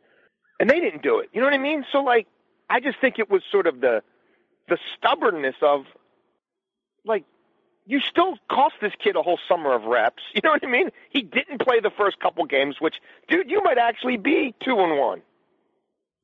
And 0.60 0.68
they 0.68 0.80
didn't 0.80 1.02
do 1.02 1.20
it. 1.20 1.30
You 1.32 1.40
know 1.40 1.46
what 1.46 1.54
I 1.54 1.58
mean? 1.58 1.84
So 1.92 1.98
like, 2.00 2.26
I 2.68 2.80
just 2.80 3.00
think 3.00 3.18
it 3.18 3.30
was 3.30 3.42
sort 3.50 3.66
of 3.66 3.80
the 3.80 4.02
the 4.68 4.78
stubbornness 4.96 5.56
of 5.62 5.84
like 7.04 7.24
you 7.86 8.00
still 8.00 8.36
cost 8.50 8.74
this 8.82 8.92
kid 9.02 9.16
a 9.16 9.22
whole 9.22 9.38
summer 9.48 9.74
of 9.74 9.84
reps. 9.84 10.22
You 10.34 10.42
know 10.44 10.50
what 10.50 10.64
I 10.64 10.70
mean? 10.70 10.90
He 11.10 11.22
didn't 11.22 11.60
play 11.60 11.80
the 11.80 11.90
first 11.90 12.20
couple 12.20 12.44
games, 12.44 12.76
which, 12.78 12.94
dude, 13.28 13.50
you 13.50 13.62
might 13.64 13.78
actually 13.78 14.18
be 14.18 14.54
two 14.62 14.78
and 14.78 14.98
one. 14.98 15.22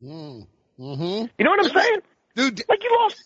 Mm. 0.03 0.47
Mm-hmm. 0.78 1.26
You 1.39 1.45
know 1.45 1.51
what 1.51 1.64
I'm 1.64 1.72
saying? 1.72 1.99
Dude, 2.37 2.62
Like 2.68 2.82
you 2.82 2.91
lost. 3.01 3.24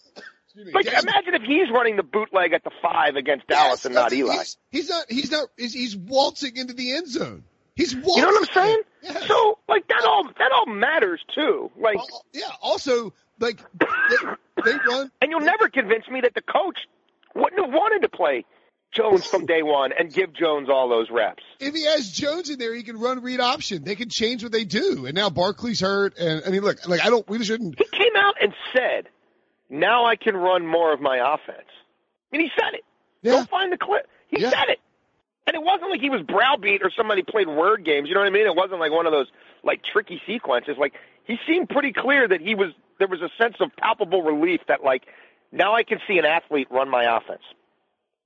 Like 0.73 0.87
Des- 0.87 0.99
imagine 1.01 1.35
if 1.35 1.43
he's 1.43 1.71
running 1.73 1.97
the 1.97 2.03
bootleg 2.03 2.53
at 2.53 2.65
the 2.65 2.71
five 2.83 3.17
against 3.17 3.47
Dallas 3.47 3.81
Yes, 3.81 3.85
and 3.85 3.95
not 3.95 4.13
Eli. 4.13 4.37
He's, 4.37 4.57
he's 4.71 4.89
not. 4.89 5.05
He's 5.09 5.31
not. 5.31 5.49
He's, 5.57 5.73
he's 5.73 5.97
waltzing 5.97 6.57
into 6.57 6.75
the 6.75 6.93
end 6.93 7.09
zone. 7.09 7.45
He's 7.77 7.95
waltzing. 7.95 8.15
You 8.17 8.23
know 8.23 8.29
what 8.29 8.49
I'm 8.49 8.55
saying? 8.55 8.83
Yes. 9.03 9.27
So 9.27 9.59
like 9.69 9.87
that 9.89 10.05
all 10.05 10.25
that 10.25 10.53
all 10.53 10.67
matters 10.67 11.21
too. 11.35 11.71
Like, 11.81 11.97
Al- 11.97 12.25
yeah. 12.33 12.51
Also, 12.61 13.13
like 13.39 13.61
they, 13.79 14.17
they 14.65 14.73
run. 14.89 15.11
and 15.23 15.31
you'll 15.31 15.41
never 15.41 15.69
convince 15.69 16.09
me 16.09 16.21
that 16.23 16.35
the 16.35 16.43
coach 16.43 16.79
wouldn't 17.35 17.65
have 17.65 17.73
wanted 17.73 18.03
to 18.03 18.09
play 18.09 18.45
Jones 18.91 19.25
from 19.27 19.47
day 19.47 19.63
one 19.63 19.93
and 19.97 20.13
give 20.13 20.33
Jones 20.33 20.69
all 20.71 20.89
those 20.89 21.11
reps. 21.11 21.43
If 21.61 21.75
he 21.75 21.85
has 21.85 22.11
Jones 22.11 22.51
in 22.51 22.59
there, 22.59 22.75
he 22.75 22.83
can 22.83 22.99
run 22.99 23.23
read 23.23 23.41
option. 23.41 23.85
They 23.85 23.97
can 23.97 24.09
change 24.09 24.43
what 24.43 24.53
they 24.53 24.65
do. 24.65 25.07
And 25.07 25.15
now 25.15 25.31
Barkley's 25.31 25.81
hurt. 25.81 26.17
And 26.19 26.43
I 26.47 26.51
mean, 26.51 26.63
look, 26.63 26.89
like 26.89 27.05
I 27.05 27.11
don't. 27.11 27.29
We 27.29 27.45
shouldn't. 27.45 27.79
He 27.79 27.85
came 27.97 28.17
out 28.17 28.37
and 28.41 28.55
said, 28.75 29.09
"Now 29.71 30.05
I 30.07 30.17
can 30.17 30.37
run 30.37 30.67
more 30.67 30.93
of 30.93 31.01
my 31.01 31.17
offense." 31.35 31.69
And 32.33 32.43
he 32.43 32.51
said 32.59 32.75
it. 32.75 32.85
Yeah. 33.23 33.33
Go 33.33 33.45
find 33.45 33.73
the 33.73 33.79
clip. 33.79 34.07
He 34.29 34.41
Yeah. 34.41 34.51
said 34.51 34.69
it. 34.69 34.81
And 35.47 35.55
it 35.57 35.63
wasn't 35.63 35.91
like 35.91 36.01
he 36.01 36.11
was 36.11 36.21
browbeat 36.23 36.83
or 36.83 36.91
somebody 36.91 37.23
played 37.23 37.49
word 37.49 37.85
games. 37.85 38.09
You 38.09 38.15
know 38.15 38.21
what 38.21 38.27
I 38.27 38.31
mean? 38.31 38.47
It 38.47 38.55
wasn't 38.55 38.81
like 38.81 38.93
one 38.93 39.07
of 39.07 39.13
those 39.13 39.29
like 39.63 39.83
tricky 39.83 40.21
sequences. 40.27 40.77
Like 40.79 40.93
he 41.25 41.39
seemed 41.47 41.71
pretty 41.71 41.93
clear 41.93 42.29
that 42.29 42.41
he 42.43 42.55
was 42.55 42.73
there 42.99 43.09
was 43.09 43.23
a 43.23 43.31
sense 43.43 43.57
of 43.61 43.71
palpable 43.77 44.23
relief 44.23 44.61
that 44.69 44.85
like 44.85 45.05
now 45.51 45.75
I 45.75 45.85
can 45.85 46.01
see 46.07 46.19
an 46.19 46.27
athlete 46.27 46.69
run 46.71 46.89
my 46.91 47.17
offense. 47.17 47.43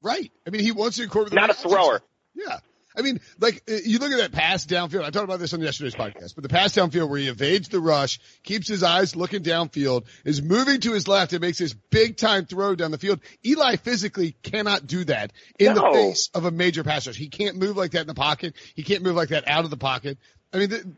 Right. 0.02 0.32
I 0.46 0.50
mean, 0.50 0.62
he 0.62 0.72
wants 0.72 0.96
to 0.96 1.04
incorporate. 1.04 1.30
the 1.30 1.36
Not 1.36 1.44
a 1.44 1.52
right 1.52 1.58
offense. 1.58 1.72
thrower. 1.72 2.00
Yeah. 2.34 2.58
I 2.96 3.02
mean, 3.02 3.20
like 3.40 3.62
uh, 3.68 3.76
you 3.84 3.98
look 3.98 4.12
at 4.12 4.18
that 4.18 4.32
pass 4.32 4.66
downfield. 4.66 5.04
I 5.04 5.10
talked 5.10 5.24
about 5.24 5.38
this 5.38 5.54
on 5.54 5.60
yesterday's 5.60 5.94
podcast, 5.94 6.34
but 6.34 6.42
the 6.42 6.48
pass 6.48 6.74
downfield 6.74 7.08
where 7.08 7.18
he 7.18 7.28
evades 7.28 7.68
the 7.68 7.80
rush, 7.80 8.20
keeps 8.42 8.68
his 8.68 8.82
eyes 8.82 9.16
looking 9.16 9.42
downfield, 9.42 10.04
is 10.24 10.42
moving 10.42 10.80
to 10.80 10.92
his 10.92 11.08
left, 11.08 11.32
and 11.32 11.40
makes 11.40 11.58
this 11.58 11.74
big 11.90 12.16
time 12.16 12.46
throw 12.46 12.74
down 12.74 12.90
the 12.90 12.98
field. 12.98 13.20
Eli 13.44 13.76
physically 13.76 14.36
cannot 14.42 14.86
do 14.86 15.04
that 15.04 15.32
in 15.58 15.74
the 15.74 15.90
face 15.92 16.30
of 16.34 16.44
a 16.44 16.50
major 16.50 16.84
pass 16.84 17.06
rush. 17.06 17.16
He 17.16 17.28
can't 17.28 17.56
move 17.56 17.76
like 17.76 17.92
that 17.92 18.02
in 18.02 18.06
the 18.06 18.14
pocket. 18.14 18.54
He 18.74 18.82
can't 18.82 19.02
move 19.02 19.16
like 19.16 19.30
that 19.30 19.48
out 19.48 19.64
of 19.64 19.70
the 19.70 19.76
pocket. 19.76 20.18
I 20.52 20.58
mean, 20.58 20.70
the, 20.70 20.92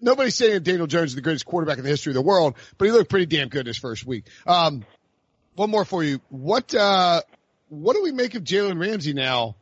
nobody's 0.00 0.34
saying 0.34 0.62
Daniel 0.62 0.86
Jones 0.86 1.10
is 1.10 1.14
the 1.14 1.20
greatest 1.20 1.46
quarterback 1.46 1.78
in 1.78 1.84
the 1.84 1.90
history 1.90 2.10
of 2.10 2.14
the 2.14 2.22
world, 2.22 2.56
but 2.76 2.86
he 2.86 2.92
looked 2.92 3.10
pretty 3.10 3.26
damn 3.26 3.48
good 3.48 3.66
his 3.66 3.78
first 3.78 4.06
week. 4.06 4.24
Um, 4.46 4.84
one 5.54 5.70
more 5.70 5.84
for 5.84 6.04
you. 6.04 6.20
What 6.28 6.74
uh, 6.74 7.22
what 7.68 7.94
do 7.94 8.02
we 8.02 8.12
make 8.12 8.34
of 8.34 8.44
Jalen 8.44 8.80
Ramsey 8.80 9.12
now 9.12 9.56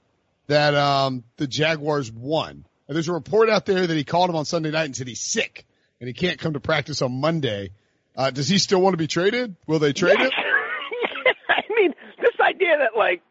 that 0.46 0.74
um, 0.74 1.24
the 1.36 1.46
Jaguars 1.46 2.10
won? 2.10 2.66
And 2.88 2.94
there's 2.94 3.08
a 3.08 3.12
report 3.12 3.50
out 3.50 3.66
there 3.66 3.86
that 3.86 3.96
he 3.96 4.04
called 4.04 4.30
him 4.30 4.36
on 4.36 4.44
Sunday 4.44 4.70
night 4.70 4.84
and 4.84 4.96
said 4.96 5.08
he's 5.08 5.20
sick 5.20 5.66
and 6.00 6.06
he 6.08 6.14
can't 6.14 6.38
come 6.38 6.52
to 6.52 6.60
practice 6.60 7.02
on 7.02 7.20
Monday. 7.20 7.70
Uh, 8.14 8.30
does 8.30 8.48
he 8.48 8.58
still 8.58 8.80
want 8.80 8.94
to 8.94 8.98
be 8.98 9.06
traded? 9.06 9.56
Will 9.66 9.78
they 9.78 9.92
trade 9.92 10.18
him? 10.18 10.30
I 11.48 11.62
mean, 11.70 11.94
this 12.20 12.38
idea 12.40 12.78
that 12.78 12.96
like 12.96 13.22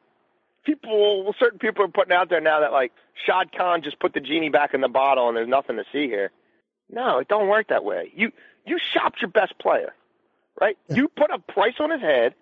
people, 0.66 1.24
will 1.24 1.36
certain 1.40 1.60
people 1.60 1.86
are 1.86 1.90
putting 1.90 2.14
out 2.14 2.30
there 2.30 2.42
now 2.42 2.62
that 2.62 2.72
like 2.72 2.92
Shad 3.26 3.52
Khan 3.58 3.82
just 3.84 4.00
put 4.00 4.14
the 4.14 4.20
genie 4.20 4.50
back 4.50 4.74
in 4.74 4.82
the 4.82 4.90
bottle 4.90 5.28
and 5.28 5.38
there's 5.38 5.48
nothing 5.48 5.78
to 5.78 5.84
see 5.92 6.08
here. 6.08 6.32
No, 6.90 7.20
it 7.20 7.28
don't 7.28 7.48
work 7.48 7.70
that 7.70 7.84
way. 7.84 8.12
You 8.16 8.32
you 8.66 8.78
shopped 8.94 9.22
your 9.22 9.32
best 9.32 9.58
player, 9.60 9.94
right? 10.60 10.78
You 10.88 11.08
put 11.08 11.32
a 11.32 11.40
price 11.40 11.76
on 11.80 11.90
his 11.90 12.02
head, 12.02 12.36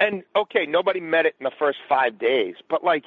and 0.00 0.22
okay, 0.34 0.66
nobody 0.66 1.00
met 1.00 1.26
it 1.26 1.34
in 1.38 1.44
the 1.44 1.52
first 1.58 1.78
five 1.88 2.18
days, 2.18 2.54
but 2.70 2.82
like 2.82 3.04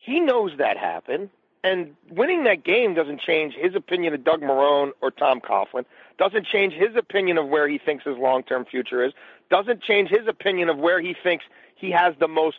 he 0.00 0.18
knows 0.18 0.52
that 0.58 0.76
happened. 0.76 1.30
And 1.62 1.94
winning 2.10 2.44
that 2.44 2.64
game 2.64 2.94
doesn't 2.94 3.20
change 3.20 3.52
his 3.54 3.74
opinion 3.74 4.14
of 4.14 4.24
Doug 4.24 4.40
Marrone 4.40 4.92
or 5.02 5.10
Tom 5.10 5.40
Coughlin. 5.40 5.84
Doesn't 6.18 6.46
change 6.46 6.72
his 6.72 6.96
opinion 6.96 7.36
of 7.36 7.48
where 7.48 7.68
he 7.68 7.76
thinks 7.78 8.04
his 8.04 8.16
long-term 8.16 8.64
future 8.64 9.04
is. 9.04 9.12
Doesn't 9.50 9.82
change 9.82 10.08
his 10.08 10.26
opinion 10.26 10.70
of 10.70 10.78
where 10.78 11.00
he 11.00 11.14
thinks 11.22 11.44
he 11.76 11.90
has 11.90 12.14
the 12.18 12.28
most 12.28 12.56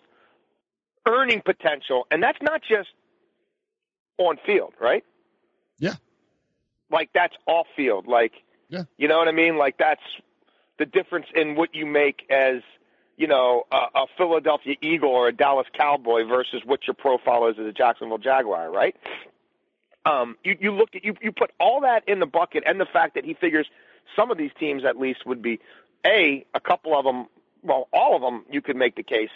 earning 1.08 1.42
potential. 1.42 2.06
And 2.12 2.22
that's 2.22 2.38
not 2.44 2.62
just 2.62 2.90
on 4.20 4.38
field, 4.46 4.74
right? 4.80 5.04
Yeah. 5.80 5.96
Like 6.92 7.10
that's 7.12 7.34
off 7.48 7.66
field. 7.76 8.06
Like, 8.06 8.34
Yeah. 8.70 8.84
you 8.98 9.08
know 9.08 9.18
what 9.18 9.28
I 9.28 9.32
mean? 9.32 9.58
Like 9.58 9.78
that's 9.80 10.04
the 10.78 10.86
difference 10.86 11.26
in 11.34 11.56
what 11.56 11.74
you 11.74 11.88
make 11.88 12.24
as 12.30 12.62
you 13.22 13.28
know, 13.28 13.68
a, 13.72 13.76
a 14.00 14.06
Philadelphia 14.18 14.76
Eagle 14.82 15.10
or 15.10 15.28
a 15.28 15.32
Dallas 15.32 15.68
Cowboy 15.78 16.26
versus 16.26 16.64
what 16.66 16.88
your 16.88 16.96
profile 16.96 17.48
is 17.50 17.56
as 17.60 17.68
a 17.68 17.72
Jacksonville 17.72 18.18
Jaguar, 18.18 18.72
right? 18.72 18.96
Um, 20.08 20.38
you, 20.44 20.58
you 20.60 20.72
look 20.72 20.96
at 20.96 21.06
you, 21.06 21.14
you 21.22 21.32
put 21.32 21.52
all 21.60 21.82
that 21.82 22.04
in 22.08 22.20
the 22.20 22.26
bucket, 22.26 22.64
and 22.66 22.82
the 22.82 22.88
fact 22.92 23.14
that 23.14 23.24
he 23.24 23.36
figures 23.36 23.68
some 24.16 24.32
of 24.32 24.40
these 24.40 24.50
teams 24.60 24.84
at 24.84 24.98
least 24.98 25.24
would 25.28 25.44
be 25.44 25.60
a 26.04 26.44
a 26.56 26.60
couple 26.60 26.98
of 26.98 27.06
them, 27.06 27.28
well, 27.62 27.88
all 27.94 28.16
of 28.16 28.24
them. 28.24 28.44
You 28.50 28.60
could 28.60 28.76
make 28.76 28.96
the 28.96 29.04
case 29.04 29.30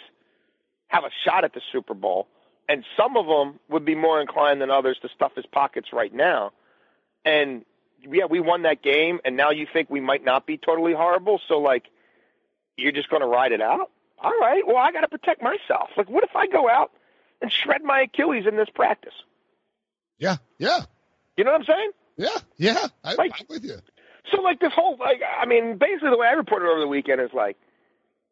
have 0.88 1.04
a 1.04 1.10
shot 1.24 1.44
at 1.44 1.54
the 1.54 1.60
Super 1.70 1.94
Bowl, 1.94 2.26
and 2.68 2.84
some 2.96 3.16
of 3.16 3.26
them 3.26 3.60
would 3.68 3.84
be 3.84 3.94
more 3.94 4.20
inclined 4.20 4.60
than 4.60 4.70
others 4.72 4.98
to 5.02 5.08
stuff 5.14 5.36
his 5.36 5.46
pockets 5.46 5.92
right 5.92 6.12
now. 6.12 6.50
And 7.24 7.64
yeah, 8.02 8.24
we 8.24 8.40
won 8.40 8.62
that 8.62 8.82
game, 8.82 9.20
and 9.24 9.36
now 9.36 9.50
you 9.50 9.68
think 9.72 9.88
we 9.90 10.00
might 10.00 10.24
not 10.24 10.44
be 10.44 10.56
totally 10.56 10.92
horrible. 10.92 11.40
So 11.46 11.58
like 11.58 11.84
you're 12.76 12.92
just 12.92 13.08
going 13.10 13.22
to 13.22 13.28
ride 13.28 13.52
it 13.52 13.60
out? 13.60 13.90
All 14.18 14.32
right. 14.40 14.62
Well, 14.66 14.76
I 14.76 14.92
got 14.92 15.00
to 15.02 15.08
protect 15.08 15.42
myself. 15.42 15.90
Like, 15.96 16.08
what 16.08 16.24
if 16.24 16.34
I 16.34 16.46
go 16.46 16.68
out 16.68 16.90
and 17.42 17.52
shred 17.52 17.82
my 17.84 18.02
Achilles 18.02 18.46
in 18.46 18.56
this 18.56 18.68
practice? 18.74 19.12
Yeah. 20.18 20.36
Yeah. 20.58 20.80
You 21.36 21.44
know 21.44 21.52
what 21.52 21.60
I'm 21.60 21.66
saying? 21.66 21.90
Yeah. 22.16 22.38
Yeah. 22.56 22.86
I, 23.04 23.14
Like- 23.14 23.32
I'm 23.40 23.46
with 23.48 23.64
you. 23.64 23.76
So, 24.34 24.40
like, 24.42 24.58
this 24.58 24.72
whole, 24.74 24.96
like, 24.98 25.20
I 25.40 25.46
mean, 25.46 25.76
basically 25.78 26.10
the 26.10 26.16
way 26.18 26.26
I 26.26 26.32
reported 26.32 26.66
over 26.68 26.80
the 26.80 26.88
weekend 26.88 27.20
is 27.20 27.30
like, 27.32 27.56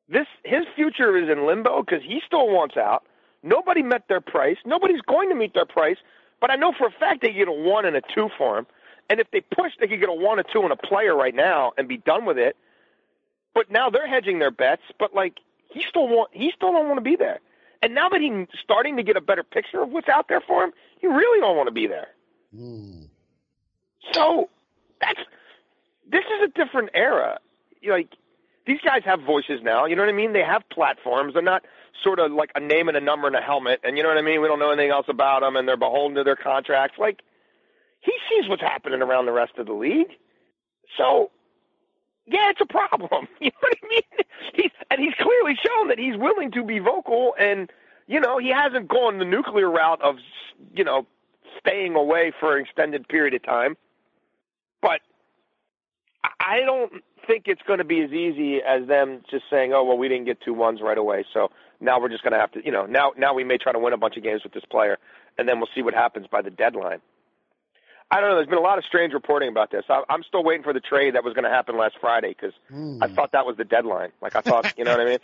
this, 0.09 0.27
his 0.45 0.65
future 0.75 1.17
is 1.17 1.29
in 1.31 1.47
limbo 1.47 1.83
because 1.83 2.03
he 2.03 2.21
still 2.27 2.49
wants 2.49 2.77
out. 2.77 3.05
Nobody 3.45 3.83
met 3.83 4.09
their 4.09 4.21
price. 4.21 4.57
Nobody's 4.67 5.01
going 5.03 5.29
to 5.29 5.35
meet 5.37 5.55
their 5.55 5.67
price. 5.67 5.97
But 6.41 6.51
I 6.51 6.57
know 6.57 6.73
for 6.77 6.89
a 6.89 6.91
fact 6.91 7.23
they 7.23 7.33
get 7.33 7.47
a 7.47 7.53
one 7.53 7.85
and 7.85 7.95
a 7.97 8.03
two 8.15 8.29
for 8.37 8.59
him. 8.59 8.67
And 9.09 9.21
if 9.21 9.31
they 9.31 9.41
push, 9.41 9.73
they 9.79 9.87
could 9.87 10.01
get 10.01 10.09
a 10.09 10.13
one, 10.15 10.39
a 10.39 10.43
two, 10.43 10.63
and 10.63 10.73
a 10.73 10.77
player 10.77 11.15
right 11.15 11.35
now 11.35 11.73
and 11.79 11.87
be 11.87 11.99
done 11.99 12.25
with 12.25 12.39
it. 12.39 12.57
But 13.55 13.71
now 13.71 13.91
they're 13.91 14.09
hedging 14.09 14.39
their 14.39 14.51
bets. 14.51 14.83
But 14.99 15.15
like 15.15 15.39
he 15.71 15.85
still 15.89 16.09
want, 16.09 16.31
he 16.33 16.53
still 16.55 16.73
don't 16.73 16.87
want 16.87 16.99
to 16.99 17.03
be 17.03 17.17
there. 17.17 17.41
And 17.83 17.95
now 17.95 18.09
that 18.09 18.21
he's 18.21 18.47
starting 18.63 18.97
to 18.97 19.03
get 19.03 19.17
a 19.17 19.21
better 19.21 19.43
picture 19.43 19.83
of 19.83 19.91
what's 19.91 20.09
out 20.09 20.27
there 20.29 20.41
for 20.41 20.65
him, 20.65 20.73
he 21.01 21.07
really 21.07 21.41
don't 21.41 21.57
want 21.57 21.67
to 21.67 21.73
be 21.73 21.87
there. 21.87 22.09
Mm. 22.55 23.09
So 24.13 24.49
that's 25.01 25.21
this 26.11 26.25
is 26.25 26.49
a 26.49 26.65
different 26.65 26.91
era. 26.95 27.39
Like 27.87 28.09
these 28.67 28.81
guys 28.85 29.03
have 29.05 29.21
voices 29.21 29.61
now. 29.63 29.85
You 29.87 29.97
know 29.97 30.03
what 30.03 30.09
I 30.09 30.17
mean? 30.17 30.33
They 30.33 30.43
have 30.43 30.63
platforms. 30.71 31.35
They're 31.35 31.43
not 31.43 31.65
sort 32.03 32.19
of 32.19 32.33
like 32.33 32.51
a 32.55 32.61
name 32.61 32.89
and 32.89 32.97
a 32.97 33.01
number 33.01 33.27
and 33.27 33.37
a 33.37 33.41
helmet. 33.41 33.81
And 33.85 33.97
you 33.97 34.03
know 34.03 34.09
what 34.09 34.19
I 34.19 34.23
mean? 34.23 34.41
We 34.41 34.49
don't 34.49 34.59
know 34.59 34.71
anything 34.71 34.91
else 34.91 35.07
about 35.09 35.41
them, 35.41 35.57
and 35.57 35.69
they're 35.69 35.77
beholden 35.77 36.17
to 36.17 36.25
their 36.25 36.37
contracts. 36.37 36.99
Like 36.99 37.21
he 38.01 38.13
sees 38.31 38.49
what's 38.49 38.63
happening 38.63 39.03
around 39.03 39.27
the 39.27 39.33
rest 39.33 39.53
of 39.59 39.67
the 39.67 39.73
league. 39.73 40.13
So 40.97 41.31
yeah, 42.27 42.51
it's 42.51 42.61
a 42.61 42.67
problem. 42.67 43.29
You 43.41 43.51
know 43.51 43.59
what 43.61 43.79
I 43.83 43.89
mean? 43.89 44.25
He's 44.55 44.71
and 44.91 45.01
he's 45.01 45.15
clearly 45.15 45.57
shown 45.63 45.89
that 45.89 45.99
he's 45.99 46.17
willing 46.17 46.51
to 46.53 46.65
be 46.65 46.79
vocal, 46.79 47.35
and 47.39 47.71
you 48.07 48.21
know 48.21 48.39
he 48.39 48.51
hasn't 48.51 48.89
gone 48.89 49.19
the 49.19 49.25
nuclear 49.25 49.71
route 49.71 50.01
of 50.03 50.17
you 50.75 50.85
know 50.85 51.07
staying 51.59 51.95
away 51.95 52.33
for 52.39 52.57
an 52.57 52.65
extended 52.65 53.07
period 53.09 53.35
of 53.35 53.43
time. 53.43 53.77
But 54.81 55.01
I, 56.41 56.61
don't 56.61 57.03
think 57.27 57.45
it's 57.47 57.63
going 57.67 57.79
to 57.79 57.85
be 57.85 58.03
as 58.03 58.13
easy 58.13 58.61
as 58.63 58.87
them 58.87 59.23
just 59.31 59.45
saying, 59.51 59.73
"Oh, 59.75 59.85
well, 59.85 59.99
we 59.99 60.09
didn't 60.09 60.27
get 60.27 60.41
two 60.41 60.55
ones 60.55 60.81
right 60.83 60.99
away, 60.99 61.25
so 61.33 61.51
now 61.81 62.01
we're 62.01 62.09
just 62.09 62.23
going 62.23 62.33
to 62.35 62.39
have 62.39 62.53
to, 62.53 62.65
you 62.65 62.71
know, 62.71 62.87
now 62.87 63.13
now 63.17 63.35
we 63.35 63.45
may 63.45 63.59
try 63.59 63.73
to 63.73 63.79
win 63.79 63.93
a 63.93 63.99
bunch 63.99 64.17
of 64.17 64.23
games 64.23 64.43
with 64.45 64.53
this 64.53 64.65
player, 64.71 64.99
and 65.39 65.49
then 65.49 65.59
we'll 65.59 65.69
see 65.75 65.83
what 65.83 65.95
happens 65.95 66.27
by 66.31 66.41
the 66.43 66.51
deadline." 66.51 67.01
I 68.11 68.21
don't 68.21 68.31
know. 68.31 68.37
There's 68.37 68.49
been 68.49 68.59
a 68.59 68.63
lot 68.63 68.79
of 68.79 68.85
strange 68.85 69.13
reporting 69.13 69.49
about 69.49 69.71
this. 69.71 69.85
I, 69.89 70.03
I'm 70.09 70.23
still 70.23 70.45
waiting 70.45 70.63
for 70.63 70.73
the 70.73 70.81
trade 70.81 71.15
that 71.15 71.25
was 71.25 71.35
going 71.35 71.45
to 71.45 71.51
happen 71.51 71.77
last 71.77 71.97
Friday 72.01 72.29
because 72.29 72.53
Hmm. 72.69 73.03
I 73.03 73.09
thought 73.09 73.33
that 73.33 73.45
was 73.47 73.57
the 73.57 73.65
deadline. 73.65 74.11
Like 74.21 74.37
I 74.37 74.41
thought, 74.41 74.73
you 74.79 74.85
know 74.85 74.93
what 74.93 75.01
I 75.01 75.05
mean? 75.05 75.19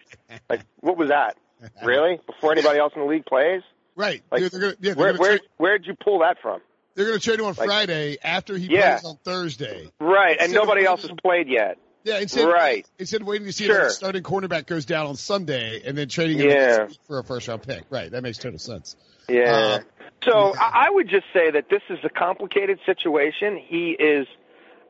Like 0.49 0.63
what 0.81 0.97
was 0.97 1.09
that? 1.11 1.37
Really? 1.85 2.19
Before 2.27 2.53
anybody 2.53 2.79
else 2.79 2.95
in 2.97 3.03
the 3.03 3.07
league 3.07 3.27
plays? 3.27 3.61
Right. 3.95 4.23
Like, 4.33 4.41
they're, 4.41 4.49
they're 4.49 4.61
gonna, 4.61 4.75
yeah, 4.81 4.93
Where 4.95 5.15
where 5.15 5.39
trade, 5.39 5.49
where 5.59 5.77
did 5.79 5.87
you 5.87 5.95
pull 6.03 6.21
that 6.21 6.39
from? 6.41 6.61
they're 6.95 7.07
gonna 7.07 7.19
trade 7.19 7.39
him 7.39 7.45
on 7.47 7.55
like- 7.55 7.67
Friday 7.69 8.17
after 8.23 8.57
he 8.57 8.67
Yeah. 8.69 8.99
plays 8.99 9.05
on 9.05 9.17
Thursday. 9.25 9.91
Right, 10.01 10.37
and 10.41 10.53
nobody 10.53 10.85
else 10.87 11.03
has 11.03 11.11
played 11.23 11.49
yet. 11.49 11.77
Yeah, 12.03 12.19
instead 12.19 12.49
Right. 12.49 12.87
instead 12.99 13.21
of 13.21 13.27
waiting 13.27 13.47
to 13.47 13.53
see 13.53 13.67
Sure. 13.67 13.77
if 13.83 13.89
the 13.89 13.91
starting 13.91 14.23
cornerback 14.23 14.65
goes 14.67 14.87
down 14.87 15.07
on 15.07 15.17
Sunday 15.17 15.83
and 15.85 15.99
then 15.99 16.09
trading 16.09 16.39
him 16.39 16.49
Yeah. 16.49 16.89
for 17.07 17.19
a 17.19 17.25
first 17.25 17.47
round 17.47 17.63
pick. 17.63 17.85
Right. 17.91 18.11
That 18.11 18.23
makes 18.23 18.39
total 18.39 18.59
sense. 18.59 18.97
Yeah. 19.31 19.79
Uh, 19.79 19.79
so 20.25 20.55
I, 20.57 20.87
I 20.87 20.91
would 20.91 21.09
just 21.09 21.27
say 21.33 21.51
that 21.51 21.69
this 21.71 21.83
is 21.89 21.99
a 22.05 22.11
complicated 22.11 22.79
situation. 22.85 23.57
He 23.57 23.91
is 23.91 24.27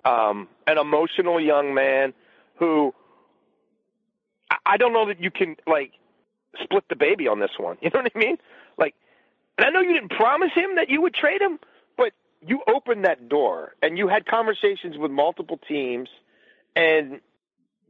um, 0.04 0.48
an 0.66 0.78
emotional 0.78 1.40
young 1.40 1.74
man 1.74 2.12
who 2.58 2.94
I, 4.50 4.56
I 4.66 4.76
don't 4.76 4.92
know 4.92 5.06
that 5.06 5.20
you 5.20 5.30
can 5.30 5.56
like 5.66 5.92
split 6.62 6.84
the 6.88 6.96
baby 6.96 7.28
on 7.28 7.40
this 7.40 7.52
one. 7.58 7.76
You 7.82 7.90
know 7.90 8.00
what 8.02 8.12
I 8.14 8.18
mean? 8.18 8.36
Like, 8.78 8.94
and 9.58 9.66
I 9.66 9.70
know 9.70 9.80
you 9.80 9.92
didn't 9.92 10.10
promise 10.10 10.50
him 10.54 10.76
that 10.76 10.88
you 10.88 11.02
would 11.02 11.14
trade 11.14 11.40
him, 11.40 11.58
but 11.96 12.12
you 12.46 12.62
opened 12.66 13.04
that 13.04 13.28
door 13.28 13.74
and 13.82 13.98
you 13.98 14.08
had 14.08 14.26
conversations 14.26 14.96
with 14.96 15.10
multiple 15.10 15.58
teams 15.68 16.08
and 16.74 17.20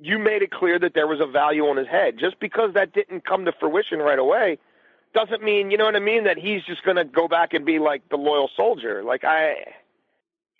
you 0.02 0.18
made 0.18 0.42
it 0.42 0.50
clear 0.50 0.78
that 0.78 0.94
there 0.94 1.06
was 1.06 1.20
a 1.20 1.26
value 1.26 1.66
on 1.66 1.76
his 1.76 1.86
head. 1.86 2.18
Just 2.18 2.40
because 2.40 2.74
that 2.74 2.92
didn't 2.92 3.24
come 3.24 3.44
to 3.44 3.52
fruition 3.52 3.98
right 3.98 4.18
away 4.18 4.58
doesn't 5.14 5.42
mean, 5.42 5.70
you 5.70 5.76
know 5.76 5.84
what 5.84 5.96
I 5.96 6.00
mean, 6.00 6.24
that 6.24 6.38
he's 6.38 6.62
just 6.64 6.84
going 6.84 6.96
to 6.96 7.04
go 7.04 7.28
back 7.28 7.52
and 7.52 7.64
be 7.64 7.78
like 7.78 8.08
the 8.08 8.16
loyal 8.16 8.48
soldier. 8.56 9.02
Like 9.02 9.24
I 9.24 9.54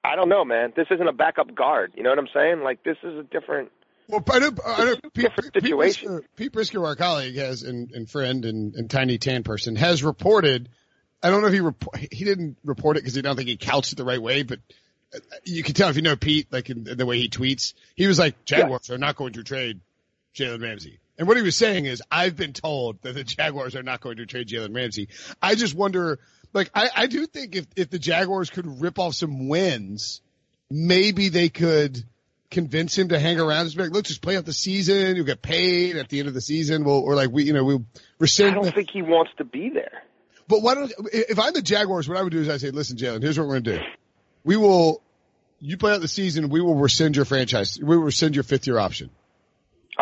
I 0.03 0.17
don't 0.17 0.29
know, 0.29 0.45
man. 0.45 0.73
This 0.75 0.87
isn't 0.91 1.07
a 1.07 1.13
backup 1.13 1.55
guard. 1.55 1.93
You 1.97 2.03
know 2.03 2.11
what 2.11 2.19
I'm 2.19 2.29
saying? 2.33 2.63
Like 2.63 2.83
this 2.83 2.97
is 3.03 3.19
a 3.19 3.23
different 3.23 3.71
Well, 4.09 4.25
I 4.31 4.39
know, 4.39 4.51
I 4.67 4.85
know 4.85 4.97
Pete, 5.13 5.25
different 5.25 5.55
situation. 5.55 6.23
Pete 6.37 6.53
Prisco, 6.53 6.87
our 6.87 6.97
colleague, 6.97 7.37
has 7.37 7.63
and, 7.63 7.91
and 7.93 8.09
friend 8.09 8.45
and, 8.45 8.75
and 8.75 8.91
tiny 8.91 9.19
tan 9.19 9.43
person 9.43 9.77
has 9.77 10.03
reported. 10.03 10.69
I 11.23 11.29
don't 11.31 11.43
know 11.43 11.49
if 11.49 11.53
he 11.53 11.61
report, 11.61 11.99
he 11.99 12.25
didn't 12.25 12.57
report 12.65 12.97
it 12.97 13.01
because 13.01 13.15
he 13.15 13.23
don't 13.23 13.37
think 13.37 13.49
he 13.49 13.57
couched 13.57 13.93
it 13.93 13.97
the 13.97 14.05
right 14.05 14.21
way, 14.21 14.43
but 14.43 14.59
uh, 15.15 15.19
you 15.45 15.63
can 15.63 15.75
tell 15.75 15.91
if 15.91 15.97
you 15.97 16.03
know 16.03 16.17
Pete, 16.17 16.51
like 16.51 16.71
in, 16.71 16.89
in 16.89 16.97
the 16.97 17.05
way 17.05 17.19
he 17.19 17.29
tweets, 17.29 17.75
he 17.95 18.07
was 18.07 18.19
like, 18.19 18.45
Jaguars 18.45 18.91
are 18.91 18.99
not 18.99 19.17
going 19.17 19.35
to 19.35 19.43
trade 19.43 19.81
Jalen 20.35 20.63
Ramsey. 20.63 20.99
And 21.21 21.29
what 21.29 21.37
he 21.37 21.43
was 21.43 21.55
saying 21.55 21.85
is, 21.85 22.03
I've 22.11 22.35
been 22.35 22.55
told 22.55 23.03
that 23.03 23.13
the 23.15 23.25
Jaguars 23.25 23.77
are 23.77 23.83
not 23.83 24.01
going 24.01 24.17
to 24.17 24.25
trade 24.27 24.49
Jalen 24.49 24.75
Ramsey. 24.75 25.09
I 25.43 25.55
just 25.55 25.75
wonder, 25.75 26.19
like, 26.55 26.71
I, 26.75 26.89
I 26.97 27.07
do 27.09 27.27
think 27.27 27.55
if, 27.55 27.67
if 27.77 27.91
the 27.91 27.99
Jaguars 27.99 28.49
could 28.49 28.81
rip 28.81 28.99
off 28.99 29.15
some 29.15 29.47
wins, 29.51 30.23
maybe 30.71 31.29
they 31.29 31.51
could 31.51 32.03
convince 32.51 32.97
him 32.97 33.09
to 33.09 33.19
hang 33.19 33.39
around. 33.39 33.67
Just 33.67 33.77
like, 33.79 33.91
look, 33.91 34.07
just 34.07 34.23
play 34.23 34.39
out 34.39 34.47
the 34.47 34.55
season. 34.55 35.15
You'll 35.15 35.27
get 35.27 35.43
paid 35.43 35.97
at 35.97 36.09
the 36.09 36.21
end 36.21 36.29
of 36.29 36.33
the 36.33 36.41
season. 36.41 36.85
We'll, 36.85 37.01
or 37.01 37.15
like 37.15 37.31
we, 37.31 37.43
you 37.45 37.53
know, 37.53 37.65
we'll 37.65 37.85
I 38.19 38.27
don't 38.51 38.65
the- 38.65 38.73
think 38.73 38.89
he 38.91 39.03
wants 39.03 39.31
to 39.37 39.45
be 39.45 39.69
there. 39.69 40.03
but 40.49 40.63
why 40.63 40.75
don't, 40.75 40.91
if 41.13 41.39
I'm 41.39 41.53
the 41.53 41.61
Jaguars, 41.61 42.09
what 42.09 42.17
I 42.17 42.23
would 42.23 42.33
do 42.33 42.41
is 42.41 42.49
I 42.49 42.57
say, 42.57 42.71
listen, 42.71 42.97
Jalen, 42.97 43.21
here's 43.23 43.39
what 43.39 43.47
we're 43.47 43.61
going 43.61 43.65
to 43.65 43.77
do. 43.77 43.83
We 44.43 44.57
will, 44.57 45.03
you 45.61 45.77
play 45.77 45.93
out 45.93 46.01
the 46.01 46.09
season. 46.09 46.49
We 46.49 46.63
will 46.63 46.77
rescind 46.77 47.15
your 47.15 47.27
franchise. 47.27 47.79
We 47.79 47.95
will 47.95 48.05
rescind 48.05 48.35
your 48.37 48.45
fifth 48.45 48.67
year 48.67 48.79
option. 48.79 49.11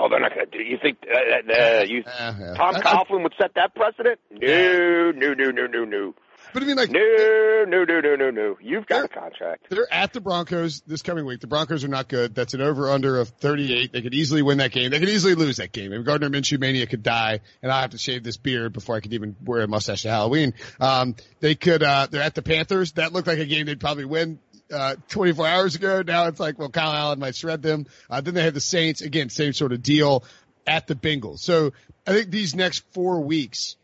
Oh, 0.00 0.08
they're 0.08 0.20
not 0.20 0.32
going 0.32 0.48
to 0.48 0.57
do. 0.57 0.57
You 0.68 0.78
think 0.80 0.98
uh, 1.10 1.52
uh, 1.52 1.82
you 1.82 2.02
Uh, 2.18 2.34
yeah. 2.38 2.54
Tom 2.54 2.74
I- 2.76 2.78
I- 2.78 2.82
Coughlin 2.82 3.22
would 3.22 3.34
set 3.40 3.54
that 3.54 3.74
precedent? 3.74 4.18
No, 4.30 5.10
no, 5.12 5.34
no, 5.34 5.50
no, 5.50 5.66
no, 5.66 5.84
no. 5.84 6.14
But 6.54 6.62
I 6.62 6.66
mean, 6.66 6.76
like, 6.76 6.90
No, 6.90 7.64
no, 7.68 7.84
no, 7.84 8.00
no, 8.00 8.16
no, 8.16 8.30
no. 8.30 8.56
You've 8.62 8.86
got 8.86 9.04
a 9.04 9.08
contract. 9.08 9.66
They're 9.68 9.92
at 9.92 10.14
the 10.14 10.20
Broncos 10.22 10.80
this 10.86 11.02
coming 11.02 11.26
week. 11.26 11.40
The 11.40 11.46
Broncos 11.46 11.84
are 11.84 11.88
not 11.88 12.08
good. 12.08 12.34
That's 12.34 12.54
an 12.54 12.62
over 12.62 12.88
under 12.88 13.18
of 13.20 13.28
38. 13.28 13.92
They 13.92 14.00
could 14.00 14.14
easily 14.14 14.40
win 14.40 14.56
that 14.58 14.72
game. 14.72 14.90
They 14.90 14.98
could 14.98 15.10
easily 15.10 15.34
lose 15.34 15.58
that 15.58 15.72
game. 15.72 15.92
If 15.92 16.06
Gardner 16.06 16.30
Minshew 16.30 16.58
mania 16.58 16.86
could 16.86 17.02
die 17.02 17.40
and 17.62 17.70
I 17.70 17.82
have 17.82 17.90
to 17.90 17.98
shave 17.98 18.22
this 18.24 18.38
beard 18.38 18.72
before 18.72 18.96
I 18.96 19.00
could 19.00 19.12
even 19.12 19.36
wear 19.44 19.60
a 19.60 19.68
mustache 19.68 20.02
to 20.02 20.08
Halloween. 20.10 20.54
Um, 20.80 21.16
they 21.40 21.54
could, 21.54 21.82
uh, 21.82 22.06
they're 22.10 22.22
at 22.22 22.34
the 22.34 22.42
Panthers. 22.42 22.92
That 22.92 23.12
looked 23.12 23.26
like 23.26 23.38
a 23.38 23.46
game 23.46 23.66
they'd 23.66 23.80
probably 23.80 24.06
win. 24.06 24.38
Uh, 24.72 24.96
24 25.08 25.46
hours 25.46 25.74
ago. 25.74 26.02
Now 26.06 26.28
it's 26.28 26.40
like, 26.40 26.58
well, 26.58 26.68
Kyle 26.70 26.92
Allen 26.92 27.18
might 27.18 27.34
shred 27.34 27.60
them. 27.62 27.86
Uh, 28.08 28.20
then 28.22 28.32
they 28.34 28.42
have 28.44 28.54
the 28.54 28.60
Saints. 28.60 29.00
Again, 29.02 29.28
same 29.30 29.52
sort 29.54 29.72
of 29.72 29.82
deal 29.82 30.24
at 30.68 30.86
the 30.86 30.94
Bengals. 30.94 31.40
So 31.40 31.72
I 32.06 32.12
think 32.12 32.30
these 32.30 32.54
next 32.54 32.84
four 32.92 33.20
weeks 33.20 33.76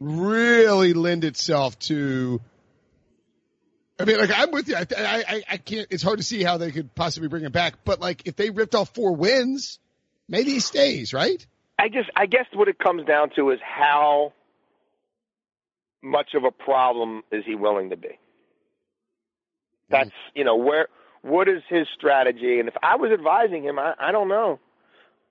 really 0.00 0.92
lend 0.92 1.24
itself 1.24 1.78
to 1.80 2.40
I 3.98 4.04
mean, 4.04 4.18
like 4.18 4.30
I'm 4.36 4.50
with 4.50 4.68
you. 4.68 4.76
I, 4.76 4.86
I, 4.96 5.42
I- 5.48 5.56
can't. 5.56 5.86
It's 5.90 6.02
hard 6.02 6.18
to 6.18 6.24
see 6.24 6.42
how 6.42 6.58
they 6.58 6.70
could 6.70 6.94
possibly 6.94 7.28
bring 7.28 7.44
him 7.44 7.52
back. 7.52 7.76
But 7.84 8.00
like, 8.00 8.26
if 8.26 8.36
they 8.36 8.50
ripped 8.50 8.74
off 8.74 8.94
four 8.94 9.12
wins, 9.16 9.78
maybe 10.28 10.50
he 10.50 10.60
stays, 10.60 11.14
right? 11.14 11.44
I 11.78 11.88
just, 11.88 12.10
I 12.14 12.26
guess 12.26 12.46
what 12.52 12.68
it 12.68 12.78
comes 12.78 13.06
down 13.06 13.30
to 13.36 13.50
is 13.50 13.58
how 13.62 14.32
much 16.02 16.34
of 16.34 16.44
a 16.44 16.50
problem 16.50 17.22
is 17.32 17.44
he 17.46 17.54
willing 17.54 17.90
to 17.90 17.96
be? 17.96 18.18
That's, 19.88 20.10
you 20.34 20.44
know, 20.44 20.56
where, 20.56 20.88
what 21.22 21.48
is 21.48 21.62
his 21.68 21.86
strategy? 21.96 22.60
And 22.60 22.68
if 22.68 22.74
I 22.82 22.96
was 22.96 23.12
advising 23.12 23.64
him, 23.64 23.78
I, 23.78 23.94
I 23.98 24.12
don't 24.12 24.28
know. 24.28 24.58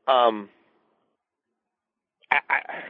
Um, 0.07 0.49
I, 2.49 2.53
I, 2.53 2.83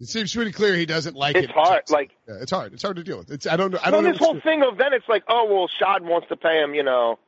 It 0.00 0.08
seems 0.08 0.34
pretty 0.34 0.52
clear 0.52 0.74
he 0.74 0.86
doesn't 0.86 1.14
like 1.16 1.36
it's 1.36 1.46
it. 1.46 1.50
hard. 1.50 1.82
Like, 1.88 2.10
Yeah, 2.28 2.34
it's 2.40 2.50
hard. 2.50 2.72
It's 2.72 2.82
hard 2.82 2.96
to 2.96 3.04
deal 3.04 3.18
with. 3.18 3.30
It's 3.30 3.46
I 3.46 3.56
don't 3.56 3.70
know. 3.72 3.78
I 3.82 3.90
don't 3.90 4.04
know. 4.04 4.10
this 4.10 4.18
whole 4.18 4.40
thing 4.40 4.62
of 4.62 4.78
then 4.78 4.92
it's 4.92 5.08
like, 5.08 5.22
oh 5.28 5.46
well, 5.48 5.68
Shad 5.78 6.02
wants 6.04 6.28
to 6.28 6.36
pay 6.36 6.60
him, 6.62 6.74
you 6.74 6.82
know, 6.82 7.18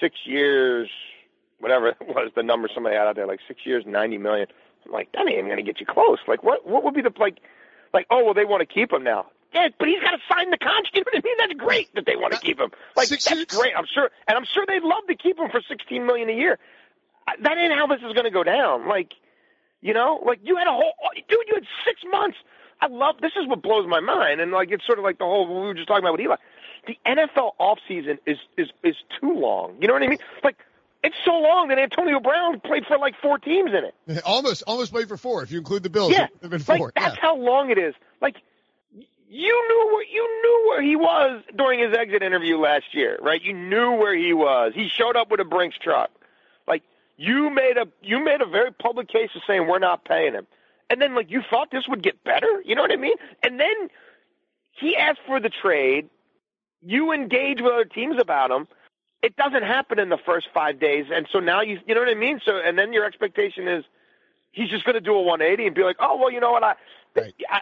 six 0.00 0.16
years, 0.24 0.88
whatever 1.60 1.88
it 1.88 1.96
was 2.00 2.30
the 2.34 2.42
number 2.42 2.68
somebody 2.74 2.96
had 2.96 3.06
out 3.06 3.16
there, 3.16 3.26
like 3.26 3.40
six 3.46 3.60
years, 3.64 3.84
ninety 3.86 4.18
million. 4.18 4.48
I'm 4.84 4.92
like, 4.92 5.10
that 5.12 5.20
ain't 5.20 5.32
even 5.38 5.48
gonna 5.48 5.62
get 5.62 5.80
you 5.80 5.86
close. 5.86 6.18
Like, 6.26 6.42
what 6.42 6.66
what 6.66 6.82
would 6.84 6.94
be 6.94 7.02
the 7.02 7.12
like, 7.18 7.38
like, 7.94 8.06
oh 8.10 8.24
well, 8.24 8.34
they 8.34 8.44
want 8.44 8.60
to 8.60 8.72
keep 8.72 8.92
him 8.92 9.04
now. 9.04 9.26
Yeah, 9.54 9.68
but 9.78 9.88
he's 9.88 10.00
got 10.00 10.10
to 10.10 10.18
sign 10.28 10.50
the 10.50 10.58
contract. 10.58 10.90
You 10.92 11.00
know 11.00 11.04
what 11.12 11.24
I 11.24 11.26
mean? 11.26 11.36
That's 11.38 11.54
great 11.54 11.94
that 11.94 12.04
they 12.04 12.16
want 12.16 12.34
to 12.34 12.40
keep 12.40 12.58
him. 12.60 12.70
Like, 12.94 13.06
Six 13.06 13.24
that's 13.24 13.36
years? 13.36 13.46
great. 13.46 13.72
I'm 13.74 13.86
sure, 13.86 14.10
and 14.28 14.36
I'm 14.36 14.44
sure 14.44 14.66
they'd 14.68 14.82
love 14.82 15.06
to 15.08 15.14
keep 15.14 15.38
him 15.38 15.48
for 15.50 15.62
sixteen 15.68 16.04
million 16.04 16.28
a 16.28 16.32
year. 16.32 16.58
That 17.40 17.56
ain't 17.56 17.72
how 17.72 17.86
this 17.86 18.00
is 18.06 18.12
gonna 18.12 18.30
go 18.32 18.42
down. 18.42 18.86
Like, 18.88 19.12
you 19.86 19.94
know, 19.94 20.20
like 20.26 20.40
you 20.42 20.56
had 20.56 20.66
a 20.66 20.72
whole 20.72 20.92
dude. 21.28 21.38
You 21.46 21.54
had 21.54 21.64
six 21.84 22.00
months. 22.10 22.36
I 22.80 22.88
love 22.88 23.16
this 23.20 23.32
is 23.40 23.46
what 23.46 23.62
blows 23.62 23.86
my 23.88 24.00
mind, 24.00 24.40
and 24.40 24.50
like 24.50 24.70
it's 24.72 24.84
sort 24.84 24.98
of 24.98 25.04
like 25.04 25.18
the 25.18 25.24
whole 25.24 25.46
we 25.46 25.66
were 25.66 25.74
just 25.74 25.86
talking 25.86 26.02
about 26.02 26.12
with 26.12 26.22
Eli. 26.22 26.36
The 26.88 26.98
NFL 27.06 27.52
offseason 27.60 28.18
is 28.26 28.36
is 28.58 28.68
is 28.82 28.96
too 29.20 29.32
long. 29.32 29.76
You 29.80 29.86
know 29.86 29.94
what 29.94 30.02
I 30.02 30.08
mean? 30.08 30.18
Like 30.42 30.56
it's 31.04 31.14
so 31.24 31.38
long 31.38 31.68
that 31.68 31.78
Antonio 31.78 32.18
Brown 32.18 32.58
played 32.58 32.84
for 32.86 32.98
like 32.98 33.14
four 33.22 33.38
teams 33.38 33.70
in 33.70 33.84
it. 33.84 34.22
almost 34.24 34.64
almost 34.66 34.92
played 34.92 35.06
for 35.06 35.16
four. 35.16 35.44
If 35.44 35.52
you 35.52 35.58
include 35.58 35.84
the 35.84 35.90
Bills, 35.90 36.10
Yeah, 36.10 36.24
it 36.24 36.30
would 36.42 36.42
have 36.42 36.50
been 36.50 36.60
four. 36.78 36.86
like 36.88 36.94
that's 36.94 37.14
yeah. 37.14 37.22
how 37.22 37.36
long 37.36 37.70
it 37.70 37.78
is. 37.78 37.94
Like 38.20 38.36
you 39.28 39.68
knew 39.68 39.94
where 39.94 40.04
you 40.04 40.42
knew 40.42 40.68
where 40.68 40.82
he 40.82 40.96
was 40.96 41.42
during 41.56 41.78
his 41.78 41.96
exit 41.96 42.24
interview 42.24 42.58
last 42.58 42.86
year, 42.92 43.18
right? 43.22 43.40
You 43.40 43.52
knew 43.52 43.92
where 43.92 44.16
he 44.16 44.32
was. 44.32 44.72
He 44.74 44.88
showed 44.88 45.14
up 45.14 45.30
with 45.30 45.38
a 45.38 45.44
Brinks 45.44 45.78
truck. 45.78 46.10
You 47.16 47.50
made 47.50 47.76
a 47.76 47.86
you 48.02 48.22
made 48.22 48.42
a 48.42 48.46
very 48.46 48.72
public 48.72 49.08
case 49.08 49.30
of 49.34 49.42
saying 49.46 49.66
we're 49.66 49.78
not 49.78 50.04
paying 50.04 50.34
him, 50.34 50.46
and 50.90 51.00
then 51.00 51.14
like 51.14 51.30
you 51.30 51.42
thought 51.48 51.70
this 51.70 51.88
would 51.88 52.02
get 52.02 52.22
better. 52.24 52.62
You 52.64 52.74
know 52.74 52.82
what 52.82 52.92
I 52.92 52.96
mean? 52.96 53.16
And 53.42 53.58
then 53.58 53.88
he 54.72 54.96
asked 54.96 55.20
for 55.26 55.40
the 55.40 55.50
trade. 55.50 56.08
You 56.82 57.12
engage 57.12 57.60
with 57.60 57.72
other 57.72 57.84
teams 57.86 58.20
about 58.20 58.50
him. 58.50 58.68
It 59.22 59.34
doesn't 59.36 59.62
happen 59.64 59.98
in 59.98 60.10
the 60.10 60.18
first 60.18 60.48
five 60.52 60.78
days, 60.78 61.06
and 61.12 61.26
so 61.32 61.40
now 61.40 61.62
you 61.62 61.80
you 61.86 61.94
know 61.94 62.00
what 62.00 62.10
I 62.10 62.14
mean. 62.14 62.40
So 62.44 62.58
and 62.58 62.78
then 62.78 62.92
your 62.92 63.04
expectation 63.04 63.66
is 63.66 63.84
he's 64.52 64.68
just 64.68 64.84
going 64.84 64.94
to 64.94 65.00
do 65.00 65.14
a 65.14 65.22
180 65.22 65.66
and 65.66 65.74
be 65.74 65.82
like, 65.84 65.96
oh 66.00 66.16
well, 66.18 66.30
you 66.30 66.40
know 66.40 66.52
what 66.52 66.62
I, 66.64 66.74
Right. 67.14 67.34
I 67.48 67.60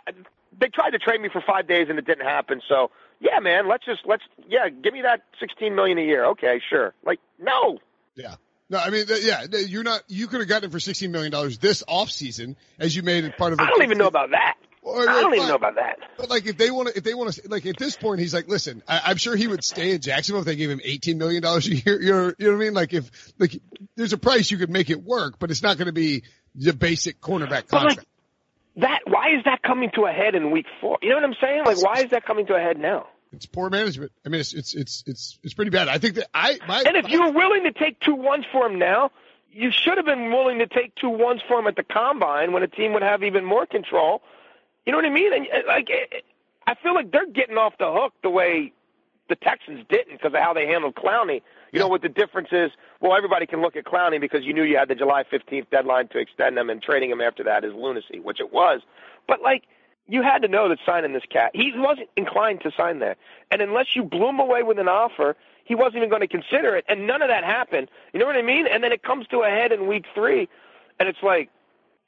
they 0.59 0.69
tried 0.69 0.91
to 0.91 0.99
trade 0.99 1.21
me 1.21 1.29
for 1.29 1.41
five 1.41 1.67
days 1.67 1.89
and 1.89 1.99
it 1.99 2.07
didn't 2.07 2.27
happen. 2.27 2.61
So 2.69 2.91
yeah, 3.21 3.39
man, 3.41 3.69
let's 3.69 3.85
just 3.85 4.03
let's 4.05 4.25
yeah, 4.49 4.69
give 4.69 4.93
me 4.93 5.03
that 5.03 5.23
16 5.41 5.75
million 5.75 5.99
a 5.99 6.03
year. 6.05 6.25
Okay, 6.27 6.61
sure. 6.69 6.95
Like 7.05 7.21
no, 7.39 7.79
Yeah. 8.17 8.35
No, 8.71 8.79
I 8.79 8.91
mean, 8.91 9.05
yeah, 9.21 9.45
you're 9.67 9.83
not. 9.83 10.03
You 10.09 10.27
could 10.27 10.41
have 10.41 10.49
gotten 10.49 10.65
him 10.65 10.71
for 10.71 10.81
sixteen 10.81 11.13
million 11.13 11.31
dollars 11.31 11.59
this 11.59 11.83
off 11.87 12.11
season, 12.11 12.57
as 12.79 12.97
you 12.97 13.03
made 13.03 13.25
it 13.25 13.37
part 13.37 13.53
of. 13.53 13.61
I 13.61 13.67
don't 13.67 13.83
even 13.83 13.99
know 13.99 14.07
about 14.07 14.31
that. 14.31 14.55
Or- 14.81 15.09
I 15.09 15.21
don't 15.23 15.35
even 15.35 15.49
know 15.49 15.55
about 15.55 15.77
that. 15.77 15.99
But 16.19 16.29
like, 16.31 16.47
if 16.47 16.57
they 16.59 16.71
want 16.71 16.89
to, 16.89 16.97
if 16.97 17.05
they 17.05 17.15
want 17.15 17.33
to, 17.35 17.49
like 17.49 17.67
at 17.67 17.79
this 17.79 17.97
point, 17.97 18.21
he's 18.21 18.35
like, 18.35 18.49
listen, 18.49 18.83
I, 18.89 19.03
I'm 19.07 19.17
sure 19.17 19.35
he 19.37 19.47
would 19.47 19.65
stay 19.65 19.93
in 19.93 20.01
Jacksonville 20.01 20.41
if 20.41 20.47
they 20.47 20.57
gave 20.57 20.71
him 20.71 20.81
18 20.83 21.19
million 21.19 21.43
dollars 21.43 21.67
a 21.69 21.75
year. 21.75 22.01
You 22.03 22.13
know, 22.13 22.33
you 22.39 22.47
know 22.47 22.53
what 22.53 22.63
I 22.63 22.65
mean? 22.65 22.75
Like, 22.75 22.93
if 22.93 23.11
like, 23.39 23.61
there's 23.97 24.13
a 24.13 24.19
price 24.19 24.51
you 24.51 24.59
could 24.59 24.71
make 24.71 24.91
it 24.91 25.03
work, 25.03 25.39
but 25.39 25.51
it's 25.51 25.63
not 25.63 25.79
going 25.79 25.87
to 25.87 25.93
be 25.93 26.23
the 26.55 26.73
basic 26.73 27.21
cornerback 27.21 27.65
But 27.71 27.85
like 27.85 27.97
contract. 27.97 28.07
that, 28.77 29.01
why 29.07 29.29
is 29.37 29.45
that 29.45 29.63
coming 29.63 29.91
to 29.95 30.03
a 30.05 30.13
head 30.13 30.35
in 30.35 30.51
week 30.51 30.67
four? 30.81 30.99
You 31.03 31.11
know 31.11 31.17
what 31.17 31.25
I'm 31.25 31.35
saying? 31.41 31.65
Like, 31.65 31.83
why 31.83 32.03
is 32.03 32.11
that 32.11 32.25
coming 32.27 32.47
to 32.47 32.55
a 32.55 32.61
head 32.61 32.79
now? 32.79 33.07
It's 33.37 33.47
poor 33.47 33.71
management. 33.71 34.13
I 34.25 34.29
mean, 34.29 34.41
it's 34.41 34.53
it's 34.53 34.75
it's 34.75 35.05
it's 35.07 35.39
it's 35.43 35.55
pretty 35.55 35.71
bad. 35.71 35.89
I 35.89 35.99
think 35.99 36.17
that 36.17 36.29
I 36.35 36.59
my 36.67 36.83
And 36.87 36.97
if 36.97 37.09
you 37.09 37.23
were 37.23 37.33
willing 37.33 37.65
to 37.65 37.73
take 37.73 38.01
two 38.01 38.15
ones 38.15 38.45
for 38.51 38.67
him 38.67 38.79
now, 38.79 39.11
you 39.51 39.71
should 39.71 39.97
have 39.97 40.07
been 40.07 40.31
willing 40.31 40.59
to 40.59 40.67
take 40.67 40.95
two 40.97 41.11
ones 41.11 41.41
for 41.47 41.59
him 41.59 41.67
at 41.67 41.77
the 41.77 41.85
combine 41.85 42.53
when 42.53 42.63
a 42.63 42.69
team 42.69 42.93
would 42.93 43.03
have 43.03 43.23
even 43.23 43.45
more 43.45 43.67
control. 43.67 44.23
You 44.85 44.93
know 44.93 44.99
what 44.99 45.07
I 45.07 45.11
mean? 45.11 45.33
And 45.33 45.47
like, 45.67 45.89
eh, 45.91 46.17
eh, 46.17 46.21
I 46.67 46.75
feel 46.75 46.95
like 46.95 47.11
they're 47.11 47.27
getting 47.27 47.57
off 47.57 47.75
the 47.79 47.91
hook 47.91 48.13
the 48.23 48.31
way 48.31 48.73
the 49.29 49.37
Texans 49.37 49.85
didn't 49.89 50.13
because 50.19 50.35
of 50.35 50.41
how 50.41 50.53
they 50.53 50.67
handled 50.67 50.95
Clowney. 50.95 51.43
You 51.73 51.81
know 51.81 51.89
what 51.89 52.03
the 52.03 52.09
difference 52.09 52.49
is? 52.53 52.71
Well, 53.01 53.17
everybody 53.17 53.47
can 53.47 53.61
look 53.61 53.75
at 53.75 53.85
Clowney 53.85 54.21
because 54.21 54.45
you 54.45 54.53
knew 54.53 54.63
you 54.63 54.77
had 54.77 54.89
the 54.89 54.95
July 54.95 55.25
15th 55.25 55.71
deadline 55.71 56.07
to 56.09 56.19
extend 56.19 56.57
him, 56.57 56.71
and 56.71 56.81
trading 56.81 57.11
him 57.11 57.21
after 57.21 57.43
that 57.45 57.65
is 57.65 57.73
lunacy, 57.75 58.21
which 58.21 58.39
it 58.39 58.53
was. 58.53 58.81
But 59.27 59.43
like, 59.43 59.65
you 60.09 60.23
had 60.23 60.43
to 60.43 60.49
know 60.49 60.69
that 60.69 60.79
signing 60.85 61.13
this 61.13 61.23
cat, 61.31 61.51
he 61.55 61.73
wasn't 61.75 62.09
inclined 62.17 62.61
to 62.63 62.71
sign 62.77 62.99
there. 62.99 63.17
And 63.51 63.63
unless 63.63 63.97
you 63.97 64.03
blew 64.03 64.29
him 64.29 64.39
away 64.39 64.63
with 64.63 64.79
an 64.79 64.89
offer, 64.89 65.37
he 65.65 65.75
wasn't 65.75 65.97
even 65.97 66.11
going 66.11 66.21
to 66.21 66.29
consider 66.29 66.77
it. 66.77 66.85
And 66.89 67.07
none 67.07 67.23
of 67.23 67.29
that 67.29 67.43
happened. 67.45 67.89
You 68.13 68.21
know 68.21 68.27
what 68.27 68.37
I 68.37 68.43
mean? 68.43 68.67
And 68.67 68.85
then 68.85 68.93
it 68.93 69.03
comes 69.03 69.27
to 69.29 69.41
a 69.41 69.49
head 69.49 69.73
in 69.73 69.87
week 69.87 70.05
three, 70.15 70.49
and 71.01 71.09
it's 71.09 71.23
like, 71.23 71.49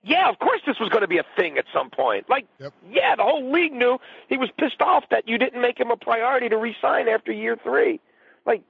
yeah, 0.02 0.28
of 0.28 0.38
course 0.38 0.60
this 0.66 0.78
was 0.78 0.88
going 0.90 1.00
to 1.00 1.08
be 1.08 1.18
a 1.18 1.24
thing 1.36 1.58
at 1.58 1.64
some 1.72 1.90
point. 1.90 2.28
Like, 2.28 2.46
Yep. 2.60 2.72
yeah, 2.90 3.16
the 3.16 3.24
whole 3.24 3.50
league 3.50 3.72
knew 3.72 3.98
he 4.28 4.36
was 4.36 4.50
pissed 4.56 4.80
off 4.80 5.04
that 5.10 5.26
you 5.26 5.36
didn't 5.38 5.60
make 5.60 5.80
him 5.80 5.90
a 5.90 5.96
priority 5.96 6.48
to 6.48 6.56
re-sign 6.56 7.08
after 7.08 7.32
year 7.32 7.56
three. 7.60 7.98
Like, 8.44 8.62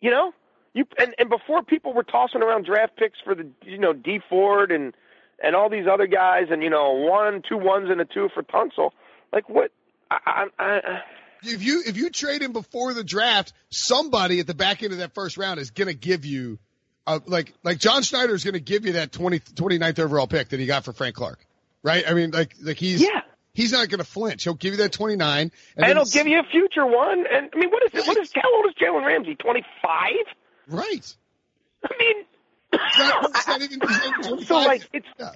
you 0.00 0.10
know, 0.10 0.32
you 0.74 0.84
and 0.98 1.14
and 1.18 1.28
before 1.28 1.62
people 1.64 1.92
were 1.92 2.04
tossing 2.04 2.42
around 2.42 2.66
draft 2.66 2.96
picks 2.96 3.18
for 3.24 3.34
the 3.34 3.48
you 3.64 3.78
know 3.78 3.92
Dee 3.92 4.20
Ford 4.28 4.70
and 4.70 4.94
and 5.42 5.54
all 5.54 5.68
these 5.70 5.86
other 5.90 6.06
guys 6.06 6.46
and 6.50 6.62
you 6.62 6.70
know 6.70 6.92
one 6.92 7.42
two 7.48 7.58
ones 7.58 7.88
and 7.90 8.00
a 8.00 8.04
two 8.04 8.28
for 8.34 8.42
Tunsil. 8.42 8.90
Like 9.32 9.48
what? 9.48 9.70
I, 10.10 10.46
I, 10.58 10.64
I, 10.64 11.02
if 11.42 11.62
you 11.62 11.82
if 11.86 11.96
you 11.96 12.10
trade 12.10 12.42
him 12.42 12.52
before 12.52 12.94
the 12.94 13.04
draft, 13.04 13.52
somebody 13.70 14.40
at 14.40 14.46
the 14.46 14.54
back 14.54 14.82
end 14.82 14.92
of 14.92 14.98
that 14.98 15.14
first 15.14 15.36
round 15.36 15.60
is 15.60 15.70
going 15.70 15.88
to 15.88 15.94
give 15.94 16.24
you, 16.24 16.58
uh, 17.06 17.20
like 17.26 17.54
like 17.62 17.78
John 17.78 18.02
Schneider 18.02 18.34
is 18.34 18.44
going 18.44 18.54
to 18.54 18.60
give 18.60 18.86
you 18.86 18.94
that 18.94 19.12
20, 19.12 19.40
29th 19.40 19.98
overall 19.98 20.26
pick 20.26 20.48
that 20.50 20.60
he 20.60 20.66
got 20.66 20.84
for 20.84 20.92
Frank 20.92 21.14
Clark, 21.14 21.38
right? 21.82 22.04
I 22.08 22.14
mean, 22.14 22.30
like 22.30 22.54
like 22.62 22.78
he's 22.78 23.02
yeah. 23.02 23.20
he's 23.52 23.72
not 23.72 23.88
going 23.88 23.98
to 23.98 24.04
flinch. 24.04 24.44
He'll 24.44 24.54
give 24.54 24.72
you 24.72 24.78
that 24.78 24.92
29, 24.92 25.40
and, 25.40 25.52
And 25.76 25.84
then 25.84 25.90
it'll 25.90 26.04
give 26.04 26.26
you 26.26 26.40
a 26.40 26.44
future 26.44 26.86
one. 26.86 27.26
And 27.30 27.50
I 27.54 27.58
mean, 27.58 27.70
what 27.70 27.82
is 27.84 27.94
it? 27.94 28.06
What 28.06 28.18
is 28.18 28.30
how 28.34 28.54
old 28.56 28.66
is 28.66 28.74
Jalen 28.74 29.06
Ramsey? 29.06 29.34
Twenty 29.36 29.64
five. 29.82 30.14
right. 30.68 31.16
I 31.84 31.94
mean, 31.98 32.24
He's 32.72 32.80
not, 32.98 33.36
he's 33.36 33.46
not 33.48 33.62
even, 33.62 33.80
he's 33.80 33.90
not 33.98 34.26
even 34.26 34.44
so 34.44 34.56
like 34.56 34.88
it's. 34.92 35.06
Yeah. 35.18 35.30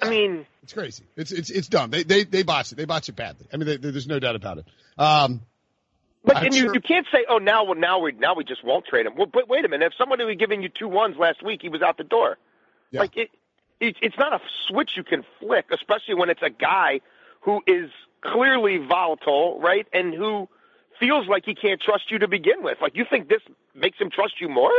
I 0.00 0.08
mean, 0.08 0.46
It's 0.62 0.72
crazy. 0.72 1.04
It's 1.16 1.32
it's 1.32 1.50
it's 1.50 1.68
dumb. 1.68 1.90
They 1.90 2.02
they 2.02 2.24
they 2.24 2.42
botched 2.42 2.72
it. 2.72 2.76
They 2.76 2.86
botched 2.86 3.08
it 3.10 3.16
badly. 3.16 3.46
I 3.52 3.56
mean, 3.58 3.66
they, 3.66 3.76
there's 3.76 4.06
no 4.06 4.18
doubt 4.18 4.36
about 4.36 4.58
it. 4.58 4.64
Um, 4.96 5.42
But 6.24 6.36
I'm 6.36 6.46
and 6.46 6.54
you, 6.54 6.62
sure- 6.62 6.74
you 6.74 6.80
can't 6.80 7.06
say, 7.12 7.26
oh, 7.28 7.38
now 7.38 7.64
well, 7.64 7.74
now 7.74 7.98
we 8.00 8.12
now 8.12 8.34
we 8.34 8.44
just 8.44 8.64
won't 8.64 8.86
trade 8.86 9.06
him. 9.06 9.14
Well, 9.16 9.26
but 9.26 9.48
wait 9.48 9.64
a 9.64 9.68
minute. 9.68 9.86
If 9.86 9.92
somebody 9.98 10.24
was 10.24 10.36
giving 10.38 10.62
you 10.62 10.68
two 10.70 10.88
ones 10.88 11.16
last 11.18 11.42
week, 11.44 11.60
he 11.62 11.68
was 11.68 11.82
out 11.82 11.98
the 11.98 12.04
door. 12.04 12.38
Yeah. 12.90 13.00
Like 13.00 13.16
it, 13.16 13.30
it, 13.80 13.96
it's 14.00 14.16
not 14.18 14.32
a 14.32 14.40
switch 14.68 14.92
you 14.96 15.02
can 15.04 15.24
flick, 15.40 15.66
especially 15.72 16.14
when 16.14 16.30
it's 16.30 16.42
a 16.42 16.50
guy 16.50 17.00
who 17.42 17.60
is 17.66 17.90
clearly 18.22 18.78
volatile, 18.78 19.60
right, 19.60 19.86
and 19.92 20.14
who 20.14 20.48
feels 21.00 21.26
like 21.28 21.44
he 21.44 21.54
can't 21.54 21.80
trust 21.80 22.10
you 22.10 22.18
to 22.20 22.28
begin 22.28 22.62
with. 22.62 22.78
Like 22.80 22.96
you 22.96 23.04
think 23.08 23.28
this 23.28 23.42
makes 23.74 23.98
him 23.98 24.08
trust 24.10 24.40
you 24.40 24.48
more? 24.48 24.70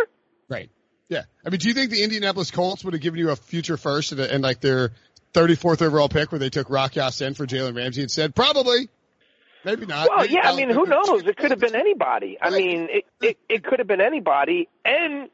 Right. 0.50 0.70
Yeah. 1.14 1.24
I 1.46 1.50
mean, 1.52 1.60
do 1.60 1.68
you 1.68 1.76
think 1.76 1.92
the 1.92 2.04
Indianapolis 2.04 2.50
Colts 2.50 2.84
would 2.84 2.96
have 2.96 3.02
given 3.02 3.20
you 3.20 3.30
a 3.30 3.36
future 3.36 3.78
first 3.78 4.12
and, 4.12 4.20
and 4.20 4.44
like 4.44 4.62
their 4.62 4.92
34th 5.34 5.84
overall 5.84 6.10
pick 6.10 6.32
where 6.32 6.40
they 6.40 6.50
took 6.50 6.72
Rock 6.72 6.96
Ya-Sin 6.96 7.36
for 7.36 7.46
Jalen 7.46 7.76
Ramsey 7.76 8.02
instead? 8.02 8.34
Probably. 8.34 8.90
Maybe 9.64 9.86
not. 9.86 10.10
Well, 10.10 10.22
Maybe 10.22 10.34
yeah, 10.34 10.50
I 10.50 10.56
mean, 10.56 10.72
who 10.72 10.86
knows? 10.86 11.24
It 11.24 11.38
could 11.38 11.52
have 11.52 11.60
been 11.60 11.76
anybody. 11.76 12.38
I 12.42 12.50
mean, 12.50 12.88
it, 12.90 13.06
it 13.22 13.38
it 13.48 13.64
could 13.64 13.80
have 13.80 13.88
been 13.88 14.02
anybody. 14.02 14.68
And 14.84 15.30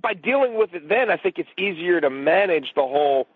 by 0.00 0.14
dealing 0.14 0.56
with 0.56 0.72
it, 0.72 0.88
then 0.88 1.10
I 1.10 1.16
think 1.16 1.38
it's 1.38 1.50
easier 1.58 2.00
to 2.00 2.08
manage 2.10 2.72
the 2.74 2.82
whole. 2.82 3.26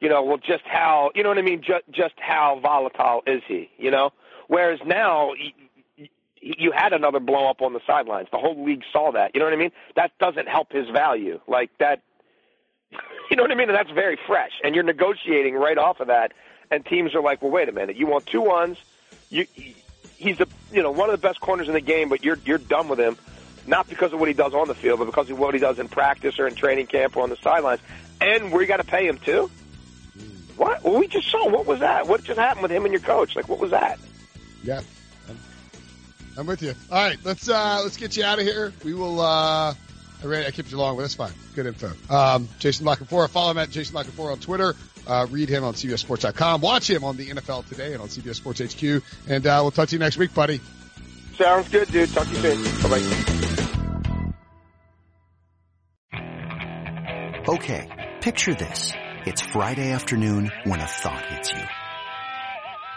You 0.00 0.08
know, 0.08 0.22
well, 0.22 0.38
just 0.38 0.62
how 0.64 1.10
you 1.14 1.22
know 1.22 1.28
what 1.28 1.38
I 1.38 1.42
mean? 1.42 1.60
Just 1.60 1.84
just 1.90 2.14
how 2.16 2.60
volatile 2.62 3.22
is 3.26 3.42
he? 3.46 3.68
You 3.76 3.90
know, 3.90 4.10
whereas 4.46 4.78
now. 4.86 5.32
You 6.40 6.72
had 6.72 6.92
another 6.92 7.20
blow 7.20 7.48
up 7.50 7.62
on 7.62 7.72
the 7.72 7.80
sidelines. 7.86 8.28
The 8.30 8.38
whole 8.38 8.64
league 8.64 8.84
saw 8.92 9.12
that. 9.12 9.32
You 9.34 9.40
know 9.40 9.46
what 9.46 9.54
I 9.54 9.58
mean? 9.58 9.72
That 9.96 10.12
doesn't 10.18 10.48
help 10.48 10.72
his 10.72 10.88
value. 10.88 11.40
Like 11.46 11.70
that. 11.78 12.02
You 13.30 13.36
know 13.36 13.42
what 13.42 13.52
I 13.52 13.56
mean? 13.56 13.68
And 13.68 13.76
that's 13.76 13.90
very 13.90 14.18
fresh. 14.26 14.52
And 14.64 14.74
you're 14.74 14.84
negotiating 14.84 15.54
right 15.54 15.76
off 15.76 16.00
of 16.00 16.06
that. 16.06 16.32
And 16.70 16.82
teams 16.82 17.14
are 17.14 17.20
like, 17.20 17.42
well, 17.42 17.50
wait 17.50 17.68
a 17.68 17.72
minute. 17.72 17.96
You 17.96 18.06
want 18.06 18.24
two 18.24 18.40
ones 18.40 18.78
you 19.30 19.46
he's 20.16 20.38
the 20.38 20.48
you 20.72 20.82
know 20.82 20.90
one 20.90 21.10
of 21.10 21.20
the 21.20 21.26
best 21.26 21.40
corners 21.40 21.68
in 21.68 21.74
the 21.74 21.80
game, 21.80 22.08
but 22.08 22.24
you're 22.24 22.38
you're 22.44 22.58
done 22.58 22.88
with 22.88 22.98
him, 22.98 23.16
not 23.66 23.88
because 23.88 24.12
of 24.12 24.20
what 24.20 24.28
he 24.28 24.34
does 24.34 24.54
on 24.54 24.68
the 24.68 24.74
field, 24.74 24.98
but 24.98 25.06
because 25.06 25.30
of 25.30 25.38
what 25.38 25.54
he 25.54 25.60
does 25.60 25.78
in 25.78 25.88
practice 25.88 26.38
or 26.38 26.46
in 26.46 26.54
training 26.54 26.86
camp 26.86 27.16
or 27.16 27.22
on 27.22 27.30
the 27.30 27.36
sidelines, 27.36 27.80
and 28.20 28.52
we 28.52 28.66
got 28.66 28.78
to 28.78 28.84
pay 28.84 29.06
him 29.06 29.18
too. 29.18 29.50
Mm. 30.16 30.58
What? 30.58 30.84
Well, 30.84 30.98
we 30.98 31.06
just 31.06 31.30
saw 31.30 31.48
what 31.48 31.66
was 31.66 31.80
that? 31.80 32.06
What 32.06 32.24
just 32.24 32.38
happened 32.38 32.62
with 32.62 32.70
him 32.70 32.84
and 32.84 32.92
your 32.92 33.02
coach? 33.02 33.36
Like, 33.36 33.48
what 33.48 33.58
was 33.58 33.70
that? 33.70 33.98
Yeah. 34.62 34.80
I'm, 36.38 36.40
I'm 36.40 36.46
with 36.46 36.62
you. 36.62 36.74
All 36.90 37.04
right. 37.04 37.18
Let's, 37.24 37.48
uh, 37.48 37.80
let's 37.82 37.96
get 37.96 38.16
you 38.16 38.24
out 38.24 38.38
of 38.38 38.44
here. 38.46 38.72
We 38.84 38.94
will, 38.94 39.20
uh, 39.20 39.74
I 39.74 40.26
read, 40.26 40.46
I 40.46 40.50
kept 40.50 40.70
you 40.70 40.78
long, 40.78 40.96
but 40.96 41.02
that's 41.02 41.14
fine. 41.14 41.32
Good 41.54 41.66
info. 41.66 41.92
Um, 42.10 42.48
Jason 42.58 42.86
La 42.86 42.94
Canfora, 42.96 43.28
follow 43.28 43.50
him 43.50 43.58
at 43.58 43.70
Jason 43.70 43.94
La 43.94 44.02
Canfora 44.04 44.32
on 44.32 44.38
Twitter. 44.38 44.74
Uh, 45.06 45.26
read 45.30 45.48
him 45.48 45.64
on 45.64 45.74
CBSSports.com. 45.74 46.60
Watch 46.60 46.88
him 46.90 47.04
on 47.04 47.16
the 47.16 47.28
NFL 47.28 47.68
today 47.68 47.92
and 47.92 48.02
on 48.02 48.08
CBS 48.08 48.36
Sports 48.36 48.60
HQ. 48.60 49.02
And, 49.28 49.46
uh, 49.46 49.58
we'll 49.62 49.70
talk 49.70 49.88
to 49.88 49.94
you 49.94 49.98
next 49.98 50.16
week, 50.16 50.34
buddy. 50.34 50.60
Sounds 51.36 51.68
good, 51.68 51.90
dude. 51.90 52.12
Talk 52.12 52.26
to 52.26 52.30
you 52.30 52.40
soon. 52.40 52.90
Bye 52.90 52.98
bye. 52.98 53.04
Okay, 57.48 58.16
picture 58.20 58.54
this. 58.54 58.92
It's 59.24 59.40
Friday 59.40 59.92
afternoon 59.92 60.50
when 60.64 60.80
a 60.80 60.86
thought 60.86 61.24
hits 61.26 61.52
you. 61.52 61.62